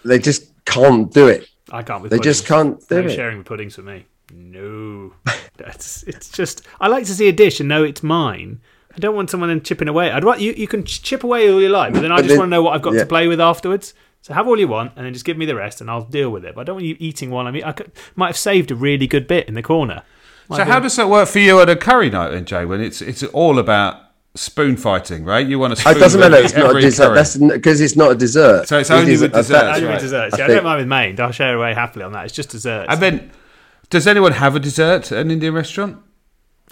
they 0.05 0.19
just 0.19 0.51
can't 0.65 1.11
do 1.13 1.27
it. 1.27 1.47
I 1.71 1.81
can't. 1.83 2.01
With 2.03 2.11
They 2.11 2.19
just 2.19 2.45
can't 2.45 2.79
do 2.87 3.01
no 3.01 3.07
it. 3.07 3.15
sharing 3.15 3.37
with 3.39 3.47
puddings 3.47 3.75
for 3.75 3.81
me. 3.81 4.05
No, 4.33 5.13
that's 5.57 6.03
it's 6.03 6.29
just. 6.29 6.65
I 6.79 6.87
like 6.87 7.05
to 7.05 7.13
see 7.13 7.27
a 7.27 7.31
dish 7.33 7.59
and 7.59 7.69
know 7.69 7.83
it's 7.83 8.03
mine. 8.03 8.61
I 8.95 8.99
don't 8.99 9.15
want 9.15 9.29
someone 9.31 9.49
then 9.49 9.61
chipping 9.61 9.87
away. 9.87 10.11
I'd 10.11 10.23
want 10.23 10.39
you. 10.39 10.53
You 10.53 10.67
can 10.67 10.83
chip 10.83 11.23
away 11.23 11.51
all 11.51 11.61
you 11.61 11.69
like, 11.69 11.93
but 11.93 12.01
then 12.01 12.11
I 12.11 12.17
just 12.17 12.29
then- 12.29 12.37
want 12.39 12.47
to 12.49 12.51
know 12.51 12.61
what 12.61 12.73
I've 12.75 12.81
got 12.81 12.93
yeah. 12.93 13.01
to 13.01 13.05
play 13.05 13.27
with 13.27 13.41
afterwards. 13.41 13.93
So 14.21 14.33
have 14.33 14.47
all 14.47 14.57
you 14.57 14.69
want, 14.69 14.93
and 14.95 15.05
then 15.05 15.11
just 15.13 15.25
give 15.25 15.35
me 15.37 15.45
the 15.45 15.55
rest, 15.55 15.81
and 15.81 15.89
I'll 15.91 16.05
deal 16.05 16.29
with 16.29 16.45
it. 16.45 16.55
But 16.55 16.61
I 16.61 16.63
don't 16.63 16.75
want 16.75 16.85
you 16.85 16.95
eating 16.99 17.29
while 17.29 17.45
I'm. 17.45 17.55
eat- 17.57 17.65
I 17.65 17.73
could, 17.73 17.91
might 18.15 18.27
have 18.27 18.37
saved 18.37 18.71
a 18.71 18.75
really 18.75 19.05
good 19.07 19.27
bit 19.27 19.47
in 19.49 19.53
the 19.53 19.61
corner. 19.63 20.03
Might 20.47 20.57
So 20.57 20.65
be- 20.65 20.71
how 20.71 20.79
does 20.79 20.95
that 20.95 21.09
work 21.09 21.27
for 21.27 21.39
you 21.39 21.59
at 21.59 21.69
a 21.69 21.75
curry 21.75 22.09
night 22.09 22.29
then, 22.29 22.45
Jay? 22.45 22.63
When 22.65 22.79
it's 22.81 23.01
it's 23.01 23.23
all 23.23 23.59
about 23.59 23.97
spoon 24.35 24.75
fighting, 24.77 25.23
right? 25.23 25.45
You 25.45 25.59
want 25.59 25.75
to 25.75 25.81
spoon 25.81 25.95
It 25.97 25.99
doesn't 25.99 26.19
matter. 26.19 26.37
It's 26.37 26.53
not 26.55 26.75
a 26.75 26.81
dessert. 26.81 27.13
That's 27.13 27.37
because 27.37 27.81
it's 27.81 27.95
not 27.95 28.11
a 28.11 28.15
dessert. 28.15 28.67
So 28.67 28.79
it's 28.79 28.89
It 28.89 28.93
only 28.93 29.13
is 29.13 29.21
with 29.21 29.33
a- 29.33 29.37
desserts, 29.37 29.77
Only 29.77 29.89
with 29.89 29.99
desserts. 30.01 30.33
I 30.33 30.37
Yeah, 30.37 30.43
I, 30.43 30.47
think- 30.47 30.57
don't 30.57 30.63
mind 30.63 30.79
with 30.79 30.87
main. 30.87 31.19
I'll 31.19 31.31
share 31.31 31.55
away 31.55 31.73
happily 31.73 32.03
on 32.05 32.13
that. 32.13 32.25
It's 32.25 32.33
just 32.33 32.49
desserts. 32.49 32.87
And 32.91 33.01
then, 33.01 33.31
does 33.89 34.07
anyone 34.07 34.31
have 34.33 34.55
a 34.55 34.59
dessert 34.59 35.11
at 35.11 35.19
an 35.19 35.29
Indian 35.31 35.53
restaurant? 35.53 35.97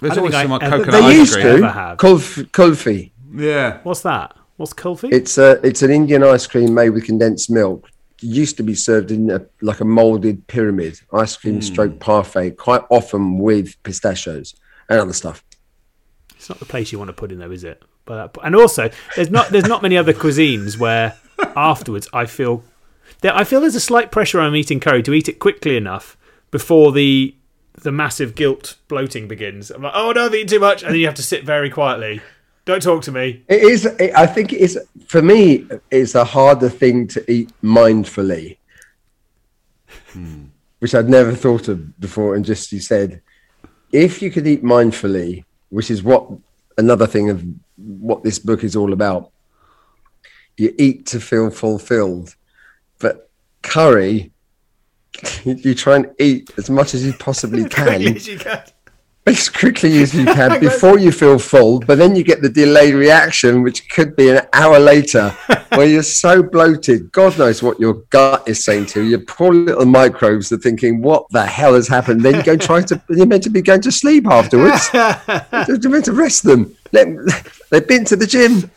There's 0.00 0.18
always 0.18 0.34
some 0.34 0.50
like 0.50 0.62
coconut 0.62 0.90
They 0.90 1.06
ice 1.06 1.16
used 1.16 1.34
cream. 1.34 1.46
Ever 1.46 1.58
to. 1.60 1.68
have. 1.70 1.98
Kulfi. 1.98 2.50
kulfi. 2.50 3.10
Yeah. 3.34 3.78
What's 3.84 4.00
that? 4.02 4.36
What's 4.56 4.72
kulfi? 4.74 5.12
It's 5.12 5.38
a 5.38 5.52
it's 5.64 5.82
an 5.82 5.90
Indian 5.92 6.24
ice 6.24 6.46
cream 6.48 6.74
made 6.74 6.90
with 6.90 7.04
condensed 7.04 7.48
milk. 7.50 7.88
It 8.20 8.26
used 8.26 8.56
to 8.56 8.62
be 8.64 8.74
served 8.74 9.12
in 9.12 9.30
a, 9.30 9.40
like 9.60 9.80
a 9.80 9.84
molded 9.84 10.44
pyramid 10.48 11.00
ice 11.12 11.36
cream 11.36 11.54
Hmm. 11.56 11.60
stroke 11.60 12.00
parfait, 12.00 12.56
quite 12.56 12.82
often 12.90 13.38
with 13.38 13.80
pistachios 13.84 14.54
and 14.88 14.98
other 14.98 15.12
stuff. 15.12 15.44
It's 16.42 16.48
not 16.48 16.58
the 16.58 16.64
place 16.64 16.90
you 16.90 16.98
want 16.98 17.06
to 17.06 17.12
put 17.12 17.30
in, 17.30 17.38
though, 17.38 17.52
is 17.52 17.62
it? 17.62 17.84
By 18.04 18.16
that 18.16 18.32
point. 18.32 18.48
And 18.48 18.56
also, 18.56 18.90
there's 19.14 19.30
not 19.30 19.50
there's 19.50 19.68
not 19.68 19.80
many 19.80 19.96
other 19.96 20.12
cuisines 20.12 20.76
where 20.76 21.16
afterwards 21.54 22.08
I 22.12 22.26
feel 22.26 22.64
there, 23.20 23.32
I 23.32 23.44
feel 23.44 23.60
there's 23.60 23.76
a 23.76 23.80
slight 23.80 24.10
pressure 24.10 24.40
on 24.40 24.52
eating 24.56 24.80
curry 24.80 25.04
to 25.04 25.14
eat 25.14 25.28
it 25.28 25.38
quickly 25.38 25.76
enough 25.76 26.16
before 26.50 26.90
the 26.90 27.36
the 27.74 27.92
massive 27.92 28.34
guilt 28.34 28.76
bloating 28.88 29.28
begins. 29.28 29.70
I'm 29.70 29.82
like, 29.82 29.92
oh 29.94 30.10
no, 30.10 30.26
I've 30.26 30.34
eaten 30.34 30.48
too 30.48 30.58
much, 30.58 30.82
and 30.82 30.90
then 30.90 30.98
you 30.98 31.06
have 31.06 31.14
to 31.14 31.22
sit 31.22 31.44
very 31.44 31.70
quietly. 31.70 32.20
Don't 32.64 32.82
talk 32.82 33.04
to 33.04 33.12
me. 33.12 33.44
It 33.46 33.62
is. 33.62 33.86
It, 33.86 34.12
I 34.16 34.26
think 34.26 34.52
it 34.52 34.60
is 34.60 34.76
for 35.06 35.22
me. 35.22 35.68
It's 35.92 36.16
a 36.16 36.24
harder 36.24 36.70
thing 36.70 37.06
to 37.06 37.30
eat 37.30 37.52
mindfully, 37.62 38.56
hmm. 40.08 40.46
which 40.80 40.92
I'd 40.92 41.08
never 41.08 41.36
thought 41.36 41.68
of 41.68 42.00
before. 42.00 42.34
And 42.34 42.44
just 42.44 42.72
you 42.72 42.80
said, 42.80 43.22
if 43.92 44.20
you 44.20 44.32
could 44.32 44.48
eat 44.48 44.64
mindfully, 44.64 45.44
which 45.72 45.90
is 45.90 46.02
what 46.02 46.30
another 46.76 47.06
thing 47.06 47.30
of 47.30 47.42
what 47.76 48.22
this 48.22 48.38
book 48.38 48.62
is 48.62 48.76
all 48.76 48.92
about. 48.92 49.30
You 50.58 50.74
eat 50.78 51.06
to 51.06 51.18
feel 51.18 51.50
fulfilled, 51.50 52.36
but 52.98 53.30
curry, 53.62 54.32
you 55.44 55.74
try 55.74 55.96
and 55.96 56.10
eat 56.20 56.50
as 56.58 56.68
much 56.68 56.92
as 56.92 57.06
you 57.06 57.14
possibly 57.14 57.66
can 57.68 58.02
as 58.02 58.28
you 58.28 58.38
can. 58.38 58.62
As 59.24 59.48
quickly 59.48 60.02
as 60.02 60.12
you 60.14 60.24
can 60.24 60.58
before 60.68 60.98
you 60.98 61.12
feel 61.12 61.38
full, 61.38 61.78
but 61.80 61.96
then 61.98 62.16
you 62.16 62.24
get 62.24 62.42
the 62.42 62.48
delayed 62.48 62.94
reaction, 62.94 63.62
which 63.62 63.88
could 63.90 64.16
be 64.16 64.30
an 64.30 64.40
hour 64.52 64.78
later, 64.80 65.30
where 65.70 65.86
you're 65.86 66.02
so 66.02 66.42
bloated. 66.42 67.12
God 67.12 67.38
knows 67.38 67.62
what 67.62 67.78
your 67.78 67.94
gut 68.10 68.48
is 68.48 68.64
saying 68.64 68.86
to 68.86 69.02
you. 69.02 69.10
Your 69.10 69.20
poor 69.20 69.52
little 69.54 69.86
microbes 69.86 70.50
are 70.50 70.56
thinking, 70.58 71.02
"What 71.02 71.26
the 71.30 71.46
hell 71.46 71.74
has 71.74 71.86
happened?" 71.86 72.22
Then 72.22 72.34
you 72.36 72.42
go 72.42 72.56
try 72.56 72.82
to. 72.82 73.00
You're 73.08 73.26
meant 73.26 73.44
to 73.44 73.50
be 73.50 73.62
going 73.62 73.82
to 73.82 73.92
sleep 73.92 74.26
afterwards. 74.26 74.88
you're 74.94 75.90
meant 75.90 76.06
to 76.06 76.12
rest 76.12 76.42
them. 76.44 76.74
Let, 76.92 77.06
they've 77.70 77.86
been 77.86 78.04
to 78.06 78.16
the 78.16 78.26
gym. 78.26 78.70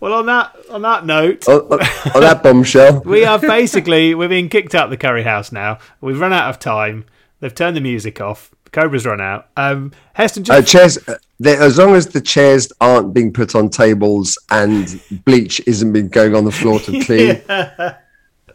Well, 0.00 0.12
on 0.12 0.26
that 0.26 0.54
on 0.70 0.82
that 0.82 1.06
note, 1.06 1.48
On, 1.48 1.60
on- 1.72 1.80
on 2.14 2.20
that 2.20 2.42
bombshell. 2.42 3.00
we 3.04 3.24
are 3.24 3.38
basically 3.38 4.14
we're 4.14 4.28
being 4.28 4.48
kicked 4.48 4.74
out 4.74 4.84
of 4.84 4.90
the 4.90 4.96
curry 4.96 5.22
house 5.22 5.52
now. 5.52 5.78
We've 6.00 6.20
run 6.20 6.32
out 6.32 6.50
of 6.50 6.58
time. 6.58 7.04
They've 7.40 7.54
turned 7.54 7.76
the 7.76 7.80
music 7.80 8.20
off. 8.20 8.50
Cobra's 8.72 9.06
run 9.06 9.20
out. 9.20 9.48
Um, 9.56 9.92
Heston, 10.14 10.42
Uh, 10.48 10.60
just 10.60 10.68
chairs, 10.72 10.98
uh, 11.08 11.14
they- 11.40 11.56
as 11.56 11.78
long 11.78 11.94
as 11.94 12.06
the 12.08 12.20
chairs 12.20 12.70
aren't 12.80 13.14
being 13.14 13.32
put 13.32 13.54
on 13.54 13.68
tables 13.68 14.38
and 14.50 15.00
bleach 15.24 15.60
isn't 15.66 15.92
being 15.92 16.08
going 16.08 16.34
on 16.34 16.44
the 16.44 16.52
floor 16.52 16.78
to 16.80 17.00
clean, 17.04 17.42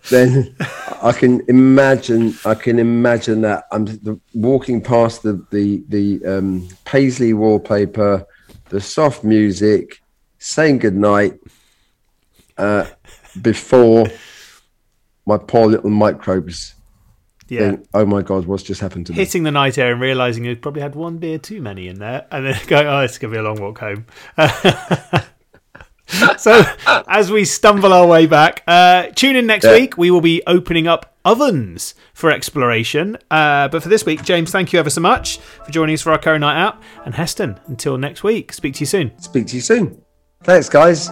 then 0.09 0.55
I 1.01 1.11
can 1.11 1.41
imagine. 1.47 2.35
I 2.45 2.55
can 2.55 2.79
imagine 2.79 3.41
that 3.41 3.65
I'm 3.71 3.85
the, 3.85 4.19
walking 4.33 4.81
past 4.81 5.23
the 5.23 5.45
the 5.51 5.83
the 5.89 6.25
um, 6.37 6.67
paisley 6.85 7.33
wallpaper, 7.33 8.25
the 8.69 8.81
soft 8.81 9.23
music, 9.23 10.01
saying 10.39 10.79
goodnight 10.79 11.39
uh, 12.57 12.85
before 13.41 14.07
my 15.25 15.37
poor 15.37 15.67
little 15.67 15.89
microbes 15.91 16.73
Yeah. 17.51 17.71
think, 17.71 17.85
"Oh 17.93 18.05
my 18.05 18.21
god, 18.21 18.45
what's 18.45 18.63
just 18.63 18.81
happened 18.81 19.07
to 19.07 19.13
me?" 19.13 19.17
Hitting 19.19 19.43
the 19.43 19.51
night 19.51 19.77
air 19.77 19.91
and 19.91 20.01
realizing 20.01 20.45
you 20.45 20.55
probably 20.55 20.81
had 20.81 20.95
one 20.95 21.17
beer 21.17 21.37
too 21.37 21.61
many 21.61 21.87
in 21.87 21.99
there, 21.99 22.25
and 22.31 22.45
then 22.45 22.57
going, 22.67 22.87
"Oh, 22.87 22.99
it's 23.01 23.17
gonna 23.17 23.33
be 23.33 23.39
a 23.39 23.43
long 23.43 23.59
walk 23.61 23.79
home." 23.79 24.05
so, 26.37 26.63
as 27.07 27.31
we 27.31 27.45
stumble 27.45 27.93
our 27.93 28.07
way 28.07 28.25
back, 28.25 28.63
uh, 28.67 29.07
tune 29.15 29.35
in 29.35 29.45
next 29.47 29.65
Yeah. 29.65 29.73
week. 29.73 29.97
We 29.97 30.11
will 30.11 30.21
be 30.21 30.41
opening 30.47 30.87
up 30.87 31.15
ovens 31.23 31.93
for 32.13 32.31
exploration. 32.31 33.17
Uh, 33.29 33.67
but 33.67 33.83
for 33.83 33.89
this 33.89 34.05
week, 34.05 34.23
James, 34.23 34.51
thank 34.51 34.73
you 34.73 34.79
ever 34.79 34.89
so 34.89 35.01
much 35.01 35.37
for 35.37 35.71
joining 35.71 35.93
us 35.93 36.01
for 36.01 36.11
our 36.11 36.17
current 36.17 36.41
night 36.41 36.59
out. 36.59 36.81
And 37.05 37.15
Heston, 37.15 37.59
until 37.67 37.97
next 37.97 38.23
week, 38.23 38.53
speak 38.53 38.73
to 38.75 38.79
you 38.81 38.85
soon. 38.87 39.11
Speak 39.19 39.47
to 39.47 39.55
you 39.55 39.61
soon. 39.61 40.01
Thanks, 40.43 40.69
guys. 40.69 41.09